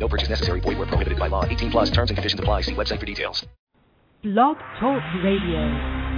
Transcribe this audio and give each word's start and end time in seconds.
No 0.00 0.08
purchase 0.08 0.30
necessary. 0.30 0.60
Void 0.60 0.78
where 0.78 0.86
prohibited 0.86 1.18
by 1.18 1.28
law. 1.28 1.44
18 1.44 1.70
plus 1.70 1.90
terms 1.90 2.10
and 2.10 2.16
conditions 2.16 2.40
apply. 2.40 2.62
See 2.62 2.74
website 2.74 2.98
for 2.98 3.06
details. 3.06 3.46
Blog 4.24 4.56
Talk 4.80 5.02
Radio. 5.22 6.10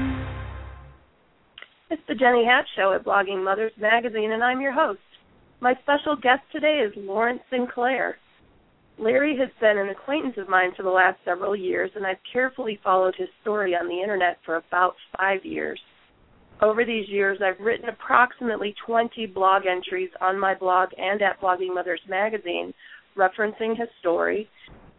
It's 1.90 2.02
the 2.08 2.14
Jenny 2.14 2.44
Hatch 2.44 2.66
Show 2.74 2.92
at 2.94 3.04
Blogging 3.04 3.44
Mothers 3.44 3.72
Magazine, 3.78 4.32
and 4.32 4.42
I'm 4.42 4.60
your 4.60 4.72
host. 4.72 5.00
My 5.60 5.74
special 5.82 6.16
guest 6.16 6.42
today 6.50 6.84
is 6.84 6.92
Lawrence 6.96 7.42
Sinclair. 7.50 8.16
Larry 8.98 9.36
has 9.36 9.48
been 9.60 9.78
an 9.78 9.88
acquaintance 9.88 10.36
of 10.38 10.48
mine 10.48 10.72
for 10.76 10.84
the 10.84 10.90
last 10.90 11.18
several 11.24 11.54
years, 11.54 11.90
and 11.94 12.06
I've 12.06 12.22
carefully 12.32 12.80
followed 12.82 13.14
his 13.16 13.28
story 13.40 13.74
on 13.74 13.88
the 13.88 14.00
internet 14.00 14.38
for 14.44 14.56
about 14.56 14.94
five 15.16 15.44
years. 15.44 15.80
Over 16.60 16.84
these 16.84 17.08
years, 17.08 17.38
I've 17.44 17.58
written 17.58 17.88
approximately 17.88 18.74
20 18.86 19.26
blog 19.26 19.66
entries 19.66 20.10
on 20.20 20.38
my 20.38 20.54
blog 20.54 20.90
and 20.96 21.20
at 21.20 21.40
Blogging 21.40 21.74
Mothers 21.74 22.00
Magazine 22.08 22.72
referencing 23.16 23.78
his 23.78 23.88
story, 24.00 24.48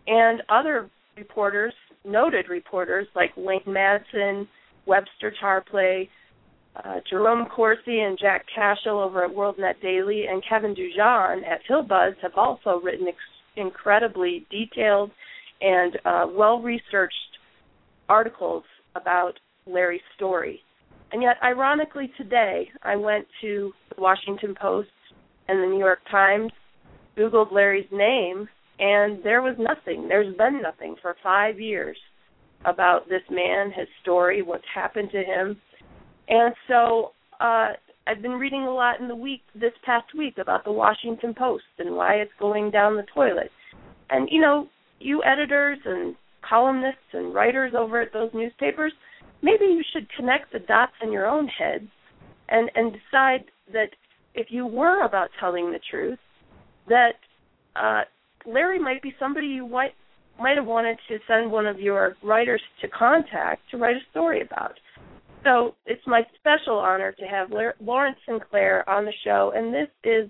and 0.07 0.41
other 0.49 0.89
reporters, 1.17 1.73
noted 2.05 2.49
reporters 2.49 3.07
like 3.15 3.31
Wayne 3.37 3.61
Madsen, 3.67 4.47
Webster 4.85 5.33
Tarpley, 5.41 6.09
uh, 6.75 6.99
Jerome 7.09 7.47
Corsi 7.55 7.99
and 7.99 8.17
Jack 8.19 8.45
Cashill 8.53 8.99
over 8.99 9.23
at 9.23 9.31
WorldNet 9.31 9.81
Daily, 9.81 10.25
and 10.29 10.43
Kevin 10.47 10.75
DuJan 10.75 11.45
at 11.45 11.59
HillBuzz 11.69 12.15
have 12.21 12.33
also 12.35 12.81
written 12.83 13.07
ex- 13.07 13.17
incredibly 13.55 14.45
detailed 14.49 15.11
and 15.61 15.97
uh, 16.03 16.25
well-researched 16.29 17.13
articles 18.09 18.63
about 18.95 19.33
Larry's 19.65 20.01
story. 20.15 20.59
And 21.11 21.21
yet, 21.21 21.37
ironically, 21.43 22.11
today 22.17 22.69
I 22.81 22.95
went 22.95 23.27
to 23.41 23.71
the 23.95 24.01
Washington 24.01 24.55
Post 24.59 24.89
and 25.47 25.61
the 25.61 25.67
New 25.67 25.79
York 25.79 25.99
Times 26.09 26.51
Googled 27.17 27.51
Larry's 27.51 27.89
name, 27.91 28.47
and 28.79 29.23
there 29.23 29.41
was 29.41 29.55
nothing. 29.59 30.07
There's 30.07 30.35
been 30.35 30.61
nothing 30.61 30.95
for 31.01 31.15
five 31.21 31.59
years 31.59 31.97
about 32.65 33.07
this 33.09 33.21
man, 33.29 33.71
his 33.71 33.87
story, 34.01 34.41
what's 34.41 34.63
happened 34.73 35.09
to 35.11 35.17
him. 35.17 35.57
And 36.27 36.53
so 36.67 37.11
uh, 37.39 37.73
I've 38.07 38.21
been 38.21 38.31
reading 38.31 38.63
a 38.63 38.73
lot 38.73 38.99
in 38.99 39.07
the 39.07 39.15
week, 39.15 39.41
this 39.53 39.73
past 39.85 40.07
week, 40.17 40.37
about 40.37 40.63
the 40.63 40.71
Washington 40.71 41.33
Post 41.33 41.63
and 41.79 41.95
why 41.95 42.15
it's 42.15 42.31
going 42.39 42.71
down 42.71 42.95
the 42.95 43.05
toilet. 43.13 43.51
And, 44.09 44.27
you 44.31 44.41
know, 44.41 44.67
you 44.99 45.21
editors 45.23 45.79
and 45.85 46.15
columnists 46.47 46.99
and 47.13 47.33
writers 47.33 47.73
over 47.77 48.01
at 48.01 48.13
those 48.13 48.29
newspapers, 48.33 48.93
maybe 49.41 49.65
you 49.65 49.83
should 49.93 50.07
connect 50.17 50.51
the 50.51 50.59
dots 50.59 50.93
in 51.01 51.11
your 51.11 51.27
own 51.27 51.47
heads 51.47 51.89
and, 52.49 52.69
and 52.75 52.91
decide 52.93 53.45
that 53.71 53.89
if 54.33 54.47
you 54.49 54.65
were 54.65 55.05
about 55.05 55.29
telling 55.39 55.71
the 55.71 55.79
truth, 55.89 56.19
that 56.87 57.13
uh, 57.75 58.01
Larry 58.45 58.79
might 58.79 59.01
be 59.01 59.13
somebody 59.19 59.47
you 59.47 59.67
might 59.67 59.93
might 60.39 60.57
have 60.57 60.65
wanted 60.65 60.97
to 61.07 61.19
send 61.27 61.51
one 61.51 61.67
of 61.67 61.79
your 61.79 62.15
writers 62.23 62.61
to 62.81 62.87
contact 62.87 63.61
to 63.69 63.77
write 63.77 63.95
a 63.95 64.09
story 64.09 64.41
about. 64.41 64.73
So 65.43 65.75
it's 65.85 66.01
my 66.07 66.23
special 66.39 66.75
honor 66.75 67.11
to 67.11 67.25
have 67.25 67.49
Lawrence 67.79 68.17
Sinclair 68.25 68.87
on 68.89 69.05
the 69.05 69.13
show, 69.23 69.53
and 69.55 69.73
this 69.73 69.89
is 70.03 70.29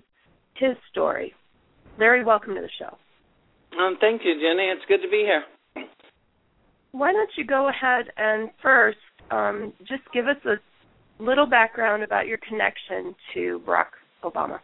his 0.56 0.76
story. 0.90 1.32
Larry, 1.98 2.24
welcome 2.24 2.54
to 2.54 2.60
the 2.60 2.68
show. 2.78 2.96
Um, 3.78 3.96
thank 4.00 4.22
you, 4.24 4.34
Jenny. 4.34 4.64
It's 4.64 4.84
good 4.88 5.02
to 5.02 5.10
be 5.10 5.24
here. 5.24 5.44
Why 6.92 7.12
don't 7.12 7.30
you 7.36 7.44
go 7.44 7.68
ahead 7.68 8.06
and 8.16 8.50
first 8.62 8.98
um, 9.30 9.72
just 9.80 10.02
give 10.12 10.26
us 10.26 10.36
a 10.44 11.22
little 11.22 11.46
background 11.46 12.02
about 12.02 12.26
your 12.26 12.38
connection 12.48 13.14
to 13.34 13.60
Barack 13.66 13.86
Obama? 14.22 14.58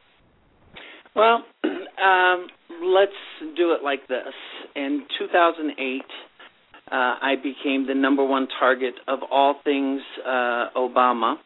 Well, 1.15 1.45
um, 1.99 2.47
let's 2.83 3.13
do 3.57 3.73
it 3.73 3.83
like 3.83 4.07
this. 4.09 4.35
In 4.77 5.07
2008, 5.19 6.03
uh, 6.91 6.95
I 6.95 7.35
became 7.37 7.87
the 7.87 7.95
number 7.95 8.25
one 8.25 8.49
target 8.59 8.95
of 9.07 9.21
all 9.31 9.57
things 9.65 10.01
uh, 10.25 10.67
Obama 10.77 11.37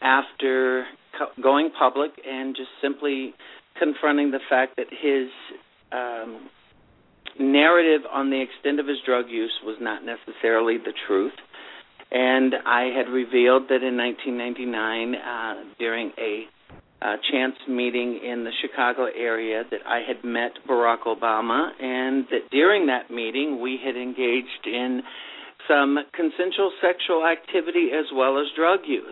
after 0.00 0.84
co- 1.18 1.42
going 1.42 1.70
public 1.76 2.12
and 2.28 2.54
just 2.54 2.68
simply 2.80 3.34
confronting 3.78 4.30
the 4.30 4.40
fact 4.48 4.76
that 4.76 4.86
his 4.90 5.28
um, 5.92 6.48
narrative 7.38 8.02
on 8.10 8.30
the 8.30 8.40
extent 8.40 8.80
of 8.80 8.86
his 8.86 8.98
drug 9.04 9.26
use 9.28 9.52
was 9.64 9.76
not 9.80 10.02
necessarily 10.04 10.78
the 10.78 10.92
truth. 11.06 11.34
And 12.10 12.54
I 12.64 12.92
had 12.96 13.10
revealed 13.10 13.64
that 13.68 13.82
in 13.82 13.96
1999, 13.96 15.14
uh, 15.14 15.54
during 15.78 16.12
a 16.18 16.46
uh, 17.02 17.16
chance 17.30 17.54
meeting 17.68 18.20
in 18.24 18.44
the 18.44 18.52
Chicago 18.62 19.04
area 19.04 19.64
that 19.70 19.80
I 19.86 20.00
had 20.06 20.24
met 20.24 20.52
Barack 20.68 21.04
Obama, 21.06 21.70
and 21.80 22.24
that 22.30 22.50
during 22.50 22.86
that 22.86 23.10
meeting 23.10 23.60
we 23.60 23.78
had 23.84 23.96
engaged 23.96 24.66
in 24.66 25.02
some 25.68 25.98
consensual 26.14 26.72
sexual 26.80 27.26
activity 27.26 27.90
as 27.92 28.06
well 28.14 28.38
as 28.38 28.46
drug 28.56 28.80
use. 28.86 29.04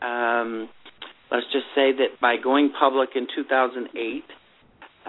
Um, 0.00 0.68
let's 1.30 1.46
just 1.52 1.66
say 1.74 1.92
that 1.92 2.20
by 2.20 2.36
going 2.42 2.72
public 2.78 3.10
in 3.14 3.26
2008, 3.34 4.24
uh, 5.04 5.08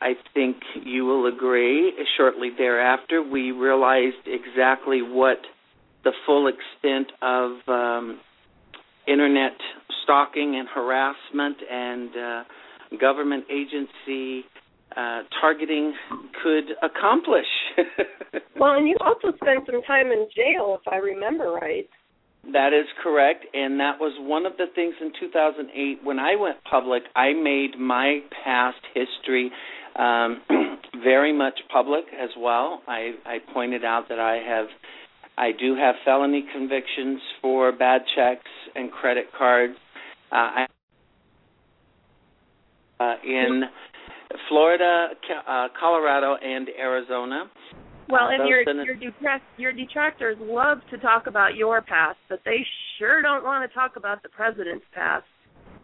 I 0.00 0.14
think 0.34 0.56
you 0.84 1.04
will 1.04 1.26
agree, 1.26 1.92
shortly 2.16 2.50
thereafter, 2.56 3.22
we 3.22 3.52
realized 3.52 4.26
exactly 4.26 5.00
what 5.00 5.38
the 6.02 6.12
full 6.26 6.48
extent 6.48 7.12
of 7.22 7.52
um, 7.68 8.18
internet 9.06 9.52
stalking 10.02 10.56
and 10.56 10.68
harassment 10.68 11.56
and 11.70 12.10
uh, 12.16 12.44
government 13.00 13.44
agency 13.50 14.44
uh, 14.96 15.22
targeting 15.40 15.94
could 16.42 16.64
accomplish. 16.82 17.46
well, 18.58 18.74
and 18.74 18.86
you 18.86 18.96
also 19.00 19.36
spent 19.36 19.66
some 19.66 19.82
time 19.82 20.08
in 20.08 20.28
jail, 20.34 20.78
if 20.80 20.92
I 20.92 20.96
remember 20.96 21.52
right. 21.52 21.88
That 22.52 22.72
is 22.72 22.86
correct, 23.02 23.46
and 23.54 23.78
that 23.78 24.00
was 24.00 24.12
one 24.18 24.46
of 24.46 24.56
the 24.56 24.66
things 24.74 24.94
in 25.00 25.12
2008 25.18 26.00
when 26.02 26.18
I 26.18 26.34
went 26.34 26.56
public. 26.68 27.04
I 27.14 27.32
made 27.32 27.78
my 27.78 28.20
past 28.44 28.80
history 28.92 29.52
um, 29.96 30.42
very 31.04 31.32
much 31.32 31.60
public 31.72 32.04
as 32.20 32.30
well. 32.36 32.82
I, 32.88 33.12
I 33.24 33.38
pointed 33.54 33.84
out 33.84 34.08
that 34.08 34.18
I 34.18 34.42
have 34.44 34.66
I 35.36 35.50
do 35.58 35.74
have 35.74 35.94
felony 36.04 36.44
convictions 36.52 37.20
for 37.40 37.72
bad 37.72 38.02
checks 38.14 38.50
and 38.74 38.90
credit 38.90 39.26
cards. 39.36 39.74
Uh, 40.30 40.34
I, 40.34 40.66
uh, 43.00 43.14
in 43.24 43.62
Florida, 44.48 45.08
uh, 45.46 45.68
Colorado, 45.78 46.36
and 46.36 46.68
Arizona. 46.78 47.50
Well, 48.08 48.28
and 48.28 48.48
your 48.48 48.62
your, 48.84 48.94
detract, 48.94 49.44
your 49.56 49.72
detractors 49.72 50.36
love 50.40 50.78
to 50.90 50.98
talk 50.98 51.26
about 51.26 51.54
your 51.56 51.80
past, 51.80 52.18
but 52.28 52.40
they 52.44 52.58
sure 52.98 53.22
don't 53.22 53.44
want 53.44 53.68
to 53.68 53.74
talk 53.74 53.96
about 53.96 54.22
the 54.22 54.28
president's 54.28 54.84
past. 54.94 55.24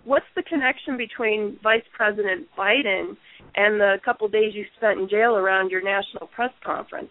What's 0.05 0.27
the 0.37 0.43
connection 0.43 0.97
between 0.97 1.59
Vice 1.63 1.83
President 1.95 2.47
Biden 2.57 3.17
and 3.57 3.81
the 3.81 3.97
couple 4.05 4.29
days 4.29 4.53
you 4.55 4.65
spent 4.77 5.01
in 5.01 5.09
jail 5.09 5.37
around 5.37 5.71
your 5.71 5.83
national 5.83 6.29
press 6.29 6.53
conference? 6.65 7.11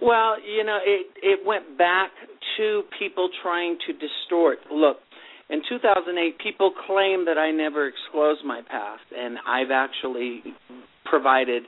Well, 0.00 0.36
you 0.40 0.64
know, 0.64 0.78
it 0.84 1.06
it 1.22 1.46
went 1.46 1.76
back 1.76 2.10
to 2.56 2.82
people 2.98 3.28
trying 3.42 3.78
to 3.86 3.92
distort. 3.92 4.58
Look, 4.72 4.98
in 5.50 5.62
2008, 5.68 6.38
people 6.38 6.72
claim 6.86 7.26
that 7.26 7.36
I 7.36 7.50
never 7.50 7.90
disclosed 7.90 8.44
my 8.44 8.62
past, 8.70 9.02
and 9.16 9.38
I've 9.46 9.70
actually 9.70 10.42
provided, 11.04 11.64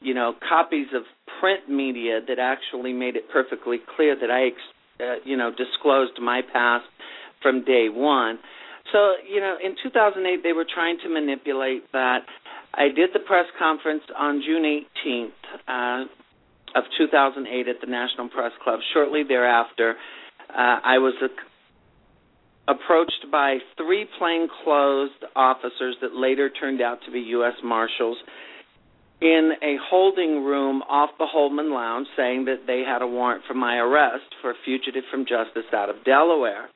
you 0.00 0.14
know, 0.14 0.34
copies 0.48 0.86
of 0.94 1.02
print 1.40 1.68
media 1.68 2.20
that 2.26 2.38
actually 2.38 2.92
made 2.92 3.16
it 3.16 3.24
perfectly 3.32 3.78
clear 3.96 4.16
that 4.18 4.30
I, 4.30 4.48
uh, 5.02 5.16
you 5.24 5.36
know, 5.36 5.50
disclosed 5.50 6.18
my 6.22 6.42
past 6.52 6.86
from 7.42 7.64
day 7.64 7.88
one. 7.90 8.38
So, 8.92 9.14
you 9.28 9.40
know, 9.40 9.56
in 9.62 9.74
2008, 9.82 10.42
they 10.42 10.52
were 10.52 10.66
trying 10.72 10.98
to 11.02 11.08
manipulate 11.08 11.90
that. 11.92 12.20
I 12.72 12.88
did 12.94 13.10
the 13.12 13.20
press 13.20 13.46
conference 13.58 14.02
on 14.16 14.42
June 14.46 14.62
18th. 15.06 15.30
Uh, 15.66 16.04
of 16.74 16.84
2008 16.98 17.68
at 17.68 17.76
the 17.80 17.86
National 17.86 18.28
Press 18.28 18.52
Club. 18.62 18.80
Shortly 18.92 19.22
thereafter, 19.26 19.94
uh, 20.50 20.80
I 20.84 20.98
was 20.98 21.14
a, 21.22 22.70
approached 22.70 23.26
by 23.30 23.58
three 23.76 24.06
plainclothes 24.18 25.10
officers 25.36 25.96
that 26.00 26.14
later 26.14 26.50
turned 26.50 26.80
out 26.80 26.98
to 27.06 27.12
be 27.12 27.20
U.S. 27.20 27.54
Marshals 27.62 28.18
in 29.20 29.52
a 29.62 29.76
holding 29.88 30.44
room 30.44 30.82
off 30.82 31.10
the 31.18 31.26
Holeman 31.26 31.72
Lounge 31.72 32.06
saying 32.16 32.46
that 32.46 32.66
they 32.66 32.82
had 32.86 33.00
a 33.00 33.06
warrant 33.06 33.44
for 33.46 33.54
my 33.54 33.76
arrest 33.76 34.26
for 34.42 34.50
a 34.50 34.54
fugitive 34.64 35.04
from 35.10 35.24
justice 35.24 35.70
out 35.72 35.88
of 35.88 36.04
Delaware. 36.04 36.68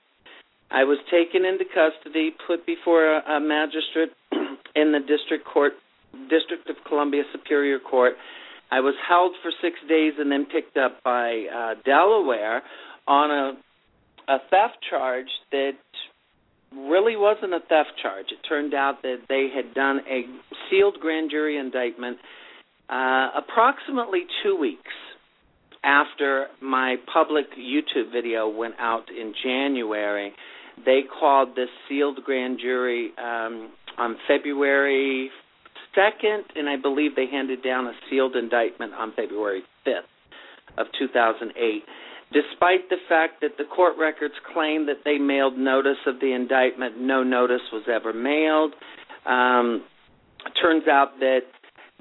I 0.70 0.84
was 0.84 0.98
taken 1.10 1.44
into 1.44 1.64
custody, 1.64 2.30
put 2.46 2.64
before 2.66 3.16
a, 3.16 3.36
a 3.36 3.40
magistrate 3.40 4.12
in 4.76 4.92
the 4.92 5.00
district 5.00 5.44
court, 5.46 5.72
District 6.30 6.68
of 6.70 6.76
Columbia 6.86 7.22
Superior 7.32 7.78
Court. 7.78 8.14
I 8.70 8.81
was 8.81 8.94
held 9.09 9.32
for 9.43 9.50
six 9.62 9.76
days 9.88 10.15
and 10.19 10.31
then 10.31 10.47
picked 10.47 10.76
up 10.76 11.03
by 11.03 11.47
uh, 11.53 11.75
Delaware 11.85 12.62
on 13.06 13.31
a 13.31 13.53
a 14.31 14.38
theft 14.50 14.76
charge 14.91 15.29
that 15.53 15.73
really 16.76 17.17
wasn't 17.17 17.55
a 17.55 17.61
theft 17.61 17.93
charge. 18.03 18.26
It 18.31 18.47
turned 18.47 18.75
out 18.75 19.00
that 19.00 19.20
they 19.26 19.49
had 19.55 19.73
done 19.73 20.00
a 20.06 20.25
sealed 20.69 20.99
grand 21.00 21.31
jury 21.31 21.56
indictment 21.56 22.19
uh, 22.91 23.31
approximately 23.38 24.26
two 24.43 24.55
weeks 24.55 24.93
after 25.82 26.49
my 26.61 26.97
public 27.11 27.47
YouTube 27.59 28.12
video 28.12 28.50
went 28.50 28.75
out 28.79 29.05
in 29.09 29.32
January 29.43 30.35
they 30.85 31.00
called 31.03 31.50
this 31.56 31.69
sealed 31.88 32.20
grand 32.25 32.59
jury 32.61 33.11
um, 33.19 33.70
on 33.97 34.17
February 34.26 35.31
2nd, 35.96 36.43
and 36.56 36.69
I 36.69 36.76
believe 36.76 37.17
they 37.17 37.26
handed 37.26 37.62
down 37.62 37.87
a 37.87 37.93
sealed 38.11 38.37
indictment 38.37 38.94
on 38.94 39.12
February 39.14 39.62
5th 39.87 40.08
of 40.79 40.87
2008. 40.99 41.82
Despite 42.32 42.90
the 42.90 42.96
fact 43.08 43.40
that 43.40 43.56
the 43.56 43.64
court 43.64 43.94
records 43.99 44.35
claim 44.52 44.87
that 44.87 44.99
they 45.05 45.17
mailed 45.17 45.56
notice 45.56 45.96
of 46.06 46.20
the 46.20 46.32
indictment, 46.32 47.00
no 47.00 47.23
notice 47.23 47.62
was 47.73 47.85
ever 47.90 48.12
mailed. 48.12 48.75
Um, 49.25 49.85
turns 50.61 50.87
out 50.88 51.19
that 51.20 51.40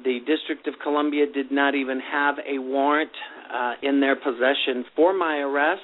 the 0.04 0.19
District 0.28 0.68
of 0.68 0.75
Columbia 0.83 1.25
did 1.33 1.51
not 1.51 1.75
even 1.75 2.00
have 2.00 2.36
a 2.40 2.60
warrant 2.60 3.12
uh, 3.51 3.74
in 3.81 4.01
their 4.01 4.16
possession 4.16 4.86
for 4.95 5.13
my 5.13 5.38
arrest 5.38 5.81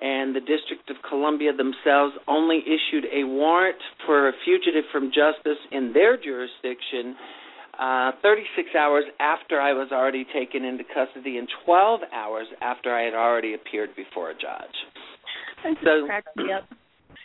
and 0.00 0.34
the 0.34 0.40
District 0.40 0.88
of 0.90 0.96
Columbia 1.08 1.52
themselves 1.52 2.14
only 2.26 2.60
issued 2.64 3.04
a 3.12 3.24
warrant 3.24 3.80
for 4.06 4.28
a 4.28 4.32
fugitive 4.44 4.84
from 4.92 5.12
justice 5.12 5.60
in 5.72 5.92
their 5.92 6.16
jurisdiction 6.16 7.16
uh, 7.80 8.12
36 8.22 8.68
hours 8.76 9.04
after 9.20 9.58
I 9.58 9.72
was 9.72 9.88
already 9.90 10.26
taken 10.34 10.64
into 10.64 10.84
custody 10.84 11.38
and 11.38 11.48
12 11.64 12.00
hours 12.12 12.46
after 12.60 12.94
I 12.94 13.04
had 13.04 13.14
already 13.14 13.54
appeared 13.54 13.96
before 13.96 14.30
a 14.30 14.34
judge. 14.34 14.76
That 15.64 15.76
so, 15.82 16.06
cracked 16.06 16.36
me 16.36 16.52
up. 16.52 16.68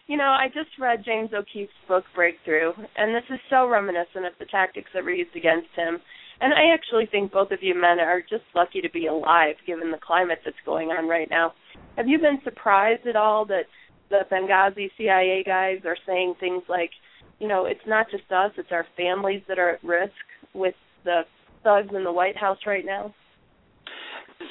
You 0.07 0.17
know, 0.17 0.31
I 0.31 0.47
just 0.47 0.69
read 0.79 1.03
James 1.03 1.31
O'Keefe's 1.33 1.73
book 1.87 2.05
Breakthrough, 2.13 2.71
and 2.95 3.13
this 3.13 3.23
is 3.29 3.39
so 3.49 3.67
reminiscent 3.67 4.25
of 4.25 4.33
the 4.39 4.45
tactics 4.45 4.87
that 4.93 5.03
were 5.03 5.11
used 5.11 5.35
against 5.35 5.69
him. 5.75 5.99
And 6.41 6.53
I 6.53 6.73
actually 6.73 7.05
think 7.05 7.31
both 7.31 7.51
of 7.51 7.59
you 7.61 7.75
men 7.75 7.99
are 7.99 8.21
just 8.21 8.43
lucky 8.53 8.81
to 8.81 8.89
be 8.89 9.07
alive 9.07 9.55
given 9.65 9.91
the 9.91 9.97
climate 9.97 10.39
that's 10.43 10.57
going 10.65 10.89
on 10.89 11.07
right 11.07 11.29
now. 11.29 11.53
Have 11.97 12.07
you 12.07 12.19
been 12.19 12.39
surprised 12.43 13.07
at 13.07 13.15
all 13.15 13.45
that 13.45 13.63
the 14.09 14.21
Benghazi 14.31 14.89
CIA 14.97 15.43
guys 15.45 15.79
are 15.85 15.97
saying 16.05 16.35
things 16.39 16.63
like, 16.67 16.91
you 17.39 17.47
know, 17.47 17.65
it's 17.65 17.85
not 17.87 18.07
just 18.11 18.29
us, 18.31 18.51
it's 18.57 18.71
our 18.71 18.85
families 18.97 19.41
that 19.47 19.59
are 19.59 19.71
at 19.71 19.83
risk 19.83 20.13
with 20.53 20.75
the 21.03 21.21
thugs 21.63 21.93
in 21.95 22.03
the 22.03 22.11
White 22.11 22.37
House 22.37 22.59
right 22.65 22.85
now? 22.85 23.13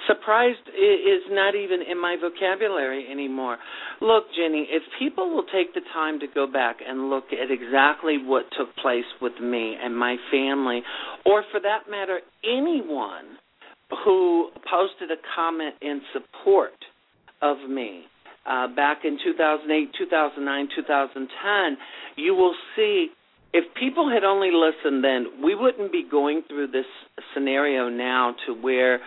Surprised 0.07 0.67
is 0.69 1.23
not 1.31 1.55
even 1.55 1.81
in 1.83 2.01
my 2.01 2.17
vocabulary 2.21 3.07
anymore. 3.11 3.59
Look, 4.01 4.25
Jenny, 4.37 4.67
if 4.71 4.83
people 4.99 5.31
will 5.35 5.45
take 5.45 5.75
the 5.75 5.83
time 5.93 6.21
to 6.21 6.27
go 6.27 6.47
back 6.47 6.77
and 6.87 7.11
look 7.11 7.25
at 7.33 7.51
exactly 7.51 8.17
what 8.19 8.45
took 8.57 8.75
place 8.77 9.05
with 9.21 9.35
me 9.41 9.77
and 9.81 9.97
my 9.97 10.17
family, 10.31 10.83
or 11.27 11.45
for 11.51 11.61
that 11.61 11.91
matter, 11.91 12.21
anyone 12.43 13.37
who 14.05 14.49
posted 14.71 15.11
a 15.11 15.21
comment 15.37 15.75
in 15.83 16.01
support 16.13 16.73
of 17.43 17.59
me 17.69 18.05
uh, 18.47 18.69
back 18.69 19.05
in 19.05 19.19
2008, 19.23 19.91
2009, 19.99 20.69
2010, 20.77 21.77
you 22.17 22.35
will 22.35 22.55
see 22.77 23.09
if 23.53 23.65
people 23.75 24.11
had 24.11 24.25
only 24.25 24.51
listened 24.51 25.05
then, 25.05 25.43
we 25.43 25.55
wouldn't 25.55 25.93
be 25.93 26.05
going 26.11 26.43
through 26.49 26.69
this 26.69 26.87
scenario 27.33 27.89
now 27.89 28.35
to 28.47 28.53
where 28.53 28.99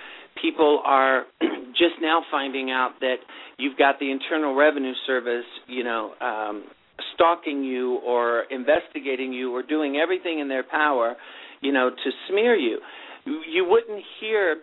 people 0.41 0.81
are 0.85 1.25
just 1.71 1.95
now 2.01 2.21
finding 2.31 2.71
out 2.71 2.91
that 3.01 3.17
you've 3.57 3.77
got 3.77 3.99
the 3.99 4.11
Internal 4.11 4.55
Revenue 4.55 4.93
Service, 5.05 5.45
you 5.67 5.83
know, 5.83 6.13
um, 6.21 6.65
stalking 7.13 7.63
you 7.63 7.99
or 8.05 8.43
investigating 8.49 9.33
you 9.33 9.53
or 9.55 9.63
doing 9.63 9.97
everything 9.97 10.39
in 10.39 10.47
their 10.47 10.63
power, 10.63 11.15
you 11.61 11.71
know, 11.71 11.89
to 11.89 12.11
smear 12.29 12.55
you. 12.55 12.79
You 13.25 13.65
wouldn't 13.65 14.03
hear 14.19 14.57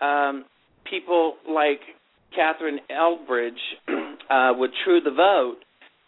um, 0.00 0.44
people 0.88 1.34
like 1.48 1.80
Catherine 2.34 2.78
Engelbrecht 2.90 3.58
uh, 4.30 4.52
with 4.56 4.70
True 4.84 5.00
the 5.00 5.10
Vote 5.10 5.56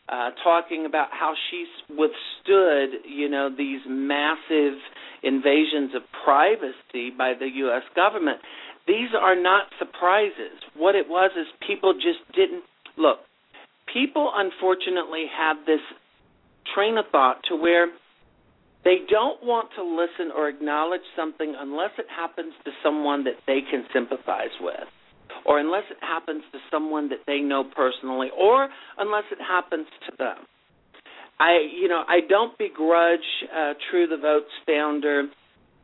uh, 0.08 0.30
talking 0.44 0.86
about 0.86 1.08
how 1.10 1.34
she's 1.50 1.96
withstood, 1.98 3.00
you 3.08 3.28
know, 3.28 3.50
these 3.56 3.80
massive 3.88 4.78
invasions 5.22 5.94
of 5.96 6.02
privacy 6.24 7.10
by 7.16 7.32
the 7.38 7.48
U.S. 7.66 7.82
government. 7.94 8.38
These 8.86 9.10
are 9.18 9.34
not 9.34 9.66
surprises. 9.78 10.58
What 10.76 10.94
it 10.94 11.08
was 11.08 11.30
is 11.36 11.46
people 11.66 11.94
just 11.94 12.20
didn't 12.34 12.64
look. 12.96 13.18
People 13.92 14.30
unfortunately 14.34 15.26
have 15.36 15.56
this 15.66 15.80
train 16.74 16.98
of 16.98 17.06
thought 17.10 17.40
to 17.48 17.56
where 17.56 17.88
they 18.84 18.98
don't 19.08 19.42
want 19.42 19.70
to 19.76 19.82
listen 19.82 20.30
or 20.36 20.48
acknowledge 20.48 21.02
something 21.16 21.54
unless 21.58 21.90
it 21.98 22.06
happens 22.14 22.52
to 22.64 22.70
someone 22.82 23.24
that 23.24 23.34
they 23.46 23.60
can 23.68 23.84
sympathize 23.92 24.54
with 24.60 24.86
or 25.46 25.58
unless 25.60 25.84
it 25.90 25.98
happens 26.00 26.42
to 26.52 26.58
someone 26.70 27.08
that 27.08 27.20
they 27.26 27.38
know 27.38 27.64
personally, 27.64 28.28
or 28.36 28.68
unless 28.98 29.24
it 29.30 29.38
happens 29.40 29.86
to 30.08 30.16
them. 30.18 30.36
I, 31.38 31.58
you 31.74 31.88
know, 31.88 32.02
I 32.06 32.20
don't 32.28 32.56
begrudge 32.58 33.20
uh, 33.54 33.74
True 33.90 34.06
the 34.06 34.16
Vote's 34.16 34.46
founder 34.66 35.24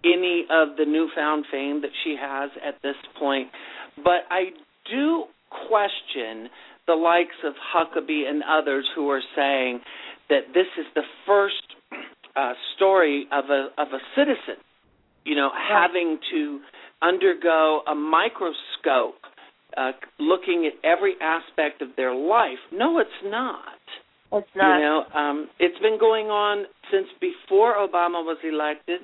any 0.05 0.47
of 0.51 0.77
the 0.77 0.85
newfound 0.85 1.47
fame 1.51 1.83
that 1.83 1.91
she 2.05 2.17
has 2.21 2.51
at 2.67 2.83
this 2.83 2.97
point, 3.19 3.49
but 3.97 4.27
I 4.31 4.51
do 4.91 5.25
question 5.69 6.49
the 6.87 6.95
likes 6.95 7.37
of 7.45 7.55
Huckabee 7.75 8.29
and 8.29 8.43
others 8.43 8.87
who 8.95 9.09
are 9.11 9.23
saying 9.37 9.81
that 10.29 10.53
this 10.55 10.67
is 10.79 10.87
the 10.95 11.03
first 11.27 11.63
uh, 12.35 12.53
story 12.75 13.27
of 13.31 13.45
a 13.51 13.69
of 13.81 13.89
a 13.89 14.01
citizen, 14.17 14.63
you 15.25 15.37
know, 15.37 15.51
having 15.53 16.19
to 16.33 16.61
undergo 17.03 17.83
a 17.87 17.95
microscope 17.95 19.21
uh, 19.77 19.93
looking 20.19 20.67
at 20.69 20.73
every 20.89 21.15
aspect 21.21 21.83
of 21.83 21.89
their 21.97 22.15
life. 22.15 22.59
No, 22.73 22.99
it's 22.99 23.11
not. 23.25 23.65
It's 24.33 24.49
not. 24.57 24.79
You 24.79 24.83
know, 24.83 25.05
um, 25.15 25.49
it's 25.59 25.79
been 25.81 25.99
going 25.99 26.27
on 26.27 26.65
since 26.91 27.07
before 27.21 27.77
Obama 27.77 28.25
was 28.25 28.39
elected. 28.45 29.01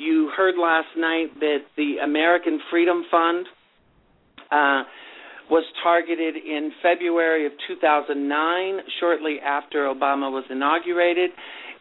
You 0.00 0.30
heard 0.34 0.54
last 0.56 0.96
night 0.96 1.38
that 1.40 1.58
the 1.76 1.96
American 2.02 2.58
Freedom 2.70 3.04
Fund 3.10 3.46
uh, 4.50 4.84
was 5.50 5.64
targeted 5.82 6.36
in 6.36 6.72
February 6.80 7.44
of 7.44 7.52
2009, 7.68 8.78
shortly 8.98 9.36
after 9.44 9.92
Obama 9.92 10.32
was 10.32 10.44
inaugurated. 10.48 11.28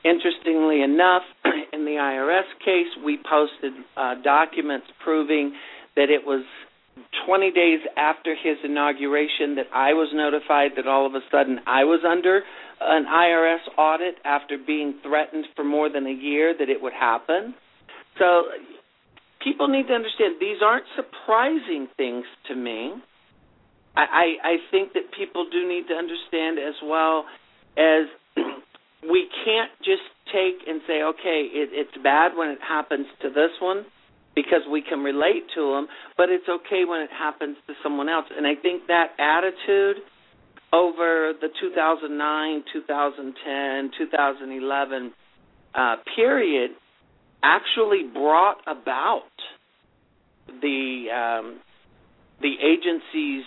Interestingly 0.04 0.82
enough, 0.82 1.22
in 1.72 1.86
the 1.86 1.96
IRS 1.96 2.44
case, 2.60 2.92
we 3.06 3.18
posted 3.24 3.72
uh, 3.96 4.16
documents 4.22 4.88
proving 5.02 5.56
that 5.96 6.10
it 6.10 6.26
was 6.26 6.44
20 7.26 7.52
days 7.52 7.80
after 7.96 8.36
his 8.36 8.58
inauguration 8.66 9.56
that 9.56 9.68
I 9.74 9.94
was 9.94 10.10
notified 10.14 10.72
that 10.76 10.88
all 10.88 11.06
of 11.06 11.16
a 11.16 11.22
sudden 11.32 11.62
I 11.66 11.86
was 11.86 12.04
under 12.04 12.42
an 12.82 13.06
IRS 13.06 13.64
audit 13.78 14.16
after 14.26 14.58
being 14.58 14.96
threatened 15.04 15.46
for 15.56 15.64
more 15.64 15.90
than 15.90 16.06
a 16.06 16.12
year 16.12 16.54
that 16.60 16.68
it 16.68 16.82
would 16.82 16.92
happen. 16.92 17.56
So 18.20 18.44
people 19.42 19.68
need 19.68 19.88
to 19.88 19.94
understand 19.94 20.36
these 20.40 20.62
aren't 20.64 20.86
surprising 20.96 21.88
things 21.98 22.26
to 22.48 22.56
me. 22.56 22.94
I, 23.96 24.36
I, 24.44 24.56
think 24.72 24.94
that 24.94 25.12
people 25.18 25.48
do 25.52 25.68
need 25.68 25.88
to 25.90 25.94
understand 25.94 26.58
as 26.60 26.76
well 26.84 27.26
as 27.76 28.06
we 29.04 29.28
can't 29.44 29.72
just 29.80 30.08
take 30.32 30.68
and 30.68 30.80
say, 30.88 31.02
okay, 31.04 31.50
it, 31.52 31.70
it's 31.74 32.04
bad 32.04 32.32
when 32.38 32.50
it 32.50 32.60
happens 32.62 33.08
to 33.24 33.30
this 33.30 33.52
one 33.60 33.86
because 34.36 34.62
we 34.72 34.82
can 34.82 35.00
relate 35.00 35.44
to 35.56 35.74
them, 35.74 35.88
but 36.16 36.30
it's 36.30 36.48
okay 36.48 36.86
when 36.86 37.02
it 37.02 37.10
happens 37.12 37.58
to 37.68 37.74
someone 37.84 38.08
else. 38.08 38.26
And 38.32 38.48
I 38.48 38.56
think 38.56 38.88
that 38.88 39.12
attitude 39.20 39.98
over 40.72 41.34
the 41.42 41.50
2009, 41.60 42.64
2010, 42.72 43.92
2011 43.98 45.14
uh, 45.76 45.96
period 46.16 46.72
actually 47.44 48.04
brought 48.12 48.58
about 48.68 49.32
the 50.48 51.06
um, 51.14 51.60
the 52.42 52.54
agency's 52.62 53.46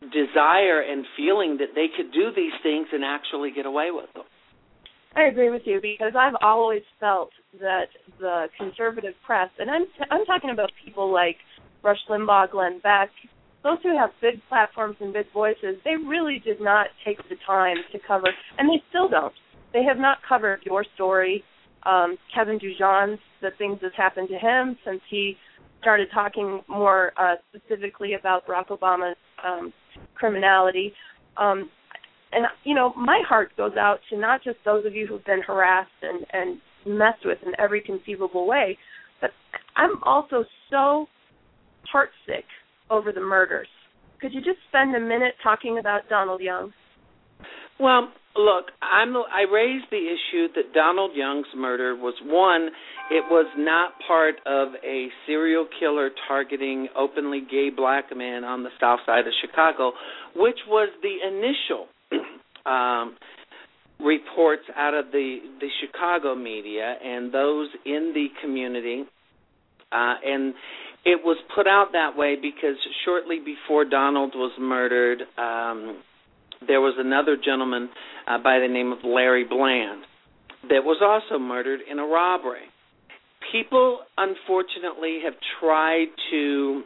desire 0.00 0.80
and 0.80 1.04
feeling 1.16 1.58
that 1.58 1.74
they 1.74 1.86
could 1.94 2.12
do 2.12 2.30
these 2.34 2.52
things 2.62 2.88
and 2.92 3.04
actually 3.04 3.50
get 3.54 3.66
away 3.66 3.90
with 3.90 4.12
them. 4.14 4.24
I 5.14 5.24
agree 5.24 5.50
with 5.50 5.62
you 5.64 5.80
because 5.80 6.12
I've 6.16 6.36
always 6.40 6.82
felt 7.00 7.30
that 7.60 7.86
the 8.18 8.46
conservative 8.56 9.14
press, 9.26 9.50
and 9.58 9.70
I'm 9.70 9.86
I'm 10.10 10.24
talking 10.24 10.50
about 10.50 10.70
people 10.84 11.12
like 11.12 11.36
Rush 11.82 11.98
Limbaugh, 12.08 12.52
Glenn 12.52 12.80
Beck, 12.82 13.10
those 13.62 13.78
who 13.82 13.96
have 13.96 14.10
big 14.22 14.40
platforms 14.48 14.96
and 15.00 15.12
big 15.12 15.26
voices, 15.32 15.76
they 15.84 15.96
really 15.96 16.40
did 16.44 16.60
not 16.60 16.86
take 17.04 17.18
the 17.28 17.36
time 17.46 17.76
to 17.92 17.98
cover, 18.06 18.28
and 18.58 18.68
they 18.68 18.82
still 18.88 19.08
don't. 19.08 19.34
They 19.72 19.82
have 19.82 19.98
not 19.98 20.18
covered 20.26 20.60
your 20.64 20.84
story, 20.94 21.44
um, 21.84 22.16
Kevin 22.34 22.58
DuJan's, 22.58 23.18
the 23.40 23.50
things 23.58 23.78
that's 23.80 23.96
happened 23.96 24.28
to 24.28 24.38
him 24.38 24.76
since 24.84 25.00
he 25.08 25.36
started 25.80 26.08
talking 26.12 26.60
more 26.68 27.12
uh, 27.16 27.36
specifically 27.48 28.14
about 28.14 28.46
Barack 28.46 28.68
Obama's 28.68 29.16
um, 29.44 29.72
criminality. 30.14 30.92
Um, 31.36 31.70
and 32.32 32.46
you 32.64 32.74
know, 32.74 32.92
my 32.94 33.22
heart 33.26 33.50
goes 33.56 33.76
out 33.78 34.00
to 34.10 34.18
not 34.18 34.42
just 34.44 34.58
those 34.64 34.84
of 34.86 34.94
you 34.94 35.06
who've 35.06 35.24
been 35.24 35.42
harassed 35.42 35.90
and 36.02 36.26
and 36.32 36.60
messed 36.86 37.24
with 37.24 37.38
in 37.44 37.52
every 37.58 37.80
conceivable 37.80 38.46
way, 38.46 38.78
but 39.20 39.30
I'm 39.76 40.02
also 40.02 40.44
so 40.70 41.06
heartsick 41.92 42.44
over 42.90 43.12
the 43.12 43.20
murders. 43.20 43.68
Could 44.20 44.32
you 44.32 44.40
just 44.40 44.58
spend 44.68 44.94
a 44.94 45.00
minute 45.00 45.34
talking 45.42 45.78
about 45.78 46.08
Donald 46.08 46.40
Young? 46.40 46.72
Well, 47.80 48.12
look, 48.36 48.66
I'm 48.82 49.16
I 49.16 49.46
raised 49.50 49.86
the 49.90 49.96
issue 49.96 50.48
that 50.54 50.74
Donald 50.74 51.12
Young's 51.14 51.46
murder 51.56 51.96
was 51.96 52.14
one, 52.22 52.68
it 53.10 53.24
was 53.30 53.46
not 53.56 53.92
part 54.06 54.34
of 54.46 54.68
a 54.84 55.08
serial 55.26 55.66
killer 55.78 56.10
targeting 56.28 56.88
openly 56.96 57.40
gay 57.50 57.70
black 57.74 58.14
men 58.14 58.44
on 58.44 58.62
the 58.62 58.70
south 58.78 59.00
side 59.06 59.26
of 59.26 59.32
Chicago, 59.40 59.92
which 60.36 60.58
was 60.68 60.90
the 61.02 61.16
initial 61.26 61.86
um 62.70 63.16
reports 63.98 64.62
out 64.76 64.94
of 64.94 65.06
the 65.12 65.38
the 65.60 65.68
Chicago 65.80 66.34
media 66.34 66.96
and 67.02 67.32
those 67.32 67.68
in 67.84 68.12
the 68.14 68.28
community 68.42 69.04
uh 69.92 70.14
and 70.24 70.54
it 71.04 71.20
was 71.24 71.38
put 71.54 71.66
out 71.66 71.88
that 71.92 72.16
way 72.16 72.36
because 72.36 72.76
shortly 73.04 73.38
before 73.38 73.84
Donald 73.86 74.32
was 74.34 74.52
murdered, 74.60 75.22
um, 75.38 76.02
there 76.66 76.80
was 76.80 76.94
another 76.98 77.36
gentleman 77.36 77.88
uh, 78.26 78.38
by 78.38 78.58
the 78.58 78.68
name 78.68 78.92
of 78.92 78.98
Larry 79.04 79.44
Bland 79.44 80.02
that 80.68 80.84
was 80.84 81.00
also 81.02 81.42
murdered 81.42 81.80
in 81.90 81.98
a 81.98 82.04
robbery. 82.04 82.68
People, 83.52 84.00
unfortunately, 84.18 85.20
have 85.24 85.34
tried 85.58 86.08
to 86.30 86.82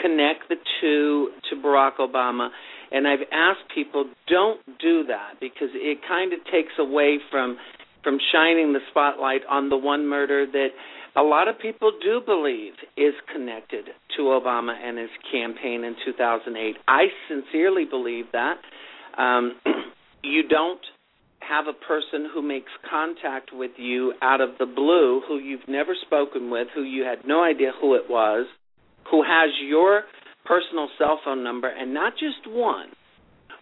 connect 0.00 0.48
the 0.48 0.56
two 0.80 1.30
to 1.50 1.56
Barack 1.56 1.96
Obama, 1.98 2.50
and 2.92 3.06
I've 3.06 3.26
asked 3.32 3.74
people 3.74 4.06
don't 4.28 4.60
do 4.80 5.04
that 5.08 5.40
because 5.40 5.68
it 5.74 5.98
kind 6.06 6.32
of 6.32 6.38
takes 6.50 6.72
away 6.78 7.18
from 7.30 7.58
from 8.08 8.18
shining 8.32 8.72
the 8.72 8.80
spotlight 8.90 9.42
on 9.50 9.68
the 9.68 9.76
one 9.76 10.08
murder 10.08 10.46
that 10.50 10.68
a 11.14 11.20
lot 11.20 11.46
of 11.46 11.58
people 11.58 11.92
do 12.02 12.22
believe 12.24 12.72
is 12.96 13.12
connected 13.30 13.84
to 14.16 14.22
Obama 14.22 14.72
and 14.72 14.96
his 14.96 15.10
campaign 15.30 15.84
in 15.84 15.94
2008. 16.06 16.76
I 16.88 17.02
sincerely 17.28 17.84
believe 17.84 18.24
that. 18.32 18.56
Um, 19.18 19.60
you 20.22 20.48
don't 20.48 20.80
have 21.40 21.66
a 21.66 21.74
person 21.74 22.30
who 22.32 22.40
makes 22.40 22.72
contact 22.88 23.50
with 23.52 23.72
you 23.76 24.14
out 24.22 24.40
of 24.40 24.56
the 24.58 24.64
blue, 24.64 25.20
who 25.28 25.36
you've 25.36 25.68
never 25.68 25.94
spoken 26.06 26.50
with, 26.50 26.68
who 26.74 26.84
you 26.84 27.04
had 27.04 27.28
no 27.28 27.44
idea 27.44 27.72
who 27.78 27.94
it 27.94 28.08
was, 28.08 28.46
who 29.10 29.22
has 29.22 29.50
your 29.62 30.04
personal 30.46 30.88
cell 30.96 31.20
phone 31.22 31.44
number, 31.44 31.68
and 31.68 31.92
not 31.92 32.14
just 32.14 32.48
one, 32.48 32.88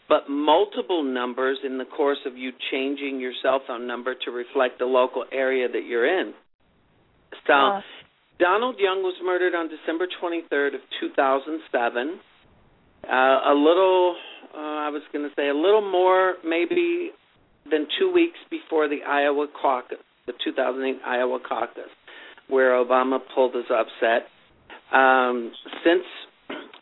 but 0.09 0.29
multiple 0.29 1.03
numbers 1.03 1.59
in 1.65 1.79
the 1.79 1.85
course 1.85 2.19
of 2.27 2.37
you 2.37 2.53
changing 2.71 3.21
your 3.21 3.33
cell 3.43 3.61
phone 3.67 3.87
number 3.87 4.15
to 4.25 4.31
reflect 4.31 4.79
the 4.79 4.85
local 4.85 5.25
area 5.33 5.69
that 5.69 5.85
you're 5.85 6.07
in. 6.07 6.33
So, 7.47 7.53
uh, 7.53 7.81
Donald 8.39 8.77
Young 8.79 9.03
was 9.03 9.15
murdered 9.25 9.55
on 9.55 9.69
December 9.69 10.07
23rd 10.23 10.75
of 10.75 10.81
2007. 11.01 12.21
Uh, 13.05 13.13
a 13.13 13.55
little, 13.55 14.17
uh, 14.55 14.59
I 14.59 14.91
was 14.91 15.03
going 15.13 15.29
to 15.29 15.35
say, 15.35 15.49
a 15.49 15.55
little 15.55 15.91
more 15.91 16.35
maybe 16.45 17.11
than 17.71 17.87
two 17.99 18.13
weeks 18.13 18.39
before 18.51 18.89
the 18.89 19.03
Iowa 19.07 19.47
caucus, 19.61 19.99
the 20.27 20.35
2008 20.45 21.01
Iowa 21.05 21.39
caucus, 21.47 21.91
where 22.49 22.73
Obama 22.73 23.19
pulled 23.35 23.55
his 23.55 23.65
upset. 23.71 24.29
Um, 24.93 25.53
since 25.85 26.05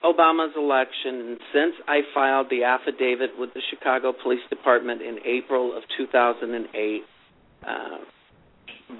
Obama's 0.04 0.54
election, 0.56 1.20
and 1.20 1.38
since 1.52 1.75
I 1.88 2.00
filed 2.12 2.49
the 2.50 2.64
affidavit 2.64 3.38
with 3.38 3.54
the 3.54 3.62
Chicago 3.70 4.12
Police 4.12 4.44
Department 4.50 5.00
in 5.00 5.18
April 5.25 5.76
of 5.76 5.82
2008, 5.96 7.02
uh, 7.66 7.70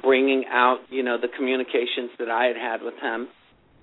bringing 0.03 0.45
out, 0.51 0.79
you 0.89 1.03
know, 1.03 1.19
the 1.21 1.29
communications 1.29 2.11
that 2.19 2.31
I 2.31 2.47
had 2.47 2.57
had 2.57 2.83
with 2.83 2.95
him. 3.01 3.29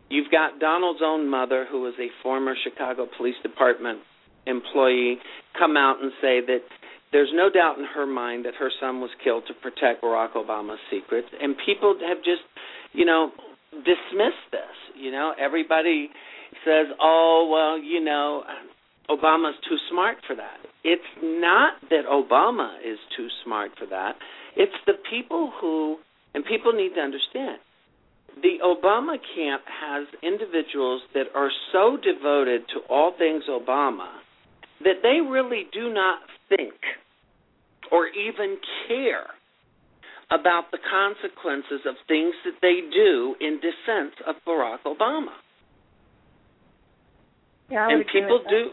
You've 0.10 0.32
got 0.32 0.60
Donald's 0.60 1.02
own 1.04 1.30
mother, 1.30 1.68
who 1.70 1.82
was 1.82 1.94
a 2.00 2.08
former 2.24 2.56
Chicago 2.64 3.08
Police 3.18 3.36
Department 3.44 4.00
employee, 4.48 5.20
come 5.58 5.78
out 5.78 6.02
and 6.02 6.12
say 6.22 6.42
that 6.42 6.64
there's 7.12 7.30
no 7.34 7.50
doubt 7.50 7.78
in 7.78 7.86
her 7.86 8.08
mind 8.08 8.46
that 8.46 8.56
her 8.56 8.72
son 8.80 9.00
was 9.00 9.12
killed 9.24 9.44
to 9.48 9.54
protect 9.54 10.02
Barack 10.02 10.34
Obama's 10.34 10.80
secrets. 10.90 11.28
And 11.40 11.56
people 11.66 11.96
have 12.08 12.18
just, 12.18 12.42
you 12.94 13.06
know, 13.06 13.32
dismissed 13.72 14.48
this. 14.52 14.76
You 14.96 15.12
know, 15.12 15.34
everybody 15.40 16.10
says, 16.66 16.88
oh, 17.02 17.50
well, 17.52 17.82
you 17.82 18.04
know, 18.04 18.44
Obama's 19.10 19.58
too 19.68 19.78
smart 19.90 20.18
for 20.26 20.36
that. 20.36 20.58
It's 20.84 21.02
not 21.22 21.74
that 21.90 22.06
Obama 22.10 22.78
is 22.86 22.98
too 23.16 23.28
smart 23.44 23.72
for 23.78 23.86
that. 23.88 24.14
It's 24.56 24.76
the 24.86 24.94
people 25.10 25.52
who, 25.60 25.98
and 26.34 26.44
people 26.46 26.74
need 26.74 26.96
to 26.96 27.02
understand, 27.02 27.60
the 28.42 28.64
Obama 28.64 29.18
camp 29.36 29.64
has 29.68 30.08
individuals 30.24 31.02
that 31.14 31.28
are 31.36 31.52
so 31.72 31.98
devoted 31.98 32.62
to 32.70 32.80
all 32.90 33.14
things 33.18 33.44
Obama 33.50 34.10
that 34.84 35.04
they 35.04 35.20
really 35.22 35.68
do 35.74 35.94
not 35.94 36.20
think 36.50 36.74
or 37.92 38.08
even 38.08 38.58
care 38.88 39.28
about 40.32 40.72
the 40.72 40.80
consequences 40.80 41.86
of 41.86 41.96
things 42.08 42.34
that 42.46 42.56
they 42.62 42.80
do 42.94 43.36
in 43.42 43.60
defense 43.60 44.16
of 44.26 44.36
Barack 44.48 44.80
Obama. 44.88 45.36
Yeah, 47.72 47.88
and 47.90 48.06
people 48.12 48.44
do 48.50 48.72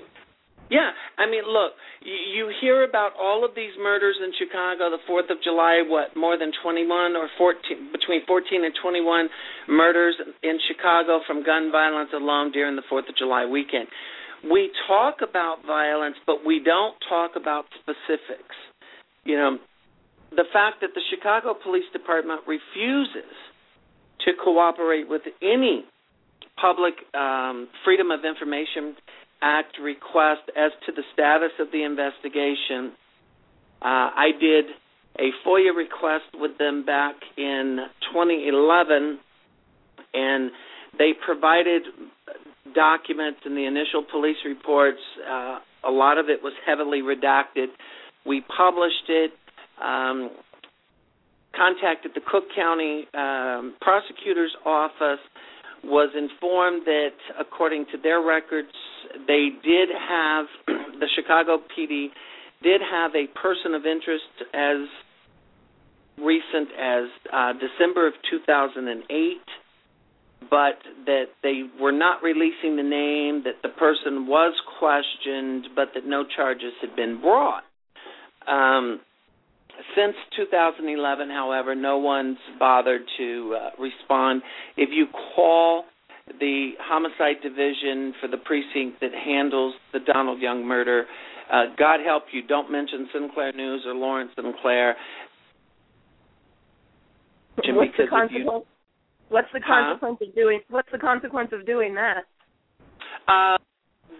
yeah, 0.71 0.93
I 1.17 1.25
mean, 1.25 1.49
look, 1.49 1.73
you, 2.05 2.13
you 2.13 2.53
hear 2.61 2.85
about 2.85 3.13
all 3.19 3.45
of 3.45 3.57
these 3.57 3.73
murders 3.81 4.17
in 4.21 4.33
Chicago, 4.37 4.93
the 4.93 5.01
4th 5.09 5.33
of 5.33 5.43
July, 5.43 5.81
what, 5.85 6.15
more 6.15 6.37
than 6.37 6.53
21 6.63 7.17
or 7.17 7.29
14, 7.39 7.93
between 7.93 8.21
14 8.27 8.65
and 8.65 8.75
21 8.81 9.29
murders 9.69 10.15
in 10.43 10.59
Chicago 10.69 11.21
from 11.27 11.43
gun 11.43 11.73
violence 11.73 12.11
alone 12.15 12.53
during 12.53 12.77
the 12.77 12.85
4th 12.93 13.09
of 13.09 13.17
July 13.17 13.47
weekend. 13.47 13.89
We 14.45 14.71
talk 14.87 15.17
about 15.25 15.65
violence, 15.67 16.17
but 16.27 16.45
we 16.45 16.61
don't 16.63 16.95
talk 17.09 17.33
about 17.35 17.65
specifics. 17.81 18.57
You 19.25 19.37
know, 19.37 19.59
the 20.31 20.45
fact 20.53 20.83
that 20.83 20.91
the 20.95 21.03
Chicago 21.11 21.57
Police 21.61 21.89
Department 21.93 22.43
refuses 22.47 23.33
to 24.27 24.33
cooperate 24.45 25.09
with 25.09 25.23
any 25.41 25.85
public 26.61 26.95
um, 27.15 27.69
freedom 27.85 28.11
of 28.11 28.21
information 28.25 28.97
Act 29.41 29.79
request 29.81 30.43
as 30.57 30.73
to 30.85 30.91
the 30.91 31.03
status 31.13 31.53
of 31.61 31.71
the 31.71 31.85
investigation. 31.85 32.93
Uh, 33.81 34.11
I 34.11 34.31
did 34.41 34.65
a 35.17 35.31
FOIA 35.47 35.77
request 35.77 36.35
with 36.35 36.59
them 36.59 36.85
back 36.85 37.15
in 37.37 37.79
2011, 38.13 39.21
and 40.15 40.51
they 40.99 41.13
provided 41.25 41.83
documents 42.75 43.41
in 43.47 43.55
the 43.55 43.65
initial 43.65 44.05
police 44.11 44.39
reports. 44.45 44.99
Uh, 45.25 45.61
a 45.87 45.91
lot 45.91 46.19
of 46.19 46.29
it 46.29 46.43
was 46.43 46.53
heavily 46.67 47.01
redacted. 47.01 47.69
We 48.27 48.43
published 48.57 49.09
it. 49.09 49.31
Um, 49.81 50.31
contacted 51.57 52.11
the 52.15 52.21
Cook 52.21 52.45
County 52.57 53.07
um, 53.15 53.77
prosecutor's 53.81 54.55
office 54.67 55.21
was 55.85 56.11
informed 56.17 56.83
that, 56.87 57.17
according 57.39 57.87
to 57.93 57.99
their 58.03 58.21
records, 58.21 58.73
they 59.27 59.49
did 59.63 59.89
have 59.91 60.47
the 60.67 61.09
Chicago 61.15 61.59
PD 61.59 62.09
did 62.63 62.81
have 62.81 63.13
a 63.15 63.27
person 63.39 63.75
of 63.75 63.87
interest 63.87 64.25
as 64.53 64.89
recent 66.19 66.69
as 66.79 67.05
uh, 67.33 67.53
December 67.53 68.07
of 68.07 68.15
2008, 68.31 69.37
but 70.51 70.79
that 71.07 71.27
they 71.43 71.63
were 71.81 71.93
not 71.93 72.23
releasing 72.23 72.77
the 72.77 72.83
name, 72.83 73.45
that 73.45 73.63
the 73.63 73.69
person 73.69 74.27
was 74.27 74.55
questioned, 74.79 75.69
but 75.77 75.91
that 75.95 76.07
no 76.07 76.25
charges 76.25 76.73
had 76.81 76.97
been 76.97 77.21
brought. 77.21 77.63
Um, 78.47 79.01
since 79.95 80.15
2011, 80.37 81.29
however, 81.31 81.75
no 81.75 81.99
one's 81.99 82.39
bothered 82.59 83.03
to 83.19 83.57
uh, 83.57 83.83
respond. 83.83 84.43
If 84.77 84.91
you 84.93 85.07
call 85.35 85.85
the 86.41 86.73
homicide 86.81 87.37
division 87.43 88.13
for 88.21 88.29
the 88.29 88.37
precinct 88.37 89.01
that 89.01 89.13
handles 89.15 89.75
the 89.93 90.01
Donald 90.01 90.41
Young 90.41 90.67
murder, 90.67 91.07
Uh, 91.51 91.65
God 91.79 92.01
help 92.05 92.25
you, 92.33 92.43
don't 92.47 92.71
mention 92.71 93.09
Sinclair 93.13 93.53
News 93.53 93.83
or 93.87 93.95
Lawrence 93.95 94.31
Sinclair. 94.37 94.97
What's 97.57 97.97
the 97.97 98.07
consequence? 98.07 98.67
What's 99.31 99.49
the 99.53 99.61
consequence 99.61 100.19
huh? 100.21 100.29
of 100.29 100.35
doing? 100.35 100.61
What's 100.69 100.89
the 100.93 100.99
consequence 100.99 101.51
of 101.53 101.65
doing 101.65 101.95
that? 101.95 102.25
Uh, 103.27 103.57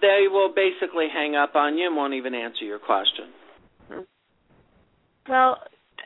they 0.01 0.25
will 0.31 0.53
basically 0.55 1.09
hang 1.13 1.37
up 1.37 1.55
on 1.55 1.77
you 1.77 1.87
and 1.89 1.97
won't 1.97 2.15
even 2.15 2.35
answer 2.35 2.65
your 2.65 2.79
question. 2.79 3.27
Well, 5.29 5.59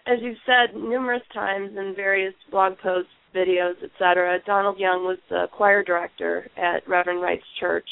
as 0.07 0.19
you've 0.21 0.39
said 0.45 0.75
numerous 0.75 1.23
times 1.33 1.71
in 1.77 1.95
various 1.95 2.35
blog 2.51 2.75
posts, 2.83 3.11
videos, 3.35 3.75
etc., 3.83 4.39
Donald 4.45 4.79
Young 4.79 5.05
was 5.05 5.19
the 5.31 5.47
choir 5.53 5.83
director 5.83 6.49
at 6.57 6.87
Reverend 6.89 7.23
Wright's 7.23 7.45
church 7.61 7.89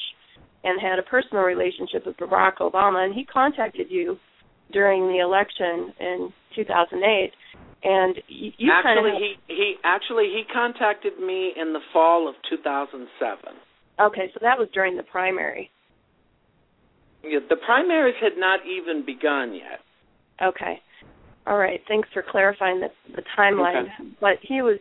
and 0.64 0.80
had 0.80 0.98
a 0.98 1.02
personal 1.02 1.44
relationship 1.44 2.04
with 2.04 2.16
Barack 2.16 2.58
Obama, 2.58 3.04
and 3.04 3.14
he 3.14 3.24
contacted 3.24 3.86
you 3.90 4.18
during 4.72 5.08
the 5.08 5.18
election 5.18 5.92
in 5.98 6.32
2008. 6.54 7.32
And 7.82 8.16
you, 8.28 8.52
you 8.58 8.70
actually, 8.70 8.94
kind 8.94 9.06
of 9.06 9.22
he 9.22 9.34
he 9.46 9.74
actually 9.84 10.24
he 10.24 10.42
contacted 10.52 11.18
me 11.18 11.52
in 11.56 11.72
the 11.72 11.80
fall 11.94 12.28
of 12.28 12.34
2007. 12.50 13.38
Okay, 13.98 14.30
so 14.34 14.38
that 14.42 14.58
was 14.58 14.68
during 14.74 14.98
the 14.98 15.02
primary. 15.02 15.70
Yeah, 17.24 17.38
the 17.48 17.56
primaries 17.56 18.16
had 18.20 18.36
not 18.36 18.60
even 18.66 19.04
begun 19.06 19.54
yet. 19.54 19.80
Okay. 20.42 20.80
All 21.50 21.58
right. 21.58 21.80
Thanks 21.88 22.08
for 22.14 22.22
clarifying 22.22 22.80
the 22.80 22.88
the 23.16 23.22
timeline. 23.36 23.82
Okay. 23.82 24.16
But 24.20 24.38
he 24.40 24.62
was 24.62 24.78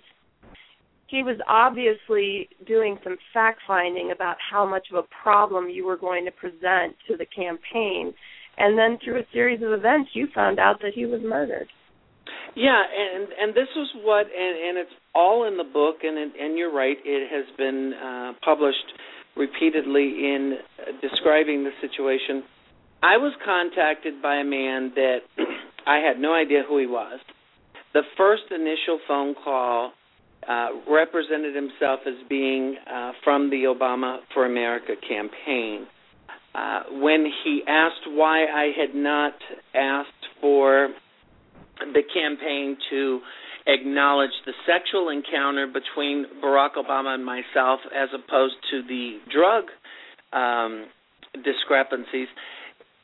he 1.08 1.24
was 1.24 1.38
obviously 1.48 2.48
doing 2.68 3.00
some 3.04 3.18
fact 3.34 3.62
finding 3.66 4.12
about 4.12 4.38
how 4.52 4.70
much 4.70 4.86
of 4.94 5.04
a 5.04 5.08
problem 5.24 5.72
you 5.72 5.84
were 5.84 5.98
going 5.98 6.26
to 6.26 6.32
present 6.32 6.96
to 7.08 7.18
the 7.18 7.26
campaign. 7.26 8.14
And 8.60 8.78
then 8.78 9.00
through 9.04 9.18
a 9.18 9.26
series 9.34 9.64
of 9.64 9.72
events 9.72 10.12
you 10.14 10.28
found 10.36 10.60
out 10.60 10.80
that 10.82 10.92
he 10.94 11.08
was 11.08 11.22
murdered. 11.24 11.68
Yeah, 12.56 12.84
and 12.84 13.30
and 13.42 13.56
this 13.56 13.70
was 13.76 13.90
what 14.04 14.28
and 14.28 14.70
and 14.70 14.78
it's 14.78 14.96
all 15.16 15.48
in 15.48 15.58
the 15.58 15.64
book 15.64 16.04
and 16.04 16.18
and 16.20 16.56
you're 16.56 16.74
right, 16.74 16.98
it 17.04 17.32
has 17.34 17.46
been 17.58 17.94
uh 17.94 18.34
published 18.46 18.94
repeatedly 19.36 20.04
in 20.04 20.58
describing 21.02 21.64
the 21.64 21.72
situation. 21.82 22.44
I 23.01 23.18
was 23.18 23.34
contacted 23.46 24.22
by 24.22 24.36
a 24.36 24.44
man 24.44 24.91
that 24.96 25.20
I 25.88 25.98
had 26.00 26.20
no 26.20 26.34
idea 26.34 26.63
who 26.68 26.79
he 26.79 26.86
was. 26.86 27.20
The 27.94 28.01
first 28.18 28.44
initial 28.51 29.00
phone 29.08 29.36
call 29.44 29.94
uh, 30.48 30.68
represented 30.89 31.56
himself 31.56 32.01
as 32.06 32.15
being 32.27 32.75
uh, 32.91 33.12
from 33.24 33.50
the 33.50 33.63
Obama 33.63 34.20
for 34.34 34.46
America 34.46 34.94
campaign. 35.08 35.88
Uh, 36.53 36.84
when 36.91 37.25
he 37.44 37.62
asked 37.68 38.08
why 38.08 38.46
I 38.46 38.72
had 38.77 38.96
not 38.96 39.34
asked 39.74 40.10
for 40.41 40.89
the 41.79 42.01
campaign 42.13 42.77
to 42.89 43.20
acknowledge 43.68 44.32
the 44.46 44.53
sexual 44.65 45.10
encounter 45.10 45.68
between 45.68 46.25
Barack 46.44 46.75
Obama 46.75 47.13
and 47.13 47.25
myself 47.25 47.79
as 47.96 48.10
opposed 48.13 48.56
to 48.72 48.82
the 48.88 49.20
drug 49.32 49.65
um, 50.34 50.86
discrepancies, 51.44 52.27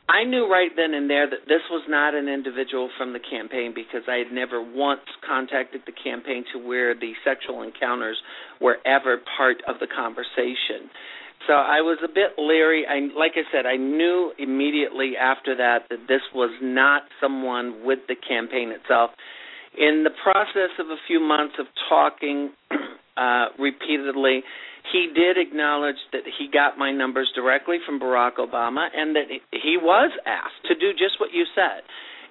I 0.07 0.23
knew 0.23 0.47
right 0.49 0.69
then 0.75 0.93
and 0.93 1.09
there 1.09 1.27
that 1.29 1.47
this 1.47 1.65
was 1.71 1.83
not 1.89 2.13
an 2.13 2.27
individual 2.27 2.89
from 2.97 3.13
the 3.13 3.19
campaign 3.19 3.73
because 3.73 4.03
I 4.07 4.17
had 4.17 4.31
never 4.31 4.61
once 4.61 5.01
contacted 5.25 5.81
the 5.85 5.91
campaign 5.91 6.45
to 6.53 6.59
where 6.59 6.93
the 6.93 7.13
sexual 7.23 7.63
encounters 7.63 8.17
were 8.61 8.77
ever 8.85 9.17
part 9.37 9.57
of 9.67 9.79
the 9.79 9.87
conversation. 9.87 10.93
So 11.47 11.53
I 11.53 11.81
was 11.81 11.97
a 12.03 12.07
bit 12.07 12.37
leery. 12.37 12.85
I 12.87 13.09
like 13.17 13.33
I 13.35 13.45
said, 13.51 13.65
I 13.65 13.77
knew 13.77 14.31
immediately 14.37 15.13
after 15.19 15.55
that 15.57 15.89
that 15.89 16.07
this 16.07 16.21
was 16.33 16.51
not 16.61 17.03
someone 17.21 17.83
with 17.83 17.99
the 18.07 18.15
campaign 18.15 18.69
itself. 18.69 19.11
In 19.77 20.03
the 20.03 20.13
process 20.23 20.73
of 20.79 20.87
a 20.87 20.97
few 21.07 21.19
months 21.19 21.55
of 21.59 21.65
talking 21.89 22.51
uh, 23.17 23.47
repeatedly, 23.59 24.41
he 24.91 25.07
did 25.13 25.37
acknowledge 25.37 25.99
that 26.11 26.21
he 26.37 26.49
got 26.51 26.77
my 26.77 26.91
numbers 26.91 27.31
directly 27.35 27.77
from 27.85 27.99
Barack 27.99 28.35
Obama 28.37 28.87
and 28.95 29.15
that 29.15 29.25
he 29.51 29.77
was 29.81 30.11
asked 30.25 30.65
to 30.67 30.75
do 30.75 30.91
just 30.91 31.19
what 31.19 31.31
you 31.33 31.45
said. 31.55 31.83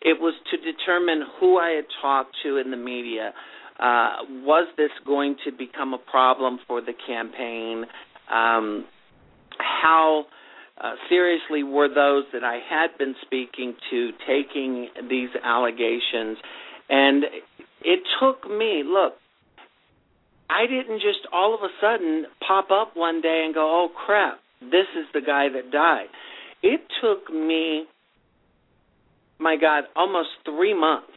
It 0.03 0.21
was 0.21 0.35
to 0.51 0.57
determine 0.59 1.23
who 1.41 1.59
I 1.59 1.71
had 1.71 1.87
talked 2.03 2.37
to 2.45 2.59
in 2.59 2.71
the 2.71 2.77
media. 2.77 3.33
Uh, 3.79 4.25
was 4.45 4.69
this 4.77 4.91
going 5.07 5.37
to 5.45 5.51
become 5.51 5.95
a 5.95 5.99
problem 5.99 6.59
for 6.67 6.81
the 6.81 6.93
campaign? 7.07 7.85
Um, 8.31 8.85
how 9.59 10.27
uh, 10.81 10.93
seriously 11.09 11.63
were 11.63 11.89
those 11.89 12.25
that 12.33 12.45
I 12.45 12.61
had 12.69 12.99
been 12.99 13.15
speaking 13.23 13.75
to 13.91 14.11
taking 14.27 14.89
these 15.09 15.31
allegations? 15.43 16.39
And 16.89 17.25
it 17.83 18.01
took 18.21 18.49
me, 18.49 18.83
look, 18.85 19.15
I 20.51 20.67
didn't 20.67 21.01
just 21.01 21.27
all 21.33 21.55
of 21.55 21.61
a 21.63 21.73
sudden 21.81 22.27
pop 22.47 22.71
up 22.71 22.97
one 22.97 23.21
day 23.21 23.43
and 23.45 23.55
go, 23.55 23.63
oh 23.63 23.89
crap, 23.95 24.41
this 24.61 24.87
is 24.99 25.07
the 25.13 25.21
guy 25.21 25.49
that 25.49 25.71
died. 25.71 26.07
It 26.63 26.81
took 27.01 27.33
me, 27.33 27.85
my 29.39 29.57
God, 29.57 29.85
almost 29.97 30.31
three 30.45 30.75
months 30.75 31.11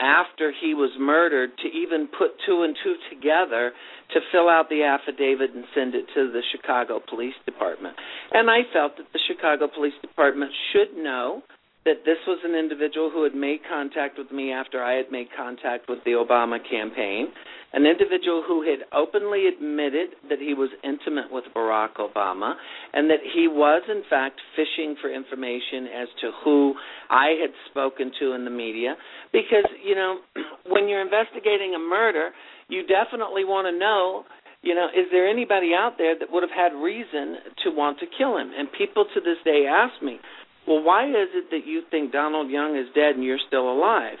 after 0.00 0.52
he 0.52 0.74
was 0.74 0.90
murdered 0.98 1.50
to 1.58 1.68
even 1.68 2.06
put 2.06 2.32
two 2.46 2.62
and 2.62 2.76
two 2.84 2.94
together 3.10 3.72
to 4.12 4.20
fill 4.30 4.48
out 4.48 4.68
the 4.68 4.82
affidavit 4.82 5.54
and 5.54 5.64
send 5.74 5.94
it 5.94 6.04
to 6.14 6.30
the 6.30 6.42
Chicago 6.52 7.00
Police 7.08 7.34
Department. 7.44 7.96
And 8.32 8.50
I 8.50 8.60
felt 8.72 8.96
that 8.98 9.06
the 9.12 9.20
Chicago 9.26 9.68
Police 9.74 9.96
Department 10.02 10.52
should 10.72 10.96
know 10.96 11.42
that 11.86 12.04
this 12.04 12.18
was 12.26 12.38
an 12.44 12.54
individual 12.54 13.10
who 13.10 13.22
had 13.22 13.34
made 13.34 13.60
contact 13.70 14.18
with 14.18 14.30
me 14.32 14.52
after 14.52 14.82
I 14.82 14.94
had 14.94 15.10
made 15.10 15.28
contact 15.34 15.88
with 15.88 16.00
the 16.04 16.18
Obama 16.18 16.58
campaign, 16.58 17.28
an 17.72 17.86
individual 17.86 18.42
who 18.46 18.62
had 18.66 18.82
openly 18.92 19.46
admitted 19.46 20.18
that 20.28 20.40
he 20.40 20.52
was 20.52 20.68
intimate 20.82 21.30
with 21.30 21.44
Barack 21.54 21.94
Obama, 22.02 22.54
and 22.92 23.08
that 23.08 23.22
he 23.22 23.46
was, 23.46 23.82
in 23.88 24.02
fact, 24.10 24.40
fishing 24.56 24.96
for 25.00 25.08
information 25.14 25.86
as 25.86 26.08
to 26.20 26.30
who 26.44 26.74
I 27.08 27.38
had 27.40 27.54
spoken 27.70 28.10
to 28.18 28.32
in 28.32 28.44
the 28.44 28.50
media. 28.50 28.96
Because, 29.32 29.70
you 29.84 29.94
know, 29.94 30.18
when 30.66 30.88
you're 30.88 31.02
investigating 31.02 31.74
a 31.76 31.78
murder, 31.78 32.30
you 32.68 32.82
definitely 32.82 33.44
want 33.44 33.72
to 33.72 33.78
know 33.78 34.24
you 34.62 34.74
know, 34.74 34.86
is 34.88 35.06
there 35.12 35.28
anybody 35.28 35.70
out 35.78 35.94
there 35.96 36.18
that 36.18 36.26
would 36.32 36.42
have 36.42 36.50
had 36.50 36.74
reason 36.74 37.36
to 37.62 37.70
want 37.70 38.00
to 38.00 38.06
kill 38.18 38.36
him? 38.36 38.50
And 38.50 38.66
people 38.76 39.04
to 39.14 39.20
this 39.20 39.38
day 39.44 39.62
ask 39.70 40.02
me, 40.02 40.18
well, 40.66 40.82
why 40.82 41.06
is 41.08 41.30
it 41.32 41.50
that 41.50 41.66
you 41.66 41.82
think 41.90 42.12
Donald 42.12 42.50
Young 42.50 42.76
is 42.76 42.86
dead 42.94 43.14
and 43.14 43.24
you're 43.24 43.42
still 43.46 43.70
alive? 43.70 44.18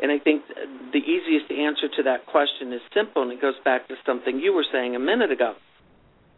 And 0.00 0.10
I 0.10 0.18
think 0.18 0.42
the 0.92 0.98
easiest 0.98 1.50
answer 1.50 1.88
to 1.96 2.02
that 2.04 2.26
question 2.26 2.72
is 2.72 2.80
simple, 2.92 3.22
and 3.22 3.32
it 3.32 3.40
goes 3.40 3.54
back 3.64 3.86
to 3.88 3.94
something 4.04 4.40
you 4.40 4.52
were 4.52 4.66
saying 4.72 4.96
a 4.96 4.98
minute 4.98 5.30
ago. 5.30 5.54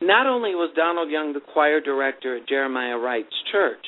Not 0.01 0.27
only 0.27 0.55
was 0.55 0.71
Donald 0.77 1.11
Young 1.11 1.33
the 1.33 1.41
choir 1.41 1.81
director 1.81 2.37
at 2.37 2.47
Jeremiah 2.47 2.99
Wright's 2.99 3.35
church, 3.51 3.85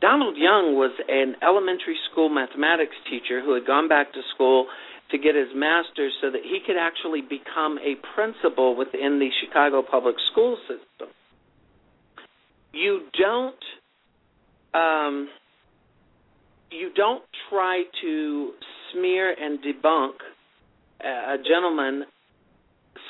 Donald 0.00 0.36
Young 0.36 0.78
was 0.78 0.94
an 1.08 1.34
elementary 1.42 1.98
school 2.10 2.28
mathematics 2.28 2.94
teacher 3.10 3.42
who 3.42 3.54
had 3.54 3.66
gone 3.66 3.88
back 3.88 4.12
to 4.12 4.20
school 4.34 4.68
to 5.10 5.18
get 5.18 5.34
his 5.34 5.48
master's 5.54 6.12
so 6.20 6.30
that 6.30 6.42
he 6.44 6.60
could 6.64 6.76
actually 6.78 7.22
become 7.22 7.78
a 7.82 7.98
principal 8.14 8.76
within 8.76 9.18
the 9.18 9.30
Chicago 9.42 9.82
public 9.82 10.14
school 10.30 10.56
system. 10.68 11.08
You 12.72 13.08
don't 13.18 13.58
um, 14.74 15.28
you 16.70 16.90
don't 16.94 17.22
try 17.50 17.82
to 18.02 18.50
smear 18.92 19.34
and 19.38 19.58
debunk 19.60 20.12
a 21.00 21.36
gentleman 21.48 22.04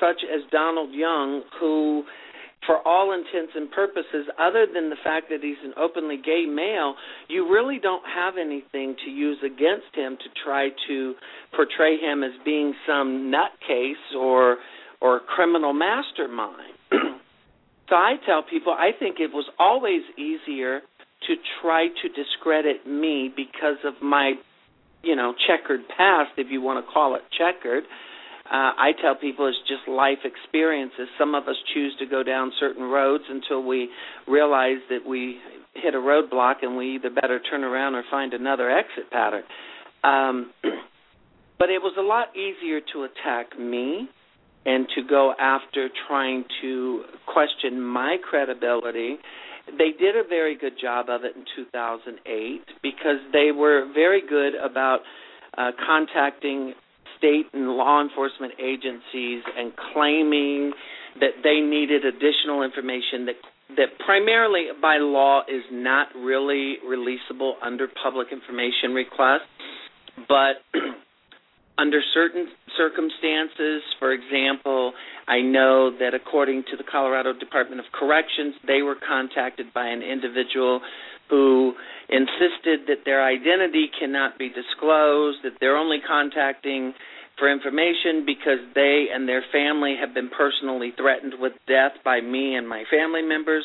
such 0.01 0.23
as 0.23 0.43
Donald 0.53 0.93
Young, 0.93 1.43
who, 1.59 2.05
for 2.67 2.87
all 2.87 3.13
intents 3.13 3.53
and 3.57 3.71
purposes, 3.71 4.27
other 4.39 4.67
than 4.73 4.91
the 4.91 4.97
fact 5.03 5.27
that 5.31 5.39
he's 5.43 5.57
an 5.65 5.73
openly 5.77 6.17
gay 6.17 6.45
male, 6.47 6.95
you 7.29 7.51
really 7.51 7.79
don't 7.83 8.05
have 8.05 8.35
anything 8.39 8.95
to 9.05 9.11
use 9.11 9.39
against 9.45 9.95
him 9.95 10.17
to 10.19 10.29
try 10.45 10.69
to 10.89 11.15
portray 11.57 11.99
him 11.99 12.23
as 12.23 12.33
being 12.45 12.75
some 12.87 13.33
nutcase 13.33 14.17
or 14.17 14.59
or 15.01 15.21
criminal 15.21 15.73
mastermind. 15.73 16.75
so 17.89 17.95
I 17.95 18.17
tell 18.27 18.43
people 18.43 18.73
I 18.73 18.91
think 18.99 19.17
it 19.21 19.33
was 19.33 19.49
always 19.59 20.03
easier 20.19 20.81
to 21.27 21.35
try 21.61 21.89
to 21.89 22.09
discredit 22.09 22.87
me 22.87 23.33
because 23.35 23.79
of 23.85 23.95
my, 24.03 24.35
you 25.03 25.17
know, 25.17 25.35
checkered 25.47 25.81
past, 25.97 26.31
if 26.37 26.49
you 26.51 26.61
want 26.61 26.85
to 26.85 26.93
call 26.93 27.17
it 27.17 27.23
checkered. 27.37 27.85
Uh, 28.51 28.73
I 28.79 28.93
tell 29.03 29.15
people 29.15 29.47
it's 29.47 29.59
just 29.69 29.87
life 29.89 30.25
experiences. 30.25 31.09
Some 31.19 31.35
of 31.35 31.49
us 31.49 31.57
choose 31.75 31.95
to 31.99 32.07
go 32.07 32.23
down 32.23 32.51
certain 32.59 32.85
roads 32.85 33.25
until 33.29 33.63
we 33.63 33.91
realize 34.27 34.79
that 34.89 35.07
we 35.07 35.39
hit 35.75 35.95
a 35.95 35.99
roadblock 35.99 36.57
and 36.63 36.77
we 36.77 36.97
either 36.97 37.11
better 37.11 37.41
turn 37.41 37.63
around 37.63 37.95
or 37.95 38.05
find 38.11 38.33
another 38.33 38.71
exit 38.71 39.11
pattern. 39.11 39.43
Um, 40.03 40.53
but 41.59 41.69
it 41.69 41.83
was 41.83 41.95
a 41.99 42.03
lot 42.03 42.29
easier 42.35 42.81
to 42.95 43.05
attack 43.05 43.59
me 43.59 44.09
and 44.65 44.87
to 44.95 45.03
go 45.03 45.35
after 45.39 45.89
trying 46.07 46.45
to 46.63 47.03
question 47.27 47.81
my 47.81 48.17
credibility. 48.29 49.17
They 49.77 49.93
did 49.99 50.17
a 50.17 50.27
very 50.29 50.57
good 50.57 50.75
job 50.81 51.07
of 51.09 51.25
it 51.25 51.37
in 51.37 51.45
2008 51.57 52.61
because 52.83 53.21
they 53.33 53.51
were 53.53 53.91
very 53.93 54.23
good 54.27 54.55
about 54.55 55.01
uh, 55.57 55.73
contacting 55.87 56.75
state 57.19 57.47
and 57.53 57.69
law 57.71 58.01
enforcement 58.03 58.55
agencies 58.59 59.43
and 59.57 59.73
claiming 59.93 60.73
that 61.21 61.43
they 61.43 61.61
needed 61.61 62.05
additional 62.05 62.63
information 62.63 63.27
that 63.27 63.35
that 63.77 63.99
primarily 64.05 64.69
by 64.81 64.97
law 64.97 65.43
is 65.43 65.63
not 65.71 66.09
really 66.17 66.77
releasable 66.87 67.53
under 67.63 67.87
public 68.03 68.29
information 68.33 68.95
requests, 68.95 69.51
but 70.27 70.65
under 71.79 72.01
certain 72.13 72.49
circumstances, 72.77 73.83
for 73.99 74.13
example, 74.13 74.93
I 75.29 75.41
know 75.41 75.91
that 75.99 76.13
according 76.13 76.65
to 76.71 76.77
the 76.77 76.83
Colorado 76.83 77.33
Department 77.33 77.81
of 77.81 77.87
Corrections, 77.93 78.55
they 78.67 78.83
were 78.83 78.97
contacted 78.97 79.73
by 79.73 79.87
an 79.87 80.03
individual 80.03 80.81
who 81.31 81.75
insisted 82.09 82.89
that 82.89 83.05
their 83.05 83.23
identity 83.25 83.87
cannot 83.99 84.39
be 84.39 84.49
disclosed, 84.49 85.39
that 85.45 85.53
they're 85.61 85.77
only 85.77 85.99
contacting 86.07 86.95
for 87.39 87.51
information 87.51 88.27
because 88.27 88.59
they 88.75 89.07
and 89.15 89.29
their 89.29 89.45
family 89.53 89.95
have 90.01 90.13
been 90.13 90.31
personally 90.31 90.93
threatened 90.97 91.35
with 91.39 91.53
death 91.69 91.93
by 92.05 92.21
me 92.21 92.57
and 92.57 92.69
my 92.69 92.83
family 92.91 93.23
members. 93.23 93.65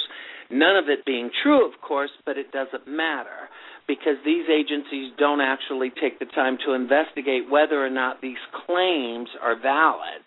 None 0.52 0.76
of 0.76 0.86
it 0.90 1.06
being 1.06 1.32
true, 1.42 1.66
of 1.66 1.82
course, 1.82 2.12
but 2.26 2.38
it 2.38 2.52
doesn't 2.52 2.86
matter 2.86 3.50
because 3.88 4.16
these 4.26 4.46
agencies 4.50 5.12
don't 5.18 5.42
actually 5.42 5.92
take 6.02 6.20
the 6.20 6.26
time 6.26 6.58
to 6.66 6.74
investigate 6.74 7.50
whether 7.50 7.84
or 7.84 7.90
not 7.90 8.22
these 8.22 8.38
claims 8.66 9.30
are 9.42 9.56
valid. 9.60 10.24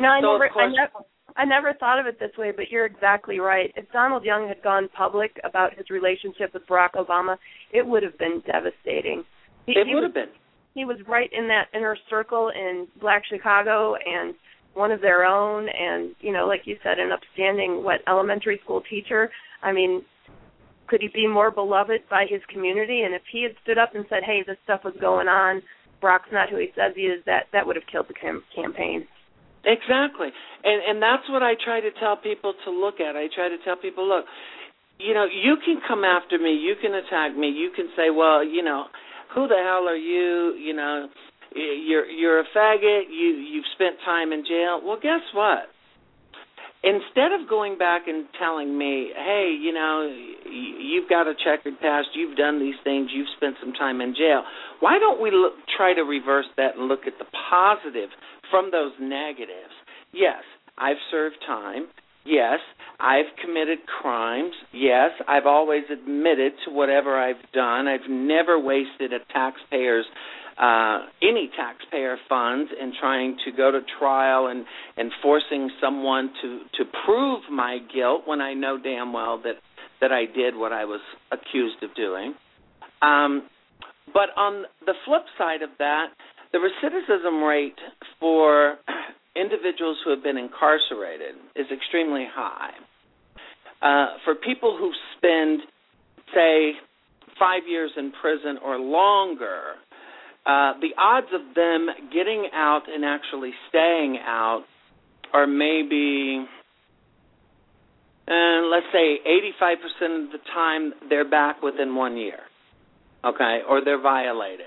No, 0.00 0.08
I 0.08 0.20
So, 0.20 0.32
never, 0.32 0.50
I 0.58 0.68
never, 0.68 0.92
I 1.36 1.44
never 1.44 1.72
thought 1.74 1.98
of 1.98 2.06
it 2.06 2.18
this 2.18 2.32
way, 2.38 2.52
but 2.54 2.70
you're 2.70 2.86
exactly 2.86 3.38
right. 3.38 3.72
If 3.76 3.90
Donald 3.92 4.24
Young 4.24 4.48
had 4.48 4.62
gone 4.62 4.88
public 4.96 5.38
about 5.44 5.74
his 5.74 5.90
relationship 5.90 6.54
with 6.54 6.66
Barack 6.66 6.92
Obama, 6.94 7.36
it 7.72 7.86
would 7.86 8.02
have 8.02 8.18
been 8.18 8.42
devastating. 8.46 9.24
He, 9.66 9.72
It 9.72 9.86
would 9.94 10.02
have 10.02 10.14
been. 10.14 10.32
He 10.74 10.84
was 10.84 10.96
right 11.06 11.30
in 11.32 11.48
that 11.48 11.66
inner 11.74 11.96
circle 12.08 12.50
in 12.54 12.88
Black 13.00 13.22
Chicago 13.30 13.94
and 13.94 14.34
one 14.74 14.90
of 14.90 15.02
their 15.02 15.24
own, 15.24 15.68
and 15.68 16.14
you 16.20 16.32
know, 16.32 16.46
like 16.46 16.62
you 16.64 16.76
said, 16.82 16.98
an 16.98 17.10
upstanding 17.12 17.84
what 17.84 18.00
elementary 18.08 18.58
school 18.64 18.82
teacher. 18.88 19.30
I 19.62 19.72
mean, 19.72 20.02
could 20.92 21.00
he 21.00 21.08
be 21.08 21.26
more 21.26 21.50
beloved 21.50 22.04
by 22.10 22.26
his 22.28 22.44
community? 22.52 23.00
And 23.00 23.14
if 23.14 23.22
he 23.32 23.42
had 23.42 23.56
stood 23.64 23.78
up 23.78 23.94
and 23.94 24.04
said, 24.10 24.24
"Hey, 24.28 24.42
this 24.46 24.58
stuff 24.64 24.84
was 24.84 24.92
going 25.00 25.26
on," 25.26 25.62
Barack's 26.02 26.30
not 26.30 26.50
who 26.50 26.56
he 26.56 26.68
says 26.76 26.92
he 26.94 27.08
is. 27.08 27.24
That 27.24 27.48
that 27.52 27.66
would 27.66 27.76
have 27.76 27.86
killed 27.90 28.08
the 28.08 28.14
cam- 28.14 28.44
campaign. 28.54 29.08
Exactly. 29.64 30.28
And 30.64 30.82
and 30.84 31.00
that's 31.00 31.24
what 31.30 31.42
I 31.42 31.54
try 31.64 31.80
to 31.80 31.90
tell 31.92 32.16
people 32.20 32.52
to 32.66 32.70
look 32.70 33.00
at. 33.00 33.16
I 33.16 33.28
try 33.34 33.48
to 33.48 33.56
tell 33.64 33.76
people, 33.76 34.06
look, 34.06 34.26
you 34.98 35.14
know, 35.14 35.24
you 35.24 35.56
can 35.64 35.80
come 35.88 36.04
after 36.04 36.38
me, 36.38 36.52
you 36.52 36.74
can 36.76 36.92
attack 36.92 37.34
me, 37.34 37.48
you 37.48 37.70
can 37.74 37.88
say, 37.96 38.10
well, 38.10 38.44
you 38.44 38.62
know, 38.62 38.84
who 39.34 39.48
the 39.48 39.56
hell 39.56 39.88
are 39.88 39.96
you? 39.96 40.52
You 40.60 40.74
know, 40.74 41.08
you're 41.54 42.04
you're 42.04 42.40
a 42.40 42.44
faggot. 42.54 43.08
You 43.08 43.28
you've 43.40 43.70
spent 43.74 43.96
time 44.04 44.32
in 44.32 44.44
jail. 44.44 44.82
Well, 44.84 44.98
guess 45.00 45.24
what? 45.32 45.72
Instead 46.84 47.30
of 47.30 47.48
going 47.48 47.78
back 47.78 48.08
and 48.08 48.26
telling 48.38 48.76
me, 48.76 49.12
hey, 49.14 49.56
you 49.60 49.72
know, 49.72 50.12
you've 50.50 51.08
got 51.08 51.28
a 51.28 51.34
checkered 51.44 51.78
past, 51.80 52.08
you've 52.14 52.36
done 52.36 52.58
these 52.58 52.74
things, 52.82 53.10
you've 53.14 53.28
spent 53.36 53.54
some 53.60 53.72
time 53.72 54.00
in 54.00 54.14
jail. 54.14 54.42
Why 54.80 54.98
don't 54.98 55.22
we 55.22 55.30
look, 55.30 55.52
try 55.76 55.94
to 55.94 56.02
reverse 56.02 56.46
that 56.56 56.76
and 56.76 56.88
look 56.88 57.06
at 57.06 57.14
the 57.18 57.26
positive 57.48 58.10
from 58.50 58.70
those 58.72 58.92
negatives? 59.00 59.74
Yes, 60.12 60.42
I've 60.76 60.96
served 61.10 61.36
time. 61.46 61.86
Yes, 62.24 62.58
I've 62.98 63.30
committed 63.42 63.78
crimes. 64.00 64.52
Yes, 64.72 65.10
I've 65.26 65.46
always 65.46 65.82
admitted 65.90 66.52
to 66.64 66.72
whatever 66.72 67.18
I've 67.18 67.42
done. 67.52 67.88
I've 67.88 68.08
never 68.08 68.58
wasted 68.58 69.12
a 69.12 69.18
taxpayer's 69.32 70.06
uh, 70.62 71.06
any 71.20 71.50
taxpayer 71.56 72.16
funds 72.28 72.70
in 72.80 72.92
trying 73.00 73.36
to 73.44 73.50
go 73.50 73.72
to 73.72 73.80
trial 73.98 74.46
and 74.46 74.64
and 74.96 75.10
forcing 75.20 75.70
someone 75.80 76.30
to 76.40 76.60
to 76.78 76.84
prove 77.04 77.42
my 77.50 77.78
guilt 77.92 78.22
when 78.26 78.40
I 78.40 78.54
know 78.54 78.78
damn 78.78 79.12
well 79.12 79.42
that 79.42 79.56
that 80.00 80.12
I 80.12 80.26
did 80.26 80.56
what 80.56 80.72
I 80.72 80.84
was 80.84 81.00
accused 81.32 81.82
of 81.82 81.94
doing. 81.96 82.34
Um, 83.02 83.48
but 84.14 84.28
on 84.36 84.64
the 84.86 84.94
flip 85.04 85.22
side 85.36 85.62
of 85.62 85.70
that, 85.78 86.08
the 86.52 86.58
recidivism 86.58 87.48
rate 87.48 87.78
for 88.20 88.76
individuals 89.36 89.98
who 90.04 90.10
have 90.10 90.22
been 90.22 90.36
incarcerated 90.36 91.34
is 91.56 91.66
extremely 91.72 92.26
high. 92.32 92.72
Uh, 93.80 94.18
for 94.24 94.36
people 94.36 94.76
who 94.78 94.92
spend, 95.16 95.60
say, 96.32 96.72
five 97.38 97.62
years 97.68 97.90
in 97.96 98.12
prison 98.20 98.58
or 98.64 98.78
longer, 98.78 99.74
uh, 100.44 100.74
the 100.80 100.90
odds 100.98 101.28
of 101.32 101.54
them 101.54 101.88
getting 102.12 102.48
out 102.52 102.82
and 102.92 103.04
actually 103.04 103.52
staying 103.68 104.18
out 104.18 104.64
are 105.32 105.46
maybe, 105.46 106.44
uh, 108.28 108.66
let's 108.70 108.86
say, 108.92 109.18
85% 109.60 110.24
of 110.24 110.32
the 110.32 110.38
time 110.52 110.92
they're 111.08 111.28
back 111.28 111.62
within 111.62 111.94
one 111.94 112.16
year, 112.16 112.40
okay, 113.24 113.60
or 113.68 113.84
they're 113.84 114.02
violated. 114.02 114.66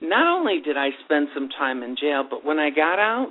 Not 0.00 0.26
only 0.38 0.60
did 0.64 0.76
I 0.76 0.90
spend 1.04 1.28
some 1.34 1.48
time 1.48 1.82
in 1.82 1.96
jail, 1.96 2.24
but 2.28 2.44
when 2.44 2.58
I 2.58 2.70
got 2.70 2.98
out, 2.98 3.30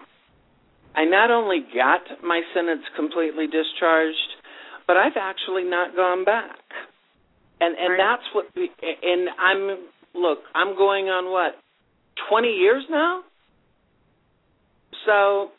I 0.96 1.06
not 1.06 1.32
only 1.32 1.60
got 1.76 2.02
my 2.24 2.42
sentence 2.54 2.84
completely 2.96 3.46
discharged, 3.48 4.18
but 4.88 4.98
I've 4.98 5.18
actually 5.20 5.64
not 5.64 5.96
gone 5.96 6.26
back. 6.26 6.58
And 7.60 7.76
and 7.78 7.92
Right. 7.92 7.98
that's 7.98 8.34
what 8.34 8.46
we, 8.56 8.72
and 8.82 9.30
I'm 9.40 9.78
look, 10.18 10.40
I'm 10.56 10.76
going 10.76 11.06
on 11.06 11.32
what? 11.32 11.56
20 12.30 12.48
years 12.48 12.84
now? 12.90 13.22
So 15.06 15.52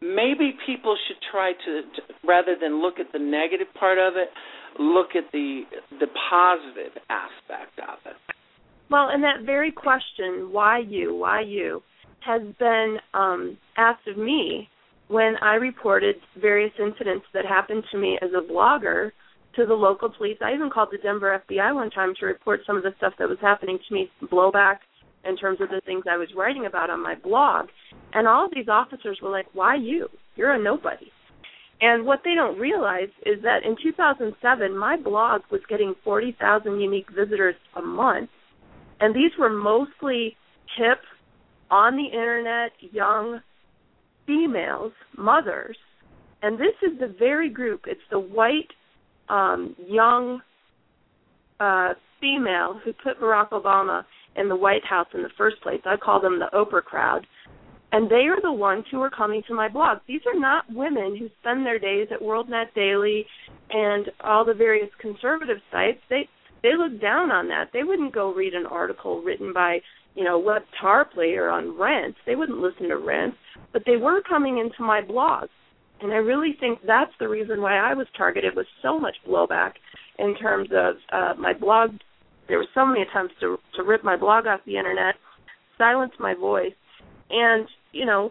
maybe 0.00 0.54
people 0.66 0.96
should 1.06 1.18
try 1.30 1.52
to, 1.52 1.82
to 1.82 2.02
rather 2.26 2.56
than 2.60 2.80
look 2.82 2.94
at 2.98 3.12
the 3.12 3.18
negative 3.18 3.68
part 3.78 3.98
of 3.98 4.14
it, 4.16 4.28
look 4.78 5.10
at 5.14 5.30
the 5.32 5.62
the 6.00 6.06
positive 6.30 6.92
aspect 7.08 7.78
of 7.78 7.98
it. 8.04 8.16
Well, 8.90 9.08
and 9.10 9.22
that 9.24 9.44
very 9.44 9.72
question, 9.72 10.52
why 10.52 10.78
you, 10.78 11.14
why 11.14 11.40
you, 11.40 11.82
has 12.20 12.42
been 12.58 12.98
um, 13.14 13.56
asked 13.76 14.06
of 14.06 14.16
me 14.16 14.68
when 15.08 15.34
I 15.42 15.54
reported 15.54 16.16
various 16.40 16.72
incidents 16.78 17.26
that 17.34 17.44
happened 17.44 17.84
to 17.92 17.98
me 17.98 18.18
as 18.22 18.30
a 18.36 18.52
blogger 18.52 19.10
to 19.56 19.66
the 19.66 19.74
local 19.74 20.10
police. 20.10 20.38
I 20.40 20.54
even 20.54 20.70
called 20.70 20.88
the 20.92 20.98
Denver 20.98 21.42
FBI 21.48 21.74
one 21.74 21.90
time 21.90 22.14
to 22.20 22.26
report 22.26 22.60
some 22.66 22.76
of 22.76 22.82
the 22.82 22.94
stuff 22.98 23.14
that 23.18 23.28
was 23.28 23.38
happening 23.40 23.78
to 23.88 23.94
me, 23.94 24.10
blowback 24.22 24.78
in 25.24 25.36
terms 25.36 25.60
of 25.60 25.70
the 25.70 25.80
things 25.84 26.04
I 26.08 26.16
was 26.16 26.28
writing 26.36 26.66
about 26.66 26.90
on 26.90 27.02
my 27.02 27.14
blog. 27.14 27.66
And 28.12 28.28
all 28.28 28.44
of 28.46 28.52
these 28.54 28.68
officers 28.68 29.18
were 29.22 29.30
like, 29.30 29.46
why 29.52 29.74
you? 29.76 30.08
You're 30.36 30.52
a 30.52 30.62
nobody. 30.62 31.10
And 31.80 32.06
what 32.06 32.20
they 32.24 32.34
don't 32.34 32.58
realize 32.58 33.08
is 33.26 33.42
that 33.42 33.64
in 33.64 33.76
2007, 33.82 34.76
my 34.76 34.96
blog 34.96 35.42
was 35.50 35.60
getting 35.68 35.94
40,000 36.04 36.80
unique 36.80 37.10
visitors 37.14 37.56
a 37.74 37.82
month 37.82 38.30
and 39.00 39.14
these 39.14 39.32
were 39.38 39.50
mostly 39.50 40.36
hip, 40.76 41.00
on 41.68 41.96
the 41.96 42.04
internet, 42.04 42.70
young 42.92 43.40
females, 44.26 44.92
mothers. 45.16 45.76
And 46.42 46.58
this 46.58 46.74
is 46.82 46.98
the 47.00 47.12
very 47.18 47.48
group. 47.48 47.82
It's 47.86 48.00
the 48.10 48.20
white, 48.20 48.70
um, 49.28 49.74
young 49.86 50.40
uh, 51.60 51.94
female 52.20 52.80
who 52.84 52.92
put 52.92 53.20
Barack 53.20 53.50
Obama 53.50 54.04
in 54.36 54.48
the 54.48 54.56
White 54.56 54.84
House 54.84 55.08
in 55.14 55.22
the 55.22 55.30
first 55.36 55.60
place. 55.62 55.80
I 55.84 55.96
call 55.96 56.20
them 56.20 56.38
the 56.38 56.50
Oprah 56.54 56.82
crowd. 56.82 57.26
And 57.92 58.10
they 58.10 58.26
are 58.26 58.40
the 58.42 58.52
ones 58.52 58.84
who 58.90 59.00
are 59.00 59.10
coming 59.10 59.42
to 59.48 59.54
my 59.54 59.68
blog. 59.68 59.98
These 60.08 60.20
are 60.26 60.38
not 60.38 60.64
women 60.70 61.16
who 61.16 61.28
spend 61.40 61.64
their 61.64 61.78
days 61.78 62.08
at 62.10 62.20
WorldNet 62.20 62.74
Daily 62.74 63.24
and 63.70 64.06
all 64.22 64.44
the 64.44 64.54
various 64.54 64.90
conservative 65.00 65.58
sites. 65.70 66.00
They 66.10 66.28
they 66.62 66.76
look 66.76 67.00
down 67.00 67.30
on 67.30 67.48
that. 67.48 67.70
They 67.72 67.84
wouldn't 67.84 68.14
go 68.14 68.34
read 68.34 68.54
an 68.54 68.66
article 68.66 69.22
written 69.22 69.52
by, 69.52 69.78
you 70.14 70.24
know, 70.24 70.38
Web 70.38 70.62
Tar 70.80 71.04
Player 71.04 71.48
on 71.48 71.78
Rense. 71.78 72.16
They 72.26 72.34
wouldn't 72.34 72.58
listen 72.58 72.88
to 72.88 72.96
Rense, 72.96 73.36
but 73.72 73.82
they 73.86 73.96
were 73.96 74.20
coming 74.22 74.58
into 74.58 74.82
my 74.82 75.00
blog. 75.00 75.48
And 76.00 76.12
I 76.12 76.16
really 76.16 76.54
think 76.58 76.80
that's 76.86 77.12
the 77.18 77.28
reason 77.28 77.62
why 77.62 77.78
I 77.78 77.94
was 77.94 78.06
targeted 78.16 78.54
with 78.54 78.66
so 78.82 78.98
much 78.98 79.16
blowback 79.26 79.72
in 80.18 80.36
terms 80.36 80.68
of 80.72 80.96
uh, 81.12 81.40
my 81.40 81.52
blog. 81.52 81.90
There 82.48 82.58
were 82.58 82.66
so 82.74 82.86
many 82.86 83.02
attempts 83.02 83.34
to 83.40 83.56
to 83.76 83.82
rip 83.82 84.04
my 84.04 84.16
blog 84.16 84.46
off 84.46 84.60
the 84.66 84.76
internet, 84.76 85.14
silence 85.78 86.12
my 86.20 86.34
voice, 86.34 86.74
and 87.30 87.66
you 87.92 88.06
know, 88.06 88.30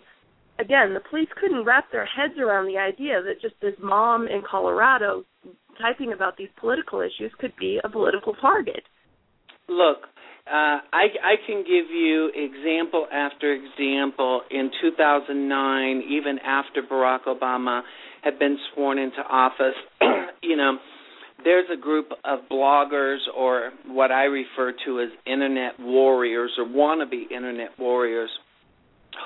again, 0.60 0.94
the 0.94 1.02
police 1.10 1.28
couldn't 1.40 1.66
wrap 1.66 1.92
their 1.92 2.06
heads 2.06 2.36
around 2.40 2.68
the 2.68 2.78
idea 2.78 3.22
that 3.24 3.42
just 3.42 3.56
this 3.62 3.74
mom 3.82 4.28
in 4.28 4.42
Colorado 4.50 5.24
typing 5.82 6.14
about 6.14 6.38
these 6.38 6.50
political 6.60 7.02
issues 7.02 7.32
could 7.40 7.54
be 7.60 7.80
a 7.84 7.90
political 7.90 8.34
target. 8.36 8.84
Look, 9.68 9.98
uh, 10.48 10.78
I, 10.94 11.08
I 11.24 11.36
can 11.48 11.64
give 11.64 11.90
you 11.90 12.32
example 12.36 13.08
after 13.12 13.52
example 13.52 14.42
in 14.52 14.70
2009, 14.80 16.04
even 16.08 16.38
after 16.40 16.84
Barack 16.84 17.24
Obama 17.28 17.82
had 18.22 18.38
been 18.38 18.58
sworn 18.74 19.00
into 19.00 19.22
office. 19.28 19.74
you 20.44 20.56
know, 20.56 20.78
there's 21.44 21.66
a 21.74 21.78
group 21.78 22.12
of 22.24 22.40
bloggers 22.52 23.20
or 23.36 23.72
what 23.88 24.12
I 24.12 24.26
refer 24.26 24.74
to 24.86 25.02
as 25.02 25.10
internet 25.26 25.80
warriors 25.80 26.52
or 26.60 26.66
wannabe 26.66 27.32
internet 27.32 27.72
warriors 27.80 28.30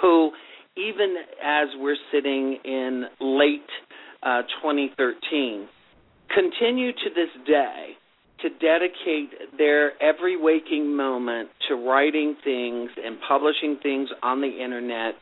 who, 0.01 0.31
even 0.77 1.15
as 1.43 1.67
we're 1.77 1.97
sitting 2.13 2.59
in 2.63 3.05
late 3.19 3.61
uh, 4.23 4.43
2013, 4.63 5.67
continue 6.33 6.93
to 6.93 7.09
this 7.13 7.45
day 7.45 7.97
to 8.41 8.49
dedicate 8.49 9.57
their 9.57 10.01
every 10.01 10.37
waking 10.37 10.95
moment 10.95 11.49
to 11.67 11.75
writing 11.75 12.35
things 12.43 12.89
and 13.03 13.17
publishing 13.27 13.77
things 13.81 14.09
on 14.23 14.41
the 14.41 14.47
internet 14.47 15.15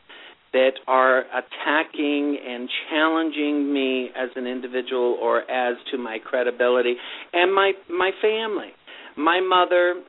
that 0.52 0.72
are 0.86 1.20
attacking 1.20 2.38
and 2.46 2.68
challenging 2.88 3.72
me 3.72 4.08
as 4.16 4.30
an 4.36 4.46
individual 4.46 5.18
or 5.20 5.40
as 5.50 5.76
to 5.90 5.98
my 5.98 6.18
credibility 6.24 6.94
and 7.32 7.54
my 7.54 7.72
my 7.90 8.10
family. 8.22 8.70
My 9.16 9.40
mother 9.40 10.02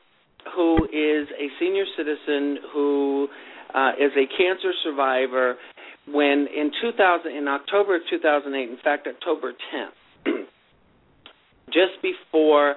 who 0.54 0.84
is 0.84 1.28
a 1.38 1.48
senior 1.58 1.84
citizen 1.96 2.58
who 2.72 3.28
uh, 3.74 3.90
is 4.00 4.12
a 4.16 4.26
cancer 4.38 4.72
survivor 4.82 5.56
when 6.08 6.46
in 6.54 6.70
2000 6.80 7.30
in 7.30 7.46
October 7.46 7.96
of 7.96 8.02
2008 8.08 8.70
in 8.70 8.76
fact 8.82 9.06
October 9.06 9.52
10th 9.52 10.24
just 11.66 12.00
before 12.02 12.74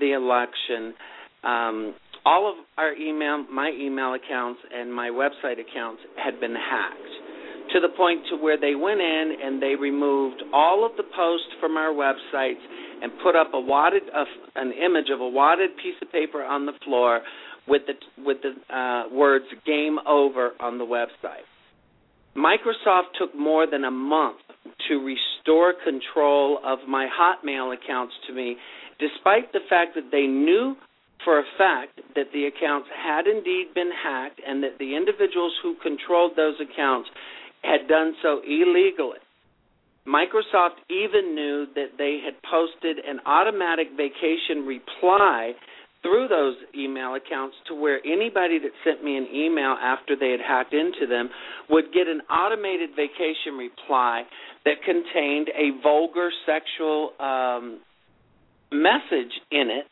the 0.00 0.12
election, 0.12 0.94
um, 1.42 1.94
all 2.26 2.50
of 2.50 2.64
our 2.78 2.94
email, 2.94 3.44
my 3.50 3.70
email 3.70 4.14
accounts 4.14 4.60
and 4.72 4.92
my 4.92 5.08
website 5.08 5.60
accounts 5.60 6.02
had 6.16 6.40
been 6.40 6.54
hacked 6.54 7.14
to 7.72 7.80
the 7.80 7.88
point 7.96 8.20
to 8.30 8.36
where 8.36 8.58
they 8.58 8.74
went 8.74 9.00
in 9.00 9.36
and 9.42 9.62
they 9.62 9.74
removed 9.74 10.42
all 10.52 10.86
of 10.86 10.92
the 10.96 11.02
posts 11.02 11.48
from 11.60 11.76
our 11.76 11.92
websites 11.92 12.62
and 13.02 13.12
put 13.22 13.36
up 13.36 13.50
a 13.52 13.60
wadded 13.60 14.02
an 14.54 14.72
image 14.72 15.10
of 15.12 15.20
a 15.20 15.28
wadded 15.28 15.70
piece 15.82 15.96
of 16.00 16.10
paper 16.12 16.42
on 16.42 16.66
the 16.66 16.72
floor 16.84 17.20
with 17.66 17.82
the 17.86 18.22
with 18.22 18.38
the 18.42 18.74
uh, 18.74 19.14
words 19.14 19.46
"game 19.66 19.98
over" 20.06 20.52
on 20.60 20.78
the 20.78 20.84
website. 20.84 21.44
Microsoft 22.36 23.14
took 23.18 23.34
more 23.34 23.66
than 23.66 23.84
a 23.84 23.90
month 23.90 24.38
to 24.88 24.94
restore 24.96 25.74
control 25.84 26.58
of 26.64 26.80
my 26.88 27.06
Hotmail 27.06 27.74
accounts 27.74 28.12
to 28.26 28.34
me 28.34 28.56
despite 29.04 29.52
the 29.52 29.60
fact 29.68 29.94
that 29.94 30.08
they 30.10 30.26
knew 30.26 30.74
for 31.24 31.38
a 31.38 31.44
fact 31.58 32.00
that 32.16 32.32
the 32.32 32.46
accounts 32.46 32.88
had 32.88 33.26
indeed 33.26 33.68
been 33.74 33.90
hacked 33.92 34.40
and 34.46 34.62
that 34.62 34.78
the 34.78 34.96
individuals 34.96 35.52
who 35.62 35.76
controlled 35.82 36.32
those 36.36 36.56
accounts 36.60 37.08
had 37.62 37.88
done 37.88 38.14
so 38.22 38.40
illegally. 38.46 39.20
Microsoft 40.06 40.80
even 40.90 41.34
knew 41.34 41.66
that 41.74 41.96
they 41.96 42.20
had 42.24 42.34
posted 42.48 42.98
an 42.98 43.20
automatic 43.24 43.88
vacation 43.96 44.66
reply 44.66 45.52
through 46.02 46.28
those 46.28 46.56
email 46.76 47.14
accounts 47.14 47.56
to 47.66 47.74
where 47.74 47.98
anybody 48.04 48.58
that 48.58 48.72
sent 48.84 49.02
me 49.02 49.16
an 49.16 49.26
email 49.34 49.76
after 49.80 50.14
they 50.14 50.30
had 50.30 50.40
hacked 50.40 50.74
into 50.74 51.06
them 51.08 51.30
would 51.70 51.86
get 51.94 52.06
an 52.06 52.20
automated 52.28 52.90
vacation 52.90 53.56
reply 53.56 54.22
that 54.66 54.76
contained 54.84 55.48
a 55.56 55.80
vulgar 55.82 56.28
sexual 56.44 57.12
um, 57.18 57.80
message 58.74 59.32
in 59.50 59.70
it 59.70 59.90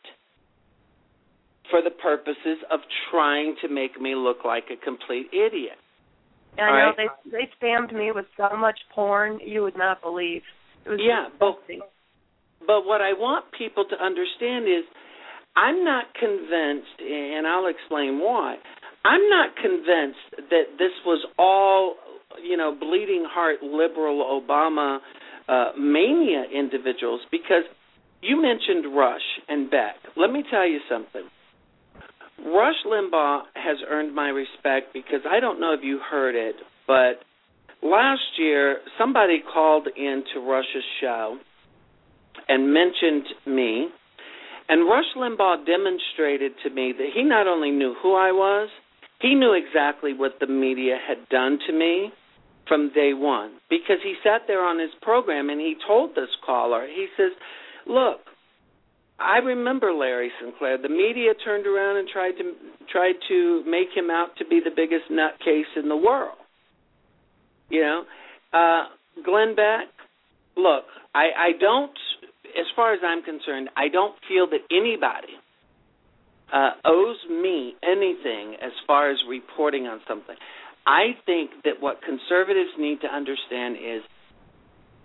for 1.69 1.81
the 1.81 1.89
purposes 1.89 2.59
of 2.69 2.81
trying 3.09 3.55
to 3.61 3.69
make 3.69 3.99
me 3.99 4.15
look 4.15 4.45
like 4.45 4.65
a 4.71 4.83
complete 4.83 5.27
idiot. 5.31 5.77
I 6.57 6.59
know 6.59 6.93
right? 6.97 7.09
they 7.25 7.31
they 7.31 7.49
spammed 7.57 7.93
me 7.93 8.11
with 8.11 8.25
so 8.37 8.55
much 8.55 8.79
porn 8.93 9.39
you 9.43 9.63
would 9.63 9.77
not 9.77 10.01
believe. 10.01 10.43
It 10.85 10.89
was 10.89 10.99
yeah, 11.01 11.29
but 11.39 11.57
but 12.67 12.85
what 12.85 13.01
I 13.01 13.13
want 13.13 13.45
people 13.57 13.85
to 13.89 13.95
understand 13.95 14.65
is 14.65 14.83
I'm 15.55 15.83
not 15.83 16.05
convinced, 16.13 16.99
and 17.01 17.47
I'll 17.47 17.67
explain 17.67 18.19
why. 18.19 18.57
I'm 19.05 19.29
not 19.29 19.55
convinced 19.55 20.49
that 20.49 20.77
this 20.77 20.93
was 21.05 21.25
all, 21.37 21.95
you 22.41 22.55
know, 22.55 22.75
bleeding 22.79 23.25
heart 23.27 23.61
liberal 23.61 24.41
Obama 24.41 24.99
uh, 25.47 25.71
mania 25.77 26.45
individuals 26.53 27.21
because 27.31 27.63
you 28.23 28.41
mentioned 28.41 28.95
Rush 28.95 29.21
and 29.47 29.69
Beck. 29.69 29.95
Let 30.15 30.31
me 30.31 30.43
tell 30.49 30.67
you 30.67 30.79
something. 30.89 31.23
Rush 32.45 32.75
Limbaugh 32.85 33.43
has 33.55 33.77
earned 33.87 34.15
my 34.15 34.29
respect 34.29 34.93
because 34.93 35.21
I 35.29 35.39
don't 35.39 35.59
know 35.59 35.73
if 35.73 35.81
you 35.83 35.99
heard 35.99 36.35
it, 36.35 36.55
but 36.87 37.23
last 37.81 38.21
year 38.37 38.77
somebody 38.97 39.41
called 39.53 39.87
into 39.95 40.45
Rush's 40.45 40.83
show 40.99 41.37
and 42.47 42.73
mentioned 42.73 43.25
me. 43.45 43.87
And 44.69 44.89
Rush 44.89 45.05
Limbaugh 45.17 45.65
demonstrated 45.65 46.53
to 46.63 46.69
me 46.69 46.93
that 46.97 47.09
he 47.13 47.23
not 47.23 47.47
only 47.47 47.71
knew 47.71 47.95
who 48.01 48.15
I 48.15 48.31
was, 48.31 48.69
he 49.21 49.35
knew 49.35 49.53
exactly 49.53 50.13
what 50.13 50.33
the 50.39 50.47
media 50.47 50.97
had 51.05 51.29
done 51.29 51.59
to 51.67 51.73
me 51.73 52.11
from 52.67 52.91
day 52.93 53.13
one. 53.13 53.53
Because 53.69 53.97
he 54.03 54.15
sat 54.23 54.41
there 54.47 54.63
on 54.63 54.79
his 54.79 54.91
program 55.01 55.49
and 55.49 55.59
he 55.59 55.75
told 55.87 56.11
this 56.11 56.29
caller, 56.45 56.87
he 56.87 57.07
says, 57.17 57.31
Look, 57.87 58.19
I 59.19 59.37
remember 59.37 59.93
Larry 59.93 60.31
Sinclair. 60.41 60.77
The 60.77 60.89
media 60.89 61.33
turned 61.43 61.67
around 61.67 61.97
and 61.97 62.07
tried 62.07 62.33
to 62.33 62.53
tried 62.91 63.15
to 63.29 63.63
make 63.65 63.87
him 63.95 64.09
out 64.09 64.35
to 64.37 64.45
be 64.45 64.59
the 64.63 64.71
biggest 64.75 65.11
nutcase 65.11 65.81
in 65.81 65.89
the 65.89 65.95
world. 65.95 66.37
You 67.69 67.81
know, 67.81 68.03
uh, 68.53 68.83
Glenn 69.23 69.55
Beck. 69.55 69.87
Look, 70.55 70.85
I, 71.15 71.29
I 71.35 71.51
don't, 71.59 71.97
as 72.59 72.65
far 72.75 72.93
as 72.93 72.99
I'm 73.03 73.23
concerned, 73.23 73.69
I 73.75 73.87
don't 73.89 74.13
feel 74.27 74.47
that 74.51 74.59
anybody 74.69 75.33
uh, 76.53 76.71
owes 76.85 77.17
me 77.29 77.73
anything 77.81 78.55
as 78.61 78.71
far 78.85 79.09
as 79.09 79.17
reporting 79.27 79.87
on 79.87 80.01
something. 80.07 80.35
I 80.85 81.17
think 81.25 81.51
that 81.63 81.81
what 81.81 82.01
conservatives 82.01 82.69
need 82.77 83.01
to 83.01 83.07
understand 83.07 83.77
is 83.77 84.03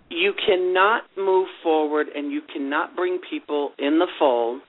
you 0.09 0.33
cannot 0.45 1.03
move 1.17 1.47
forward 1.61 2.07
and 2.15 2.31
you 2.31 2.41
cannot 2.53 2.95
bring 2.95 3.19
people 3.29 3.71
in 3.77 3.99
the 3.99 4.07
fold 4.17 4.61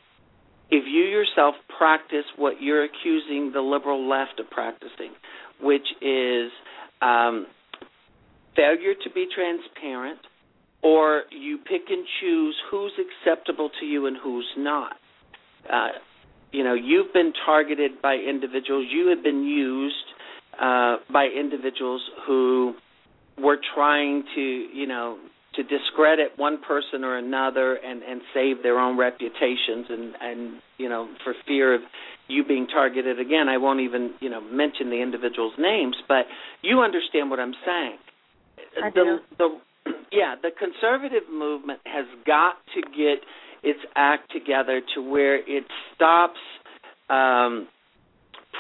if 0.71 0.85
you 0.87 1.03
yourself 1.03 1.55
practice 1.77 2.25
what 2.37 2.61
you're 2.61 2.85
accusing 2.85 3.51
the 3.53 3.61
liberal 3.61 4.09
left 4.09 4.39
of 4.39 4.49
practicing, 4.51 5.13
which 5.61 5.87
is 6.01 6.51
um, 7.03 7.47
failure 8.55 8.95
to 9.03 9.11
be 9.11 9.27
transparent, 9.35 10.21
or 10.83 11.25
you 11.31 11.59
pick 11.59 11.83
and 11.89 12.07
choose 12.21 12.57
who's 12.71 12.93
acceptable 12.99 13.71
to 13.81 13.87
you 13.87 14.07
and 14.07 14.17
who's 14.23 14.49
not. 14.57 14.93
Uh, 15.71 15.89
you 16.53 16.65
know, 16.65 16.75
you've 16.75 17.13
been 17.13 17.33
targeted 17.45 18.01
by 18.01 18.15
individuals, 18.15 18.87
you 18.91 19.09
have 19.09 19.23
been 19.23 19.45
used 19.45 19.95
uh, 20.61 20.97
by 21.13 21.27
individuals 21.27 22.03
who 22.27 22.75
were 23.41 23.59
trying 23.75 24.25
to, 24.35 24.41
you 24.41 24.87
know, 24.87 25.19
to 25.55 25.63
discredit 25.65 26.33
one 26.37 26.61
person 26.63 27.05
or 27.05 27.17
another 27.17 27.75
and 27.75 28.03
and 28.03 28.21
save 28.33 28.63
their 28.63 28.79
own 28.79 28.97
reputations 28.97 29.87
and 29.89 30.15
and 30.21 30.63
you 30.79 30.89
know 30.89 31.09
for 31.25 31.35
fear 31.47 31.75
of 31.75 31.81
you 32.29 32.45
being 32.45 32.67
targeted 32.69 33.19
again 33.19 33.49
i 33.49 33.57
won't 33.57 33.81
even 33.81 34.13
you 34.21 34.31
know 34.31 34.41
mention 34.41 34.91
the 34.91 35.03
individuals 35.03 35.53
names 35.59 35.97
but 36.07 36.27
you 36.63 36.81
understand 36.81 37.31
what 37.31 37.41
i'm 37.41 37.55
saying 37.67 37.97
I 38.83 38.91
the 38.91 39.05
do. 39.05 39.19
the 39.39 39.93
yeah 40.13 40.37
the 40.41 40.51
conservative 40.57 41.29
movement 41.33 41.81
has 41.85 42.07
got 42.27 42.55
to 42.75 42.83
get 42.83 43.19
its 43.63 43.81
act 43.97 44.33
together 44.33 44.81
to 44.95 45.03
where 45.03 45.37
it 45.37 45.65
stops 45.95 46.39
um 47.09 47.67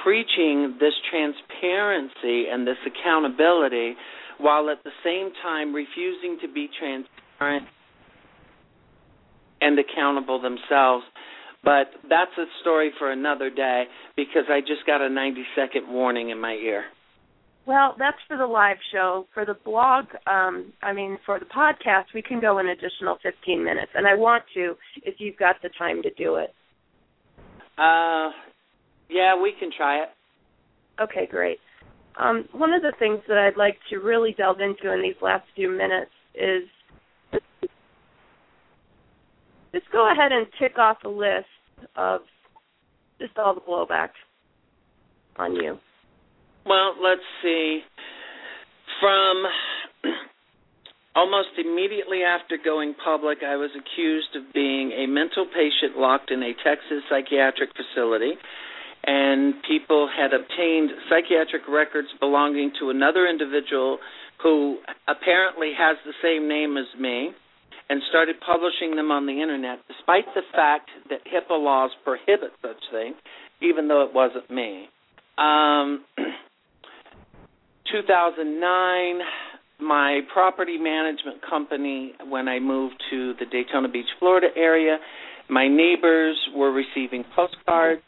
preaching 0.02 0.76
this 0.80 0.94
transparency 1.10 2.48
and 2.50 2.66
this 2.66 2.78
accountability 2.86 3.94
while 4.40 4.70
at 4.70 4.83
the 4.85 4.90
same 5.05 5.31
time 5.42 5.74
refusing 5.74 6.38
to 6.42 6.53
be 6.53 6.68
transparent 6.79 7.66
and 9.61 9.79
accountable 9.79 10.40
themselves. 10.40 11.05
But 11.62 11.88
that's 12.09 12.31
a 12.38 12.46
story 12.62 12.90
for 12.98 13.12
another 13.12 13.50
day 13.50 13.85
because 14.16 14.44
I 14.48 14.61
just 14.61 14.87
got 14.87 15.03
a 15.03 15.11
90 15.11 15.42
second 15.55 15.92
warning 15.92 16.31
in 16.31 16.40
my 16.40 16.53
ear. 16.53 16.85
Well, 17.66 17.94
that's 17.98 18.16
for 18.26 18.38
the 18.38 18.46
live 18.46 18.79
show. 18.92 19.26
For 19.35 19.44
the 19.44 19.55
blog, 19.64 20.07
um, 20.26 20.72
I 20.83 20.94
mean, 20.94 21.18
for 21.26 21.38
the 21.38 21.44
podcast, 21.44 22.07
we 22.14 22.22
can 22.22 22.40
go 22.40 22.59
an 22.59 22.68
additional 22.68 23.18
15 23.22 23.62
minutes, 23.62 23.92
and 23.94 24.07
I 24.07 24.14
want 24.14 24.44
to 24.55 24.74
if 25.03 25.16
you've 25.18 25.37
got 25.37 25.57
the 25.62 25.68
time 25.79 26.03
to 26.03 26.11
do 26.14 26.37
it. 26.37 26.55
Uh, 27.76 28.31
yeah, 29.11 29.40
we 29.40 29.53
can 29.59 29.70
try 29.76 30.03
it. 30.03 30.09
Okay, 31.00 31.29
great. 31.31 31.59
Um, 32.18 32.44
one 32.52 32.72
of 32.72 32.82
the 32.82 32.92
things 32.98 33.20
that 33.28 33.38
I'd 33.38 33.56
like 33.56 33.78
to 33.90 33.98
really 33.98 34.34
delve 34.36 34.60
into 34.60 34.92
in 34.92 35.02
these 35.02 35.20
last 35.22 35.44
few 35.54 35.70
minutes 35.70 36.10
is 36.34 36.68
just 39.72 39.90
go 39.92 40.10
ahead 40.10 40.32
and 40.32 40.46
tick 40.58 40.78
off 40.78 40.98
a 41.04 41.08
list 41.08 41.46
of 41.96 42.22
just 43.20 43.36
all 43.38 43.54
the 43.54 43.60
blowback 43.60 44.10
on 45.36 45.54
you? 45.54 45.78
Well, 46.66 46.94
let's 47.02 47.20
see. 47.42 47.80
From 49.00 49.44
almost 51.14 51.48
immediately 51.58 52.22
after 52.22 52.58
going 52.62 52.94
public, 53.02 53.38
I 53.46 53.56
was 53.56 53.70
accused 53.74 54.36
of 54.36 54.52
being 54.52 54.92
a 54.92 55.06
mental 55.06 55.46
patient 55.46 55.96
locked 55.96 56.30
in 56.30 56.42
a 56.42 56.52
Texas 56.64 57.02
psychiatric 57.08 57.70
facility. 57.72 58.32
And 59.04 59.54
people 59.66 60.08
had 60.14 60.32
obtained 60.34 60.90
psychiatric 61.08 61.62
records 61.68 62.08
belonging 62.20 62.72
to 62.80 62.90
another 62.90 63.26
individual 63.26 63.98
who 64.42 64.78
apparently 65.08 65.72
has 65.76 65.96
the 66.04 66.12
same 66.22 66.48
name 66.48 66.76
as 66.76 66.86
me 67.00 67.30
and 67.88 68.00
started 68.08 68.36
publishing 68.44 68.94
them 68.94 69.10
on 69.10 69.26
the 69.26 69.42
internet, 69.42 69.80
despite 69.88 70.24
the 70.34 70.42
fact 70.54 70.90
that 71.08 71.18
HIPAA 71.26 71.58
laws 71.58 71.90
prohibit 72.04 72.52
such 72.62 72.78
thing, 72.92 73.14
even 73.60 73.88
though 73.88 74.04
it 74.04 74.14
wasn't 74.14 74.48
me. 74.48 74.86
Um, 75.36 76.04
2009, 77.92 79.18
my 79.80 80.20
property 80.32 80.78
management 80.78 81.38
company, 81.48 82.12
when 82.28 82.46
I 82.46 82.60
moved 82.60 82.94
to 83.10 83.34
the 83.40 83.46
Daytona 83.46 83.88
Beach, 83.88 84.06
Florida 84.18 84.48
area, 84.56 84.98
my 85.48 85.66
neighbors 85.66 86.36
were 86.54 86.70
receiving 86.70 87.24
postcards. 87.34 88.02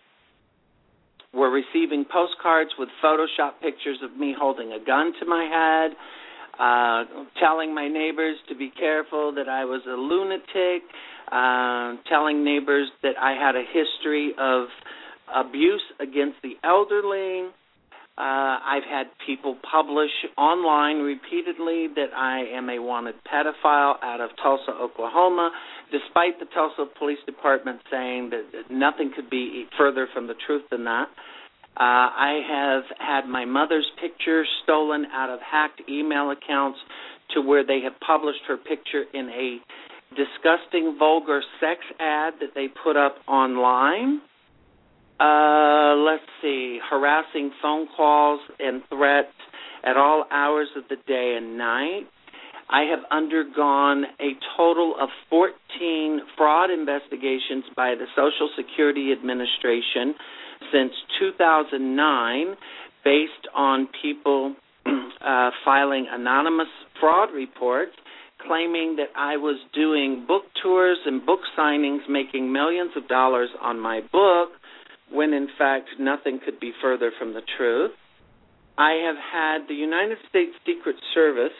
Were 1.34 1.50
receiving 1.50 2.04
postcards 2.04 2.70
with 2.78 2.90
Photoshop 3.02 3.52
pictures 3.62 3.98
of 4.02 4.16
me 4.18 4.34
holding 4.38 4.72
a 4.72 4.78
gun 4.84 5.12
to 5.18 5.26
my 5.26 5.44
head, 5.44 5.96
uh, 6.58 7.24
telling 7.40 7.74
my 7.74 7.88
neighbors 7.88 8.36
to 8.48 8.54
be 8.54 8.70
careful 8.70 9.32
that 9.34 9.48
I 9.48 9.64
was 9.64 9.80
a 9.86 9.96
lunatic, 9.96 10.82
uh, 11.30 11.96
telling 12.10 12.44
neighbors 12.44 12.88
that 13.02 13.16
I 13.18 13.32
had 13.32 13.56
a 13.56 13.64
history 13.64 14.34
of 14.38 14.66
abuse 15.34 15.82
against 15.98 16.36
the 16.42 16.56
elderly, 16.62 17.48
uh, 18.18 18.20
I've 18.20 18.84
had 18.84 19.06
people 19.26 19.56
publish 19.70 20.10
online 20.36 20.98
repeatedly 20.98 21.88
that 21.96 22.12
I 22.14 22.44
am 22.54 22.68
a 22.68 22.78
wanted 22.78 23.14
pedophile 23.24 23.94
out 24.02 24.20
of 24.20 24.30
Tulsa, 24.42 24.72
Oklahoma, 24.72 25.50
despite 25.90 26.38
the 26.38 26.44
Tulsa 26.52 26.84
Police 26.98 27.20
Department 27.24 27.80
saying 27.90 28.30
that, 28.30 28.70
nothing 28.70 29.12
could 29.16 29.30
be 29.30 29.64
further 29.78 30.08
from 30.12 30.26
the 30.26 30.34
truth 30.46 30.62
than 30.70 30.84
that. 30.84 31.08
Uh, 31.74 31.80
I 31.80 32.40
have 32.46 32.84
had 32.98 33.26
my 33.26 33.46
mother's 33.46 33.90
picture 33.98 34.44
stolen 34.62 35.06
out 35.06 35.30
of 35.30 35.40
hacked 35.40 35.80
email 35.88 36.30
accounts 36.30 36.78
to 37.34 37.40
where 37.40 37.64
they 37.64 37.80
have 37.80 37.94
published 38.06 38.42
her 38.46 38.58
picture 38.58 39.04
in 39.14 39.30
a 39.30 39.56
disgusting, 40.14 40.96
vulgar 40.98 41.40
sex 41.60 41.80
ad 41.98 42.34
that 42.40 42.50
they 42.54 42.66
put 42.68 42.98
up 42.98 43.16
online. 43.26 44.20
Uh, 45.20 45.94
let's 45.96 46.24
see, 46.40 46.78
harassing 46.88 47.52
phone 47.60 47.86
calls 47.96 48.40
and 48.58 48.82
threats 48.88 49.34
at 49.84 49.96
all 49.96 50.24
hours 50.30 50.68
of 50.76 50.84
the 50.88 50.96
day 51.06 51.34
and 51.36 51.58
night. 51.58 52.02
I 52.68 52.82
have 52.90 53.00
undergone 53.10 54.04
a 54.18 54.32
total 54.56 54.94
of 54.98 55.10
14 55.28 56.20
fraud 56.36 56.70
investigations 56.70 57.64
by 57.76 57.94
the 57.94 58.06
Social 58.16 58.48
Security 58.56 59.12
Administration 59.12 60.14
since 60.72 60.92
2009 61.20 62.56
based 63.04 63.32
on 63.54 63.88
people 64.00 64.54
uh, 64.86 65.50
filing 65.64 66.06
anonymous 66.10 66.68
fraud 66.98 67.28
reports 67.34 67.92
claiming 68.46 68.96
that 68.96 69.08
I 69.16 69.36
was 69.36 69.60
doing 69.74 70.24
book 70.26 70.42
tours 70.62 70.98
and 71.06 71.24
book 71.24 71.40
signings, 71.56 72.08
making 72.08 72.52
millions 72.52 72.90
of 72.96 73.06
dollars 73.06 73.50
on 73.60 73.78
my 73.78 74.00
book 74.12 74.50
when 75.12 75.32
in 75.32 75.48
fact 75.58 75.88
nothing 75.98 76.40
could 76.44 76.58
be 76.60 76.72
further 76.80 77.12
from 77.18 77.34
the 77.34 77.42
truth. 77.56 77.92
I 78.78 78.92
have 79.06 79.16
had 79.16 79.68
the 79.68 79.74
United 79.74 80.18
States 80.30 80.52
Secret 80.66 80.96
Service 81.14 81.52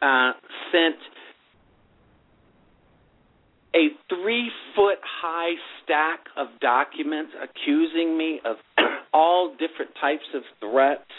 uh, 0.00 0.32
sent 0.72 0.96
a 3.74 3.88
three 4.08 4.50
foot 4.74 4.98
high 5.02 5.54
stack 5.82 6.20
of 6.36 6.46
documents 6.60 7.32
accusing 7.42 8.16
me 8.16 8.40
of 8.44 8.56
all 9.12 9.50
different 9.52 9.90
types 10.00 10.24
of 10.34 10.42
threats 10.60 11.10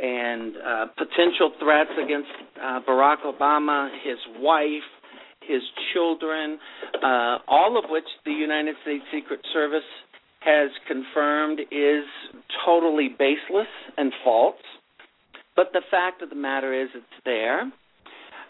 and 0.00 0.54
uh, 0.56 0.86
potential 0.98 1.52
threats 1.60 1.90
against 2.02 2.28
uh, 2.60 2.80
Barack 2.86 3.18
Obama, 3.24 3.88
his 4.02 4.18
wife, 4.40 4.82
his 5.46 5.62
children, 5.92 6.58
uh, 7.02 7.38
all 7.46 7.78
of 7.78 7.88
which 7.90 8.04
the 8.24 8.32
United 8.32 8.74
States 8.82 9.04
Secret 9.12 9.40
Service 9.52 9.84
has 10.44 10.70
confirmed 10.86 11.60
is 11.70 12.04
totally 12.66 13.08
baseless 13.08 13.68
and 13.96 14.12
false. 14.22 14.56
But 15.56 15.68
the 15.72 15.82
fact 15.90 16.22
of 16.22 16.30
the 16.30 16.36
matter 16.36 16.74
is, 16.74 16.88
it's 16.94 17.06
there. 17.24 17.70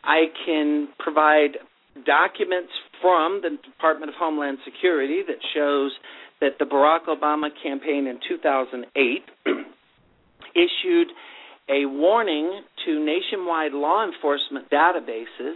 I 0.03 0.25
can 0.45 0.89
provide 0.99 1.59
documents 2.07 2.73
from 3.01 3.41
the 3.43 3.57
Department 3.65 4.11
of 4.11 4.17
Homeland 4.19 4.59
Security 4.65 5.23
that 5.27 5.37
shows 5.55 5.93
that 6.41 6.59
the 6.59 6.65
Barack 6.65 7.07
Obama 7.07 7.49
campaign 7.63 8.07
in 8.07 8.19
2008 8.29 9.23
issued 10.55 11.09
a 11.69 11.87
warning 11.87 12.63
to 12.85 13.05
nationwide 13.05 13.73
law 13.73 14.05
enforcement 14.05 14.71
databases 14.71 15.55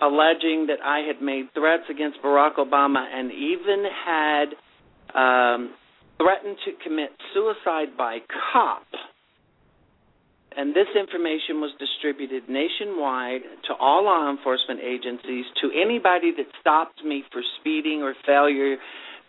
alleging 0.00 0.66
that 0.66 0.82
I 0.82 1.00
had 1.00 1.22
made 1.22 1.52
threats 1.54 1.84
against 1.90 2.18
Barack 2.22 2.56
Obama 2.56 3.04
and 3.12 3.30
even 3.30 3.84
had 4.04 4.46
um, 5.14 5.74
threatened 6.18 6.56
to 6.64 6.72
commit 6.82 7.10
suicide 7.32 7.96
by 7.96 8.18
cop. 8.52 8.86
And 10.56 10.70
this 10.70 10.86
information 10.94 11.60
was 11.60 11.72
distributed 11.80 12.48
nationwide 12.48 13.42
to 13.66 13.74
all 13.74 14.04
law 14.04 14.30
enforcement 14.30 14.80
agencies, 14.80 15.44
to 15.62 15.70
anybody 15.74 16.32
that 16.36 16.46
stopped 16.60 17.02
me 17.04 17.24
for 17.32 17.42
speeding 17.60 18.02
or 18.02 18.14
failure 18.24 18.76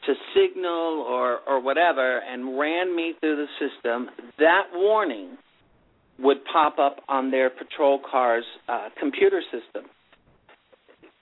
to 0.05 0.13
signal 0.35 1.03
or, 1.09 1.39
or 1.47 1.59
whatever, 1.59 2.19
and 2.19 2.59
ran 2.59 2.95
me 2.95 3.13
through 3.19 3.37
the 3.37 3.47
system. 3.57 4.09
That 4.37 4.65
warning 4.73 5.37
would 6.19 6.37
pop 6.51 6.77
up 6.77 6.97
on 7.09 7.31
their 7.31 7.49
patrol 7.49 7.99
car's 7.99 8.45
uh, 8.69 8.89
computer 8.99 9.41
system 9.51 9.89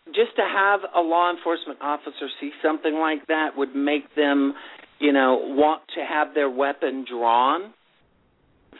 just 0.07 0.35
to 0.35 0.41
have 0.41 0.81
a 0.95 0.99
law 0.99 1.31
enforcement 1.31 1.79
officer 1.81 2.27
see 2.39 2.51
something 2.61 2.93
like 2.93 3.25
that 3.27 3.51
would 3.55 3.75
make 3.75 4.13
them, 4.15 4.53
you 4.99 5.13
know, 5.13 5.39
want 5.41 5.81
to 5.95 6.03
have 6.03 6.33
their 6.33 6.49
weapon 6.49 7.05
drawn. 7.09 7.73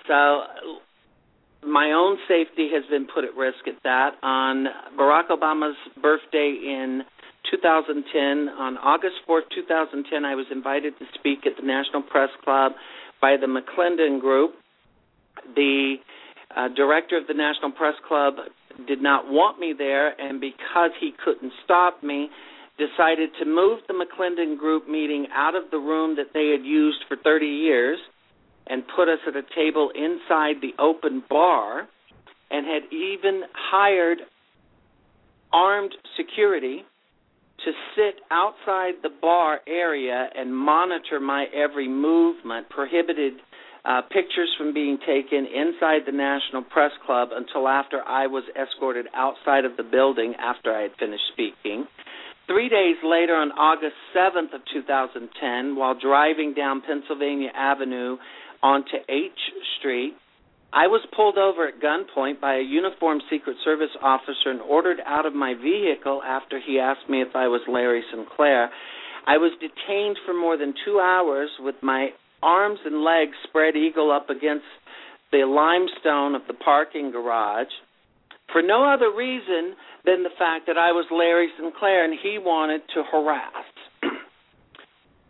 So 0.08 0.44
my 1.66 1.92
own 1.92 2.18
safety 2.28 2.70
has 2.74 2.84
been 2.90 3.08
put 3.08 3.24
at 3.24 3.36
risk 3.36 3.68
at 3.68 3.82
that. 3.84 4.12
On 4.22 4.68
Barack 5.00 5.30
Obama's 5.30 5.78
birthday 6.02 6.58
in 6.62 7.04
2010, 7.52 8.50
on 8.50 8.78
August 8.78 9.16
4th, 9.28 9.44
2010, 9.56 10.26
I 10.26 10.36
was 10.36 10.46
invited 10.52 10.98
to 11.00 11.06
speak 11.16 11.46
at 11.46 11.54
the 11.60 11.66
National 11.66 12.02
Press 12.02 12.30
Club 12.44 12.74
by 13.22 13.38
the 13.40 13.48
McClendon 13.48 14.20
Group. 14.20 14.56
The 15.56 15.96
uh, 16.56 16.68
director 16.76 17.18
of 17.18 17.28
the 17.28 17.34
National 17.34 17.72
Press 17.72 17.96
Club 18.08 18.36
did 18.88 19.02
not 19.02 19.26
want 19.28 19.60
me 19.60 19.74
there, 19.78 20.20
and 20.20 20.40
because 20.40 20.92
he 21.00 21.12
couldn't 21.24 21.54
stop 21.64 22.04
me, 22.04 22.30
decided 22.78 23.30
to 23.40 23.46
move 23.46 23.80
the 23.88 23.94
McClendon 23.94 24.58
Group 24.58 24.88
meeting 24.88 25.28
out 25.34 25.56
of 25.56 25.70
the 25.72 25.78
room 25.78 26.16
that 26.16 26.34
they 26.34 26.50
had 26.50 26.66
used 26.66 27.00
for 27.08 27.18
30 27.24 27.46
years 27.46 28.00
and 28.68 28.84
put 28.96 29.10
us 29.10 29.20
at 29.28 29.36
a 29.36 29.44
table 29.56 29.92
inside 29.94 30.56
the 30.62 30.74
open 30.80 31.24
bar 31.30 31.88
and 32.50 32.66
had 32.66 32.92
even 32.92 33.44
hired 33.54 34.20
armed 35.52 35.94
security 36.18 36.84
to 37.64 37.72
sit 37.96 38.16
outside 38.32 38.96
the 39.04 39.10
bar 39.22 39.60
area 39.68 40.30
and 40.36 40.56
monitor 40.56 41.20
my 41.20 41.46
every 41.54 41.88
movement, 41.88 42.70
prohibited 42.70 43.34
uh, 43.86 44.02
pictures 44.04 44.50
from 44.58 44.74
being 44.74 44.98
taken 45.06 45.46
inside 45.46 46.04
the 46.06 46.16
National 46.16 46.64
Press 46.64 46.92
Club 47.06 47.30
until 47.34 47.68
after 47.68 48.02
I 48.02 48.28
was 48.28 48.44
escorted 48.56 49.08
outside 49.14 49.66
of 49.66 49.76
the 49.76 49.84
building 49.84 50.36
after 50.40 50.74
I 50.74 50.84
had 50.84 50.92
finished 51.00 51.24
speaking. 51.34 51.86
Three 52.48 52.70
days 52.70 52.98
later, 53.04 53.36
on 53.36 53.52
August 53.52 53.96
7th 54.16 54.54
of 54.54 54.62
2010, 54.74 55.76
while 55.76 55.98
driving 56.00 56.54
down 56.54 56.82
Pennsylvania 56.82 57.50
Avenue 57.56 58.18
onto 58.62 58.98
H 59.10 59.40
Street, 59.80 60.14
I 60.74 60.88
was 60.88 61.06
pulled 61.16 61.38
over 61.38 61.68
at 61.68 61.80
gunpoint 61.80 62.42
by 62.42 62.56
a 62.56 62.62
uniformed 62.62 63.22
Secret 63.30 63.58
Service 63.64 63.96
officer 64.02 64.50
and 64.50 64.62
ordered 64.62 64.98
out 65.06 65.26
of 65.26 65.36
my 65.36 65.54
vehicle 65.54 66.22
after 66.26 66.60
he 66.60 66.80
asked 66.80 67.08
me 67.10 67.22
if 67.22 67.36
I 67.36 67.48
was 67.48 67.62
Larry 67.68 68.04
Sinclair. 68.12 68.72
I 69.28 69.38
was 69.38 69.52
detained 69.62 70.18
for 70.26 70.34
more 70.34 70.58
than 70.58 70.74
two 70.84 71.00
hours 71.00 71.50
with 71.60 71.76
my 71.82 72.10
arms 72.44 72.80
and 72.86 73.04
legs 73.04 73.34
spread 73.48 73.76
eagle 73.76 74.12
up 74.12 74.30
against 74.30 74.66
the 75.32 75.46
limestone 75.48 76.36
of 76.36 76.42
the 76.48 76.54
parking 76.54 77.12
garage 77.12 77.72
for 78.52 78.62
no 78.62 78.86
other 78.86 79.12
reason 79.16 79.76
than 80.06 80.24
the 80.24 80.30
fact 80.38 80.68
that 80.68 80.78
I 80.78 80.92
was 80.92 81.06
Larry 81.12 81.50
Sinclair 81.58 82.06
and 82.06 82.14
he 82.22 82.38
wanted 82.38 82.82
to 82.94 83.04
harass. 83.10 83.66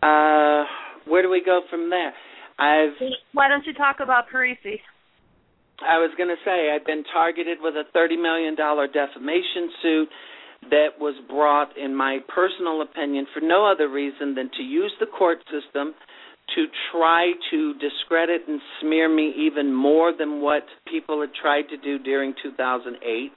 uh, 0.03 0.65
where 1.09 1.21
do 1.21 1.29
we 1.29 1.41
go 1.45 1.61
from 1.69 1.89
there? 1.89 2.13
I've. 2.59 2.93
Why 3.33 3.47
don't 3.47 3.65
you 3.65 3.73
talk 3.73 3.97
about 4.01 4.25
Parisi? 4.33 4.79
I 5.81 5.97
was 5.97 6.11
going 6.17 6.29
to 6.29 6.41
say 6.45 6.69
I've 6.69 6.85
been 6.85 7.03
targeted 7.11 7.57
with 7.61 7.75
a 7.75 7.83
thirty 7.93 8.17
million 8.17 8.55
dollar 8.55 8.87
defamation 8.87 9.71
suit 9.81 10.09
that 10.69 10.99
was 10.99 11.15
brought, 11.27 11.77
in 11.77 11.95
my 11.95 12.19
personal 12.33 12.81
opinion, 12.81 13.25
for 13.33 13.41
no 13.41 13.69
other 13.69 13.89
reason 13.89 14.35
than 14.35 14.49
to 14.57 14.63
use 14.63 14.93
the 14.99 15.07
court 15.07 15.39
system 15.51 15.93
to 16.55 16.65
try 16.91 17.31
to 17.51 17.73
discredit 17.75 18.41
and 18.47 18.61
smear 18.81 19.13
me 19.13 19.33
even 19.47 19.73
more 19.73 20.13
than 20.17 20.41
what 20.41 20.63
people 20.91 21.21
had 21.21 21.31
tried 21.33 21.63
to 21.69 21.77
do 21.77 21.97
during 21.97 22.33
2008. 22.41 23.31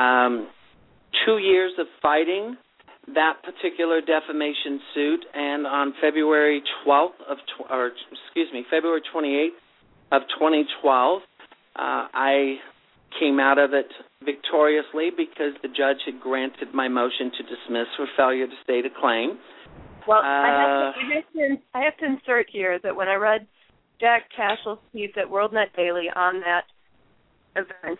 Um, 0.00 0.48
two 1.26 1.38
years 1.38 1.72
of 1.78 1.86
fighting 2.00 2.56
that 3.14 3.42
particular 3.42 4.00
defamation 4.00 4.80
suit, 4.94 5.24
and 5.34 5.66
on 5.66 5.94
February 6.00 6.62
12th 6.86 7.20
of, 7.28 7.38
or 7.70 7.90
excuse 8.12 8.48
me, 8.52 8.64
February 8.70 9.00
28th 9.14 9.56
of 10.12 10.22
2012, 10.38 11.22
uh, 11.22 11.22
I 11.76 12.56
came 13.18 13.40
out 13.40 13.58
of 13.58 13.72
it 13.72 13.88
victoriously 14.24 15.10
because 15.10 15.54
the 15.62 15.68
judge 15.68 15.98
had 16.04 16.20
granted 16.20 16.74
my 16.74 16.88
motion 16.88 17.30
to 17.36 17.42
dismiss 17.42 17.88
for 17.96 18.06
failure 18.16 18.46
to 18.46 18.52
state 18.62 18.84
a 18.84 18.90
claim. 19.00 19.38
Well, 20.08 20.20
uh, 20.20 20.22
I, 20.24 20.48
have 20.48 20.94
to, 20.94 21.00
I, 21.00 21.14
have 21.14 21.32
to, 21.34 21.62
I 21.74 21.80
have 21.84 21.96
to 21.98 22.06
insert 22.06 22.46
here 22.50 22.78
that 22.82 22.96
when 22.96 23.08
I 23.08 23.14
read 23.16 23.46
Jack 24.00 24.22
Cashill's 24.34 24.78
piece 24.90 25.10
at 25.18 25.30
WorldNet 25.30 25.76
Daily 25.76 26.06
on 26.16 26.40
that 26.40 26.64
event, 27.56 27.98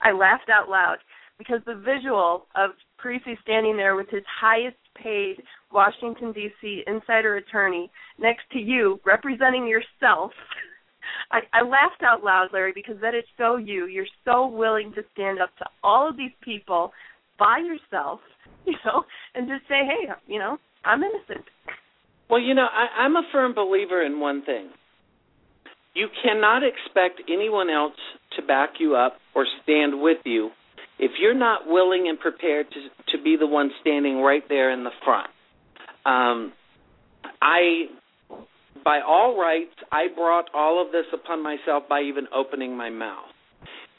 I 0.00 0.12
laughed 0.12 0.48
out 0.48 0.70
loud 0.70 0.96
because 1.36 1.60
the 1.66 1.74
visual 1.74 2.46
of 2.56 2.70
Parisi 2.98 3.36
standing 3.42 3.76
there 3.76 3.94
with 3.94 4.08
his 4.08 4.22
highest 4.40 4.78
paid 4.96 5.36
Washington 5.70 6.32
D.C. 6.32 6.82
insider 6.86 7.36
attorney 7.36 7.90
next 8.18 8.44
to 8.52 8.58
you, 8.58 8.98
representing 9.04 9.66
yourself. 9.66 10.32
I, 11.30 11.40
I 11.52 11.60
laughed 11.62 12.02
out 12.02 12.24
loud, 12.24 12.48
Larry, 12.54 12.72
because 12.74 12.96
that 13.02 13.14
is 13.14 13.24
so 13.36 13.56
you. 13.56 13.86
You're 13.86 14.06
so 14.24 14.46
willing 14.46 14.94
to 14.94 15.02
stand 15.12 15.42
up 15.42 15.50
to 15.58 15.66
all 15.82 16.08
of 16.08 16.16
these 16.16 16.32
people 16.42 16.92
by 17.38 17.58
yourself, 17.58 18.20
you 18.64 18.76
know, 18.86 19.04
and 19.34 19.46
just 19.46 19.68
say, 19.68 19.82
hey, 19.84 20.10
you 20.26 20.38
know, 20.38 20.56
I'm 20.84 21.02
innocent. 21.02 21.44
Well, 22.28 22.40
you 22.40 22.54
know, 22.54 22.66
I, 22.66 23.02
I'm 23.02 23.16
a 23.16 23.22
firm 23.32 23.54
believer 23.54 24.02
in 24.04 24.20
one 24.20 24.44
thing. 24.44 24.70
You 25.94 26.08
cannot 26.22 26.62
expect 26.64 27.22
anyone 27.30 27.70
else 27.70 27.94
to 28.36 28.42
back 28.42 28.74
you 28.80 28.96
up 28.96 29.14
or 29.34 29.46
stand 29.62 30.00
with 30.00 30.18
you 30.24 30.50
if 30.98 31.12
you're 31.20 31.34
not 31.34 31.66
willing 31.66 32.06
and 32.08 32.18
prepared 32.18 32.66
to 32.70 33.16
to 33.16 33.22
be 33.22 33.36
the 33.38 33.46
one 33.46 33.70
standing 33.80 34.20
right 34.20 34.42
there 34.48 34.72
in 34.72 34.84
the 34.84 34.90
front. 35.04 35.30
Um, 36.04 36.52
I, 37.40 37.86
by 38.84 39.00
all 39.06 39.38
rights, 39.38 39.74
I 39.92 40.06
brought 40.14 40.46
all 40.52 40.84
of 40.84 40.92
this 40.92 41.06
upon 41.12 41.42
myself 41.42 41.84
by 41.88 42.02
even 42.02 42.26
opening 42.34 42.76
my 42.76 42.90
mouth. 42.90 43.30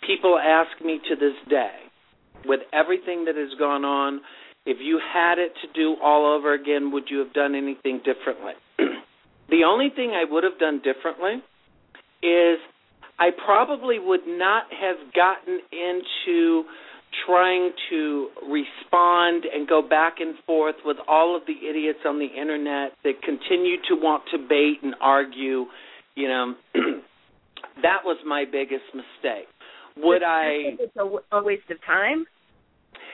People 0.06 0.38
ask 0.38 0.84
me 0.84 1.00
to 1.10 1.16
this 1.16 1.34
day, 1.50 1.78
with 2.46 2.62
everything 2.74 3.26
that 3.26 3.36
has 3.36 3.58
gone 3.58 3.86
on, 3.86 4.22
if 4.66 4.78
you 4.82 5.00
had 5.00 5.38
it 5.38 5.54
to 5.62 5.68
do 5.74 5.96
all 6.02 6.26
over 6.36 6.54
again, 6.54 6.92
would 6.92 7.06
you 7.10 7.20
have 7.20 7.34
done 7.34 7.56
anything 7.56 8.00
differently? 8.00 8.54
the 9.50 9.64
only 9.66 9.90
thing 9.96 10.12
I 10.12 10.24
would 10.30 10.44
have 10.44 10.58
done 10.60 10.82
differently 10.82 11.44
is 12.24 12.58
I 13.20 13.30
probably 13.46 14.00
would 14.00 14.28
not 14.28 14.64
have 14.72 15.14
gotten 15.14 15.60
into 15.72 16.64
trying 17.26 17.72
to 17.90 18.28
respond 18.44 19.46
and 19.46 19.68
go 19.68 19.82
back 19.82 20.16
and 20.20 20.36
forth 20.46 20.76
with 20.84 20.98
all 21.08 21.36
of 21.36 21.44
the 21.48 21.68
idiots 21.70 22.00
on 22.06 22.20
the 22.20 22.26
internet 22.26 22.92
that 23.04 23.22
continue 23.24 23.78
to 23.88 23.96
want 23.96 24.24
to 24.32 24.38
bait 24.38 24.80
and 24.84 24.96
argue. 25.00 25.66
You 26.16 26.28
know, 26.28 26.56
that 27.82 28.04
was 28.04 28.18
my 28.26 28.46
biggest 28.52 28.86
mistake. 28.94 29.48
Would 29.98 30.24
I? 30.24 30.76
It's 30.80 30.96
a, 30.98 31.38
a 31.38 31.44
waste 31.44 31.70
of 31.70 31.78
time. 31.86 32.26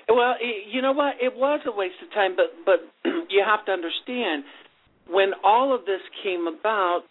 Well, 0.10 0.36
you 0.70 0.82
know 0.82 0.92
what? 0.92 1.16
It 1.22 1.36
was 1.36 1.62
a 1.66 1.72
waste 1.72 1.96
of 2.04 2.14
time, 2.14 2.36
but 2.36 2.52
but 2.66 3.10
you 3.30 3.44
have 3.46 3.66
to 3.66 3.72
understand 3.72 4.44
when 5.08 5.32
all 5.44 5.74
of 5.74 5.86
this 5.86 6.02
came 6.24 6.48
about, 6.48 7.02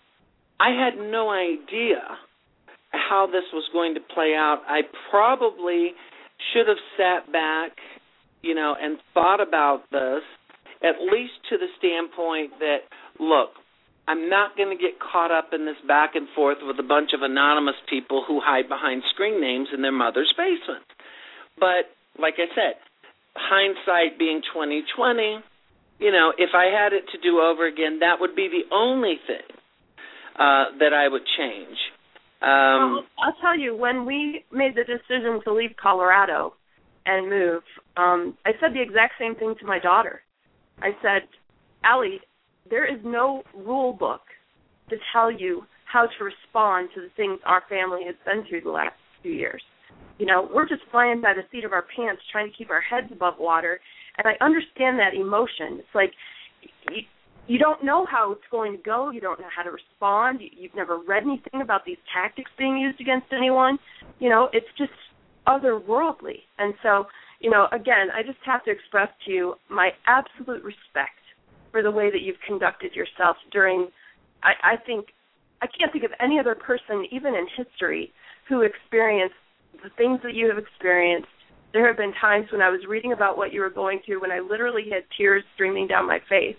I 0.58 0.70
had 0.70 0.98
no 0.98 1.30
idea 1.30 2.00
how 2.90 3.26
this 3.26 3.44
was 3.52 3.64
going 3.72 3.94
to 3.94 4.00
play 4.00 4.34
out. 4.36 4.62
I 4.66 4.80
probably 5.10 5.92
should 6.52 6.66
have 6.68 6.80
sat 6.96 7.32
back, 7.32 7.72
you 8.42 8.54
know, 8.54 8.74
and 8.80 8.98
thought 9.14 9.40
about 9.40 9.82
this 9.90 10.22
at 10.82 10.96
least 11.00 11.36
to 11.50 11.58
the 11.58 11.68
standpoint 11.78 12.58
that 12.58 12.88
look, 13.18 13.50
I'm 14.08 14.28
not 14.28 14.56
going 14.56 14.76
to 14.76 14.80
get 14.80 14.98
caught 14.98 15.30
up 15.30 15.50
in 15.52 15.66
this 15.66 15.76
back 15.86 16.14
and 16.14 16.26
forth 16.34 16.58
with 16.62 16.78
a 16.80 16.86
bunch 16.86 17.10
of 17.14 17.22
anonymous 17.22 17.76
people 17.88 18.24
who 18.26 18.40
hide 18.42 18.68
behind 18.68 19.02
screen 19.12 19.40
names 19.40 19.68
in 19.74 19.82
their 19.82 19.92
mother's 19.92 20.32
basement. 20.36 20.84
But 21.58 21.92
like 22.20 22.34
I 22.38 22.46
said, 22.54 22.74
hindsight 23.34 24.18
being 24.18 24.42
2020, 24.52 25.40
you 25.98 26.12
know, 26.12 26.32
if 26.36 26.50
I 26.54 26.66
had 26.72 26.92
it 26.92 27.04
to 27.12 27.18
do 27.20 27.40
over 27.40 27.66
again, 27.66 28.00
that 28.00 28.20
would 28.20 28.34
be 28.34 28.48
the 28.48 28.74
only 28.74 29.16
thing 29.26 29.46
uh, 30.36 30.76
that 30.78 30.92
I 30.94 31.08
would 31.08 31.22
change. 31.36 31.76
Um, 32.42 32.48
well, 32.94 33.04
I'll 33.22 33.40
tell 33.40 33.58
you, 33.58 33.76
when 33.76 34.06
we 34.06 34.44
made 34.50 34.74
the 34.74 34.84
decision 34.84 35.40
to 35.44 35.52
leave 35.52 35.70
Colorado 35.80 36.54
and 37.04 37.28
move, 37.28 37.62
um, 37.96 38.36
I 38.46 38.52
said 38.60 38.72
the 38.72 38.80
exact 38.80 39.14
same 39.18 39.34
thing 39.34 39.54
to 39.60 39.66
my 39.66 39.78
daughter. 39.78 40.22
I 40.80 40.92
said, 41.02 41.28
Allie, 41.84 42.20
there 42.70 42.86
is 42.86 43.00
no 43.04 43.42
rule 43.54 43.92
book 43.92 44.22
to 44.88 44.96
tell 45.12 45.30
you 45.30 45.64
how 45.84 46.06
to 46.06 46.24
respond 46.24 46.88
to 46.94 47.02
the 47.02 47.10
things 47.16 47.40
our 47.44 47.62
family 47.68 48.00
has 48.06 48.14
been 48.24 48.44
through 48.48 48.62
the 48.62 48.70
last 48.70 48.94
few 49.22 49.32
years. 49.32 49.62
You 50.20 50.26
know, 50.26 50.46
we're 50.52 50.68
just 50.68 50.82
flying 50.90 51.22
by 51.22 51.32
the 51.32 51.40
seat 51.50 51.64
of 51.64 51.72
our 51.72 51.86
pants 51.96 52.20
trying 52.30 52.50
to 52.50 52.54
keep 52.54 52.68
our 52.68 52.82
heads 52.82 53.10
above 53.10 53.34
water. 53.40 53.80
And 54.18 54.26
I 54.28 54.44
understand 54.44 54.98
that 54.98 55.14
emotion. 55.18 55.80
It's 55.80 55.94
like 55.94 56.12
you, 56.90 57.00
you 57.46 57.58
don't 57.58 57.82
know 57.82 58.04
how 58.04 58.32
it's 58.32 58.44
going 58.50 58.76
to 58.76 58.82
go. 58.82 59.10
You 59.10 59.22
don't 59.22 59.40
know 59.40 59.48
how 59.48 59.62
to 59.62 59.70
respond. 59.70 60.42
You, 60.42 60.48
you've 60.52 60.74
never 60.76 60.98
read 60.98 61.22
anything 61.22 61.62
about 61.62 61.86
these 61.86 61.96
tactics 62.12 62.50
being 62.58 62.76
used 62.76 63.00
against 63.00 63.28
anyone. 63.32 63.78
You 64.18 64.28
know, 64.28 64.50
it's 64.52 64.68
just 64.76 64.92
otherworldly. 65.48 66.44
And 66.58 66.74
so, 66.82 67.06
you 67.40 67.50
know, 67.50 67.68
again, 67.72 68.12
I 68.14 68.22
just 68.22 68.44
have 68.44 68.62
to 68.64 68.70
express 68.70 69.08
to 69.24 69.32
you 69.32 69.54
my 69.70 69.88
absolute 70.06 70.62
respect 70.62 71.16
for 71.72 71.82
the 71.82 71.90
way 71.90 72.10
that 72.10 72.20
you've 72.20 72.40
conducted 72.46 72.94
yourself 72.94 73.38
during. 73.52 73.88
I, 74.42 74.74
I 74.74 74.76
think 74.84 75.06
I 75.62 75.66
can't 75.66 75.90
think 75.92 76.04
of 76.04 76.12
any 76.20 76.38
other 76.38 76.54
person, 76.54 77.06
even 77.10 77.34
in 77.34 77.46
history, 77.56 78.12
who 78.50 78.60
experienced 78.60 79.34
the 79.82 79.90
things 79.96 80.20
that 80.22 80.34
you 80.34 80.48
have 80.48 80.58
experienced. 80.58 81.28
There 81.72 81.86
have 81.86 81.96
been 81.96 82.12
times 82.20 82.46
when 82.50 82.62
I 82.62 82.68
was 82.68 82.80
reading 82.88 83.12
about 83.12 83.36
what 83.36 83.52
you 83.52 83.60
were 83.60 83.70
going 83.70 84.00
through 84.04 84.20
when 84.20 84.32
I 84.32 84.40
literally 84.40 84.84
had 84.90 85.04
tears 85.16 85.44
streaming 85.54 85.86
down 85.86 86.06
my 86.06 86.18
face 86.28 86.56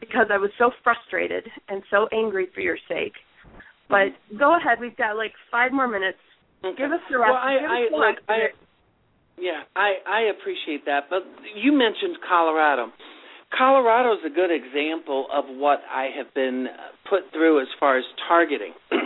because 0.00 0.26
I 0.30 0.38
was 0.38 0.50
so 0.58 0.70
frustrated 0.82 1.46
and 1.68 1.82
so 1.90 2.08
angry 2.12 2.48
for 2.54 2.60
your 2.60 2.78
sake. 2.88 3.14
But 3.88 4.10
go 4.38 4.56
ahead, 4.56 4.78
we've 4.80 4.96
got 4.96 5.16
like 5.16 5.32
five 5.50 5.72
more 5.72 5.86
minutes. 5.86 6.18
Okay. 6.64 6.82
Give 6.82 6.92
us 6.92 7.00
the 7.10 7.18
rest. 7.18 7.30
Well, 7.30 7.38
I, 7.38 7.56
I 7.62 7.80
look, 7.92 8.16
I, 8.28 8.38
yeah, 9.38 9.62
I 9.76 9.94
I 10.06 10.20
appreciate 10.32 10.84
that. 10.86 11.10
But 11.10 11.22
you 11.54 11.72
mentioned 11.72 12.18
Colorado. 12.26 12.88
Colorado 13.56 14.14
is 14.14 14.24
a 14.26 14.34
good 14.34 14.50
example 14.50 15.26
of 15.32 15.44
what 15.46 15.80
I 15.90 16.08
have 16.16 16.32
been 16.34 16.66
put 17.08 17.30
through 17.32 17.60
as 17.60 17.68
far 17.78 17.98
as 17.98 18.04
targeting. 18.26 18.72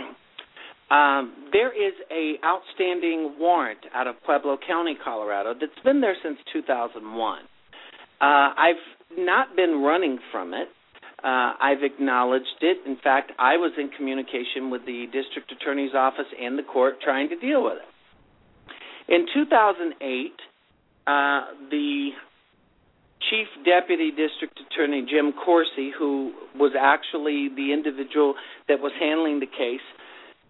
Um, 0.89 1.49
there 1.51 1.71
is 1.71 1.93
a 2.11 2.35
outstanding 2.43 3.35
warrant 3.39 3.79
out 3.93 4.07
of 4.07 4.15
Pueblo 4.25 4.57
County, 4.67 4.97
Colorado, 5.03 5.53
that's 5.53 5.83
been 5.83 6.01
there 6.01 6.15
since 6.23 6.37
2001. 6.51 7.39
Uh, 7.39 8.25
I've 8.25 8.75
not 9.17 9.55
been 9.55 9.81
running 9.83 10.17
from 10.31 10.53
it. 10.53 10.67
Uh, 11.23 11.53
I've 11.61 11.83
acknowledged 11.83 12.61
it. 12.61 12.77
In 12.87 12.97
fact, 13.03 13.33
I 13.37 13.57
was 13.57 13.73
in 13.77 13.89
communication 13.89 14.71
with 14.71 14.85
the 14.85 15.05
district 15.11 15.51
attorney's 15.51 15.93
office 15.93 16.27
and 16.39 16.57
the 16.57 16.63
court 16.63 16.95
trying 17.03 17.29
to 17.29 17.39
deal 17.39 17.63
with 17.63 17.73
it. 17.77 19.13
In 19.13 19.25
2008, 19.33 20.31
uh, 21.05 21.41
the 21.69 22.09
chief 23.29 23.47
deputy 23.65 24.11
district 24.11 24.59
attorney 24.59 25.05
Jim 25.09 25.33
Coursey, 25.33 25.91
who 25.97 26.33
was 26.55 26.71
actually 26.79 27.49
the 27.53 27.73
individual 27.73 28.35
that 28.67 28.79
was 28.79 28.91
handling 28.99 29.39
the 29.39 29.47
case, 29.47 29.83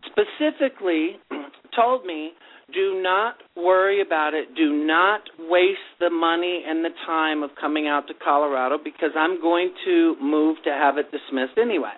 specifically 0.06 1.18
told 1.76 2.06
me 2.06 2.32
do 2.74 3.02
not 3.02 3.36
worry 3.56 4.02
about 4.02 4.34
it. 4.34 4.56
Do 4.56 4.86
not 4.86 5.22
waste 5.40 5.80
the 6.00 6.10
money 6.10 6.64
and 6.68 6.86
the 6.86 6.92
time 7.06 7.42
of 7.42 7.52
coming 7.60 7.88
out 7.88 8.08
to 8.08 8.14
Colorado 8.14 8.78
because 8.84 9.12
I'm 9.18 9.42
going 9.42 9.74
to 9.86 10.16
move 10.22 10.58
to 10.66 10.70
have 10.70 10.98
it 10.98 11.08
dismissed 11.12 11.58
anyway. 11.58 11.94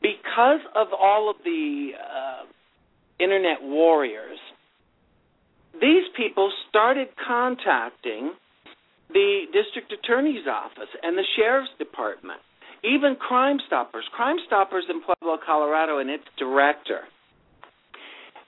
Because 0.00 0.60
of 0.74 0.88
all 0.98 1.28
of 1.28 1.36
the 1.44 1.90
uh, 1.98 2.44
internet 3.22 3.58
warriors, 3.62 4.38
these 5.80 6.04
people 6.16 6.50
started 6.68 7.08
contacting 7.26 8.32
the 9.12 9.42
district 9.52 9.92
attorney's 9.92 10.46
office 10.46 10.88
and 11.02 11.16
the 11.16 11.24
sheriff's 11.36 11.70
department 11.78 12.40
even 12.84 13.16
Crime 13.16 13.58
Stoppers. 13.66 14.04
Crime 14.14 14.36
Stoppers 14.46 14.84
in 14.88 15.02
Pueblo, 15.02 15.38
Colorado, 15.44 15.98
and 15.98 16.10
its 16.10 16.24
director 16.38 17.00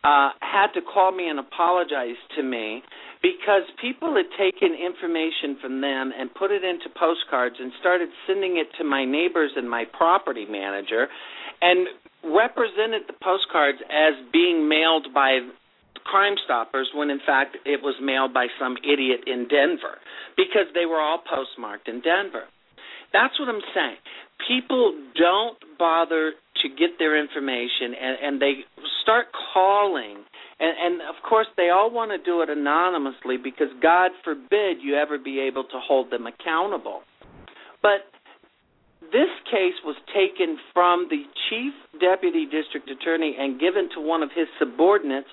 uh, 0.04 0.30
had 0.40 0.72
to 0.74 0.80
call 0.80 1.12
me 1.12 1.28
and 1.28 1.38
apologize 1.38 2.18
to 2.36 2.42
me 2.42 2.82
because 3.22 3.68
people 3.80 4.16
had 4.16 4.30
taken 4.38 4.72
information 4.72 5.60
from 5.60 5.80
them 5.80 6.12
and 6.16 6.32
put 6.34 6.50
it 6.50 6.64
into 6.64 6.88
postcards 6.98 7.56
and 7.58 7.72
started 7.80 8.08
sending 8.26 8.56
it 8.56 8.68
to 8.78 8.84
my 8.84 9.04
neighbors 9.04 9.52
and 9.56 9.68
my 9.68 9.84
property 9.84 10.46
manager 10.48 11.06
and 11.60 11.86
represented 12.24 13.02
the 13.08 13.16
postcards 13.22 13.78
as 13.92 14.16
being 14.32 14.68
mailed 14.68 15.12
by 15.12 15.40
Crime 16.04 16.34
Stoppers 16.44 16.88
when 16.94 17.10
in 17.10 17.20
fact 17.26 17.56
it 17.66 17.82
was 17.82 17.94
mailed 18.00 18.32
by 18.32 18.46
some 18.58 18.76
idiot 18.82 19.20
in 19.26 19.48
Denver 19.48 20.00
because 20.36 20.66
they 20.72 20.86
were 20.86 21.00
all 21.00 21.20
postmarked 21.20 21.88
in 21.88 22.00
Denver. 22.00 22.44
That's 23.12 23.38
what 23.38 23.48
I'm 23.48 23.62
saying. 23.74 23.96
People 24.46 24.94
don't 25.16 25.58
bother 25.78 26.32
to 26.62 26.68
get 26.68 26.98
their 26.98 27.20
information 27.20 27.94
and, 28.00 28.16
and 28.22 28.42
they 28.42 28.64
start 29.02 29.26
calling 29.54 30.24
and, 30.60 30.76
and 30.76 31.08
of 31.08 31.16
course 31.26 31.46
they 31.56 31.70
all 31.70 31.90
want 31.90 32.10
to 32.12 32.18
do 32.18 32.42
it 32.42 32.50
anonymously 32.50 33.36
because 33.42 33.68
God 33.82 34.10
forbid 34.22 34.78
you 34.82 34.96
ever 34.96 35.18
be 35.18 35.40
able 35.40 35.64
to 35.64 35.78
hold 35.80 36.10
them 36.10 36.26
accountable. 36.26 37.00
But 37.82 38.04
this 39.00 39.32
case 39.50 39.74
was 39.84 39.96
taken 40.12 40.58
from 40.72 41.08
the 41.10 41.24
chief 41.48 41.72
deputy 41.98 42.44
district 42.44 42.88
attorney 42.90 43.36
and 43.38 43.58
given 43.58 43.88
to 43.94 44.00
one 44.00 44.22
of 44.22 44.30
his 44.36 44.46
subordinates 44.58 45.28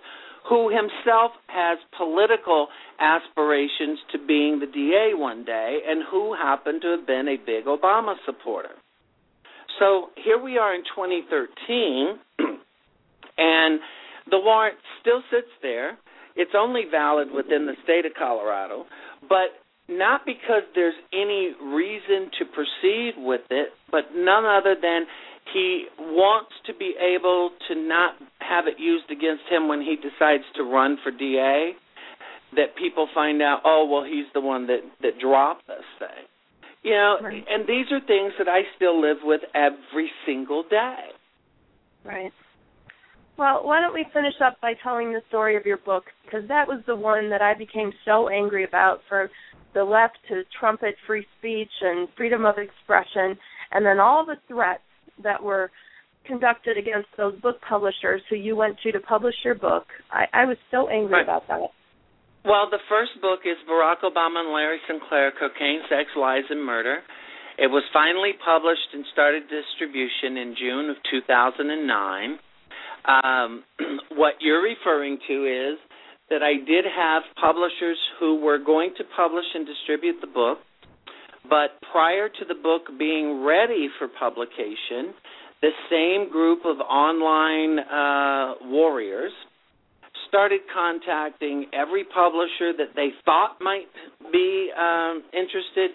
who 0.49 0.69
himself 0.69 1.31
has 1.47 1.77
political 1.97 2.67
aspirations 2.99 3.99
to 4.11 4.17
being 4.25 4.59
the 4.59 4.65
DA 4.65 5.11
one 5.13 5.43
day 5.43 5.79
and 5.87 6.03
who 6.09 6.33
happened 6.33 6.81
to 6.81 6.87
have 6.97 7.05
been 7.05 7.27
a 7.27 7.37
big 7.37 7.65
Obama 7.65 8.15
supporter. 8.25 8.75
So 9.79 10.09
here 10.23 10.41
we 10.41 10.57
are 10.57 10.73
in 10.73 10.81
2013, 10.95 12.19
and 13.37 13.79
the 14.31 14.39
warrant 14.39 14.77
still 15.01 15.21
sits 15.29 15.51
there. 15.61 15.97
It's 16.35 16.51
only 16.57 16.83
valid 16.89 17.29
within 17.31 17.65
the 17.65 17.73
state 17.83 18.05
of 18.05 18.13
Colorado, 18.17 18.85
but 19.27 19.53
not 19.89 20.25
because 20.25 20.63
there's 20.75 20.95
any 21.13 21.53
reason 21.61 22.29
to 22.39 22.45
proceed 22.45 23.13
with 23.17 23.41
it, 23.49 23.69
but 23.91 24.15
none 24.15 24.45
other 24.45 24.75
than 24.79 25.05
he 25.53 25.85
wants 25.99 26.51
to 26.65 26.73
be 26.73 26.93
able 26.99 27.51
to 27.67 27.75
not 27.75 28.15
have 28.39 28.67
it 28.67 28.79
used 28.79 29.09
against 29.11 29.43
him 29.49 29.67
when 29.67 29.81
he 29.81 29.95
decides 29.95 30.43
to 30.55 30.63
run 30.63 30.97
for 31.03 31.11
DA. 31.11 31.71
That 32.55 32.77
people 32.77 33.09
find 33.13 33.41
out, 33.41 33.59
oh 33.65 33.87
well, 33.91 34.05
he's 34.05 34.25
the 34.33 34.39
one 34.39 34.67
that 34.67 34.79
that 35.01 35.19
dropped 35.19 35.67
this 35.67 35.83
thing. 35.99 36.23
You 36.81 36.91
know, 36.91 37.17
right. 37.21 37.43
and 37.49 37.67
these 37.67 37.91
are 37.91 37.99
things 37.99 38.31
that 38.39 38.47
I 38.47 38.61
still 38.77 39.01
live 39.01 39.17
with 39.23 39.41
every 39.53 40.09
single 40.25 40.63
day. 40.63 41.11
Right. 42.05 42.31
Well, 43.37 43.61
why 43.65 43.81
don't 43.81 43.93
we 43.93 44.05
finish 44.13 44.33
up 44.43 44.59
by 44.61 44.73
telling 44.81 45.11
the 45.11 45.21
story 45.27 45.57
of 45.57 45.65
your 45.65 45.77
book 45.77 46.05
because 46.23 46.47
that 46.47 46.67
was 46.67 46.81
the 46.87 46.95
one 46.95 47.29
that 47.29 47.41
I 47.41 47.53
became 47.53 47.91
so 48.05 48.29
angry 48.29 48.63
about 48.63 49.01
for 49.09 49.29
the 49.73 49.83
left 49.83 50.17
to 50.29 50.43
trumpet 50.59 50.95
free 51.05 51.25
speech 51.37 51.69
and 51.81 52.07
freedom 52.15 52.45
of 52.45 52.55
expression 52.57 53.37
and 53.71 53.85
then 53.85 53.99
all 53.99 54.25
the 54.25 54.37
threats 54.47 54.81
that 55.23 55.41
were 55.41 55.71
conducted 56.25 56.77
against 56.77 57.07
those 57.17 57.39
book 57.39 57.57
publishers 57.67 58.21
who 58.29 58.35
you 58.35 58.55
went 58.55 58.77
to 58.83 58.91
to 58.91 58.99
publish 58.99 59.35
your 59.43 59.55
book. 59.55 59.85
I, 60.11 60.25
I 60.33 60.45
was 60.45 60.57
so 60.71 60.89
angry 60.89 61.13
right. 61.13 61.23
about 61.23 61.47
that. 61.47 61.59
Well, 62.45 62.69
the 62.69 62.79
first 62.87 63.11
book 63.21 63.41
is 63.43 63.57
Barack 63.69 64.03
Obama 64.03 64.39
and 64.39 64.53
Larry 64.53 64.79
Sinclair 64.87 65.31
Cocaine, 65.31 65.81
Sex, 65.89 66.09
Lies, 66.15 66.47
and 66.49 66.63
Murder. 66.63 66.99
It 67.57 67.67
was 67.67 67.83
finally 67.91 68.33
published 68.43 68.93
and 68.93 69.03
started 69.11 69.43
distribution 69.49 70.37
in 70.37 70.55
June 70.55 70.89
of 70.89 70.97
2009. 71.09 72.39
Um, 73.03 73.63
what 74.15 74.35
you're 74.39 74.61
referring 74.61 75.17
to 75.27 75.73
is 75.73 75.79
that 76.29 76.43
I 76.43 76.55
did 76.63 76.85
have 76.85 77.23
publishers 77.39 77.97
who 78.19 78.39
were 78.39 78.59
going 78.59 78.93
to 78.97 79.03
publish 79.15 79.45
and 79.55 79.65
distribute 79.65 80.21
the 80.21 80.27
book. 80.27 80.59
But 81.49 81.79
prior 81.91 82.29
to 82.29 82.45
the 82.47 82.55
book 82.55 82.83
being 82.97 83.43
ready 83.45 83.89
for 83.97 84.07
publication, 84.07 85.13
the 85.61 85.71
same 85.89 86.31
group 86.31 86.59
of 86.65 86.77
online 86.79 87.79
uh, 87.79 88.67
warriors 88.69 89.31
started 90.27 90.61
contacting 90.73 91.65
every 91.73 92.03
publisher 92.03 92.73
that 92.77 92.93
they 92.95 93.09
thought 93.23 93.57
might 93.61 93.87
be 94.31 94.69
um, 94.77 95.23
interested. 95.33 95.91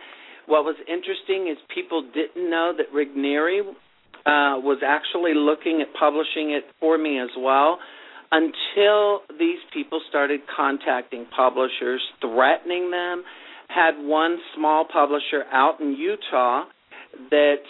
What 0.47 0.65
was 0.65 0.77
interesting 0.89 1.49
is 1.51 1.59
people 1.75 2.03
didn't 2.15 2.51
know 2.51 2.73
that 2.77 2.87
Raniere 2.95 3.61
uh, 3.61 4.59
was 4.61 4.79
actually 4.85 5.35
looking 5.35 5.83
at 5.83 5.93
publishing 5.99 6.53
it 6.53 6.65
for 6.81 6.97
me 6.97 7.21
as 7.21 7.31
well 7.39 7.79
until 8.33 9.21
these 9.39 9.61
people 9.75 10.01
started 10.09 10.41
contacting 10.57 11.27
publishers, 11.37 12.01
threatening 12.21 12.91
them 12.91 13.23
had 13.75 13.93
one 13.99 14.39
small 14.55 14.85
publisher 14.91 15.45
out 15.51 15.81
in 15.81 15.95
Utah 15.95 16.65
that 17.31 17.63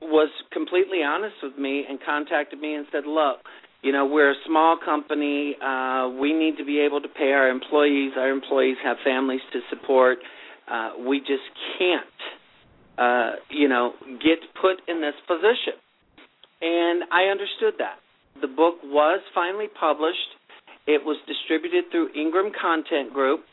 was 0.00 0.30
completely 0.52 1.02
honest 1.02 1.36
with 1.42 1.58
me 1.58 1.84
and 1.88 1.98
contacted 2.04 2.60
me 2.60 2.74
and 2.74 2.86
said, 2.92 3.06
"Look, 3.06 3.38
you 3.82 3.92
know, 3.92 4.06
we're 4.06 4.30
a 4.30 4.42
small 4.46 4.76
company. 4.76 5.56
Uh, 5.60 6.10
we 6.20 6.32
need 6.32 6.56
to 6.58 6.64
be 6.64 6.80
able 6.80 7.00
to 7.00 7.08
pay 7.08 7.32
our 7.32 7.48
employees. 7.48 8.12
Our 8.16 8.30
employees 8.30 8.76
have 8.82 8.98
families 9.04 9.40
to 9.52 9.60
support. 9.70 10.18
Uh, 10.68 10.92
we 10.98 11.20
just 11.20 11.48
can't, 11.78 12.20
uh, 12.98 13.32
you 13.50 13.68
know, 13.68 13.94
get 14.20 14.38
put 14.60 14.82
in 14.88 15.00
this 15.00 15.14
position." 15.26 15.74
And 16.60 17.04
I 17.12 17.24
understood 17.30 17.74
that. 17.78 17.98
The 18.40 18.48
book 18.48 18.82
was 18.84 19.20
finally 19.34 19.68
published. 19.68 20.34
It 20.86 21.04
was 21.04 21.16
distributed 21.26 21.90
through 21.90 22.10
Ingram 22.14 22.50
Content 22.52 23.12
Group 23.12 23.44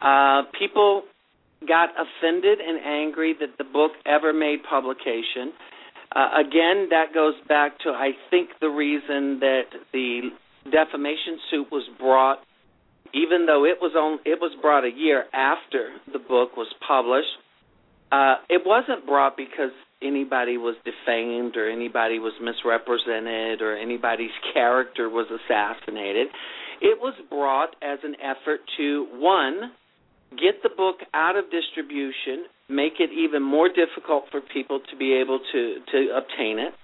uh, 0.00 0.42
people 0.58 1.02
got 1.66 1.90
offended 1.90 2.60
and 2.60 2.78
angry 2.84 3.34
that 3.40 3.58
the 3.58 3.64
book 3.64 3.92
ever 4.06 4.32
made 4.32 4.62
publication. 4.68 5.52
Uh, 6.14 6.40
again, 6.40 6.88
that 6.90 7.12
goes 7.12 7.34
back 7.48 7.78
to 7.80 7.90
I 7.90 8.12
think 8.30 8.50
the 8.60 8.68
reason 8.68 9.40
that 9.40 9.64
the 9.92 10.30
defamation 10.70 11.38
suit 11.50 11.66
was 11.70 11.88
brought, 11.98 12.38
even 13.12 13.46
though 13.46 13.64
it 13.64 13.78
was 13.80 13.92
on, 13.96 14.20
it 14.24 14.38
was 14.40 14.56
brought 14.62 14.84
a 14.84 14.90
year 14.90 15.24
after 15.32 15.90
the 16.12 16.18
book 16.18 16.56
was 16.56 16.68
published. 16.86 17.28
Uh, 18.10 18.36
it 18.48 18.62
wasn't 18.64 19.04
brought 19.04 19.36
because 19.36 19.72
anybody 20.00 20.56
was 20.56 20.76
defamed 20.84 21.56
or 21.56 21.68
anybody 21.68 22.18
was 22.18 22.32
misrepresented 22.40 23.60
or 23.60 23.76
anybody's 23.76 24.30
character 24.54 25.08
was 25.08 25.26
assassinated. 25.26 26.28
It 26.80 26.98
was 27.00 27.14
brought 27.28 27.74
as 27.82 27.98
an 28.04 28.14
effort 28.22 28.60
to 28.78 29.06
one 29.14 29.72
get 30.30 30.62
the 30.62 30.68
book 30.68 30.96
out 31.14 31.36
of 31.36 31.50
distribution, 31.50 32.46
make 32.68 33.00
it 33.00 33.10
even 33.12 33.42
more 33.42 33.68
difficult 33.68 34.24
for 34.30 34.40
people 34.40 34.80
to 34.90 34.96
be 34.96 35.14
able 35.14 35.40
to 35.52 35.78
to 35.92 35.98
obtain 36.16 36.58
it, 36.58 36.74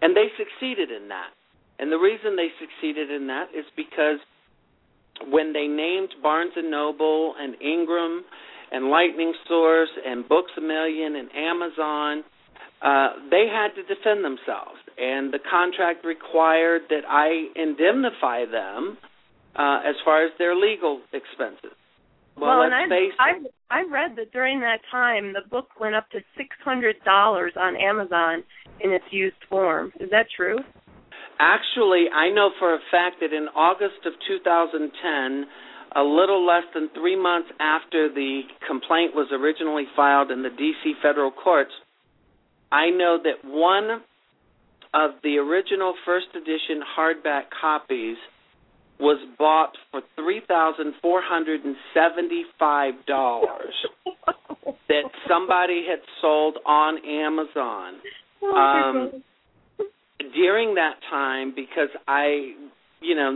and 0.00 0.16
they 0.16 0.28
succeeded 0.36 0.90
in 0.90 1.08
that. 1.08 1.30
And 1.78 1.90
the 1.90 1.98
reason 1.98 2.36
they 2.36 2.50
succeeded 2.60 3.10
in 3.10 3.26
that 3.28 3.48
is 3.54 3.64
because 3.76 4.18
when 5.30 5.52
they 5.52 5.66
named 5.66 6.10
Barnes 6.22 6.52
and 6.56 6.70
Noble 6.70 7.34
and 7.38 7.54
Ingram 7.60 8.24
and 8.70 8.86
Lightning 8.86 9.32
Source 9.48 9.90
and 10.04 10.28
Books 10.28 10.52
a 10.56 10.60
Million 10.60 11.16
and 11.16 11.28
Amazon, 11.34 12.24
uh, 12.82 13.08
they 13.30 13.46
had 13.46 13.74
to 13.74 13.82
defend 13.82 14.24
themselves, 14.24 14.80
and 14.98 15.32
the 15.32 15.38
contract 15.38 16.04
required 16.04 16.82
that 16.88 17.02
I 17.08 17.46
indemnify 17.54 18.46
them 18.46 18.98
uh, 19.54 19.80
as 19.86 19.94
far 20.04 20.24
as 20.24 20.32
their 20.38 20.56
legal 20.56 21.00
expenses. 21.12 21.76
Well, 22.36 22.58
well 22.58 22.62
and 22.62 22.74
I've, 22.74 22.90
I 23.18 23.78
I 23.80 23.82
read 23.90 24.16
that 24.16 24.32
during 24.32 24.60
that 24.60 24.80
time 24.90 25.32
the 25.32 25.48
book 25.48 25.68
went 25.80 25.94
up 25.94 26.08
to 26.10 26.20
six 26.36 26.56
hundred 26.64 26.96
dollars 27.04 27.52
on 27.56 27.76
Amazon 27.76 28.44
in 28.80 28.90
its 28.90 29.04
used 29.10 29.36
form. 29.48 29.92
Is 30.00 30.10
that 30.10 30.26
true? 30.34 30.58
Actually, 31.38 32.06
I 32.14 32.30
know 32.30 32.50
for 32.58 32.74
a 32.74 32.78
fact 32.90 33.16
that 33.20 33.32
in 33.32 33.48
August 33.56 34.06
of 34.06 34.12
2010, 34.28 35.46
a 35.96 36.02
little 36.02 36.46
less 36.46 36.62
than 36.72 36.88
three 36.94 37.20
months 37.20 37.48
after 37.58 38.08
the 38.08 38.42
complaint 38.66 39.14
was 39.14 39.28
originally 39.32 39.84
filed 39.96 40.30
in 40.30 40.42
the 40.42 40.50
D.C. 40.50 40.94
federal 41.02 41.32
courts, 41.32 41.72
I 42.70 42.90
know 42.90 43.18
that 43.22 43.44
one 43.44 44.02
of 44.94 45.10
the 45.22 45.38
original 45.38 45.94
first 46.04 46.26
edition 46.34 46.80
hardback 46.96 47.44
copies 47.60 48.16
was 49.02 49.18
bought 49.38 49.74
for 49.90 50.00
three 50.14 50.40
thousand 50.46 50.94
four 51.02 51.20
hundred 51.20 51.64
and 51.64 51.76
seventy 51.92 52.44
five 52.58 52.94
dollars 53.06 53.74
that 54.88 55.04
somebody 55.28 55.84
had 55.90 55.98
sold 56.20 56.56
on 56.64 56.92
Amazon. 57.04 57.90
Oh, 58.42 58.54
um 58.54 59.22
during 60.34 60.74
that 60.76 60.96
time 61.10 61.52
because 61.54 61.90
I 62.06 62.54
you 63.00 63.14
know 63.18 63.30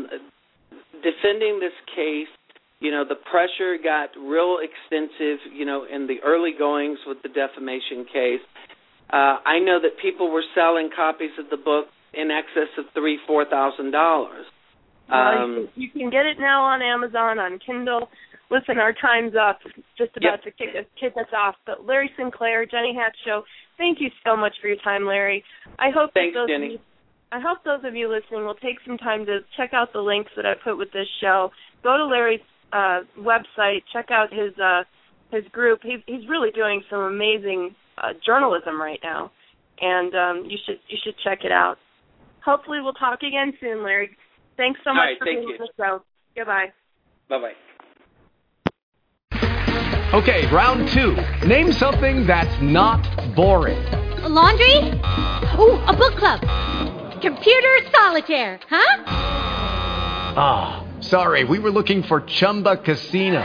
defending 1.02 1.58
this 1.60 1.76
case 1.94 2.32
you 2.80 2.90
know 2.94 3.04
the 3.12 3.18
pressure 3.32 3.76
got 3.82 4.10
real 4.16 4.58
extensive 4.62 5.38
you 5.52 5.64
know 5.64 5.84
in 5.84 6.06
the 6.06 6.18
early 6.24 6.54
goings 6.56 6.98
with 7.06 7.18
the 7.22 7.28
defamation 7.28 8.06
case 8.06 8.44
Uh, 9.08 9.38
I 9.46 9.58
know 9.60 9.78
that 9.80 10.02
people 10.02 10.32
were 10.32 10.42
selling 10.54 10.90
copies 10.94 11.30
of 11.38 11.46
the 11.50 11.56
book 11.56 11.86
in 12.12 12.30
excess 12.30 12.70
of 12.78 12.86
three, 12.92 13.18
four 13.26 13.44
thousand 13.44 13.92
dollars. 13.92 14.46
Um, 15.08 15.68
you 15.74 15.88
can 15.90 16.10
get 16.10 16.26
it 16.26 16.38
now 16.38 16.64
on 16.64 16.82
Amazon 16.82 17.38
on 17.38 17.58
Kindle. 17.64 18.08
Listen, 18.50 18.78
our 18.78 18.92
time's 18.92 19.34
up. 19.34 19.58
Just 19.98 20.16
about 20.16 20.38
yep. 20.38 20.42
to 20.44 20.50
kick 20.50 20.74
us, 20.78 20.86
kick 20.98 21.12
us 21.16 21.30
off. 21.36 21.54
But 21.66 21.84
Larry 21.84 22.10
Sinclair, 22.16 22.66
Jenny 22.66 22.94
Hatch 22.94 23.16
Show. 23.24 23.42
Thank 23.78 23.98
you 24.00 24.08
so 24.24 24.36
much 24.36 24.54
for 24.60 24.68
your 24.68 24.78
time, 24.82 25.04
Larry. 25.04 25.44
I 25.78 25.90
hope 25.94 26.10
Thanks, 26.14 26.34
that 26.34 26.40
those 26.40 26.48
Jenny. 26.48 26.66
Of 26.66 26.72
you, 26.72 26.78
I 27.32 27.40
hope 27.40 27.58
those 27.64 27.84
of 27.84 27.94
you 27.94 28.08
listening 28.08 28.44
will 28.44 28.54
take 28.54 28.76
some 28.86 28.98
time 28.98 29.26
to 29.26 29.40
check 29.56 29.70
out 29.74 29.92
the 29.92 30.00
links 30.00 30.30
that 30.36 30.46
I 30.46 30.54
put 30.62 30.78
with 30.78 30.92
this 30.92 31.08
show. 31.20 31.50
Go 31.82 31.96
to 31.96 32.06
Larry's 32.06 32.40
uh, 32.72 33.00
website. 33.18 33.82
Check 33.92 34.10
out 34.10 34.32
his 34.32 34.56
uh, 34.62 34.82
his 35.30 35.44
group. 35.52 35.80
He's 35.82 36.00
he's 36.06 36.28
really 36.28 36.50
doing 36.52 36.82
some 36.88 37.00
amazing 37.00 37.74
uh, 37.98 38.12
journalism 38.24 38.80
right 38.80 39.00
now, 39.02 39.30
and 39.80 40.14
um, 40.14 40.50
you 40.50 40.56
should 40.66 40.78
you 40.88 40.98
should 41.02 41.14
check 41.24 41.40
it 41.44 41.52
out. 41.52 41.76
Hopefully, 42.44 42.78
we'll 42.80 42.94
talk 42.94 43.20
again 43.22 43.52
soon, 43.60 43.82
Larry. 43.82 44.16
Thanks 44.56 44.80
so 44.84 44.94
much 44.94 45.00
right, 45.00 45.18
for 45.18 45.24
thank 45.26 45.38
being 45.38 45.48
you. 45.48 45.54
on 45.54 45.68
the 45.76 45.84
show. 45.84 46.02
Goodbye. 46.36 46.72
Bye 47.28 47.38
bye. 47.40 47.52
Okay, 50.14 50.46
round 50.46 50.88
two. 50.88 51.16
Name 51.46 51.72
something 51.72 52.26
that's 52.26 52.62
not 52.62 53.02
boring. 53.34 53.78
A 54.22 54.28
laundry? 54.28 54.76
Ooh, 55.58 55.76
a 55.86 55.94
book 55.94 56.14
club. 56.16 56.40
Computer 57.20 57.78
solitaire, 57.92 58.60
huh? 58.68 59.02
Ah, 60.38 60.86
sorry, 61.00 61.44
we 61.44 61.58
were 61.58 61.70
looking 61.70 62.02
for 62.02 62.20
Chumba 62.20 62.76
Casino. 62.76 63.44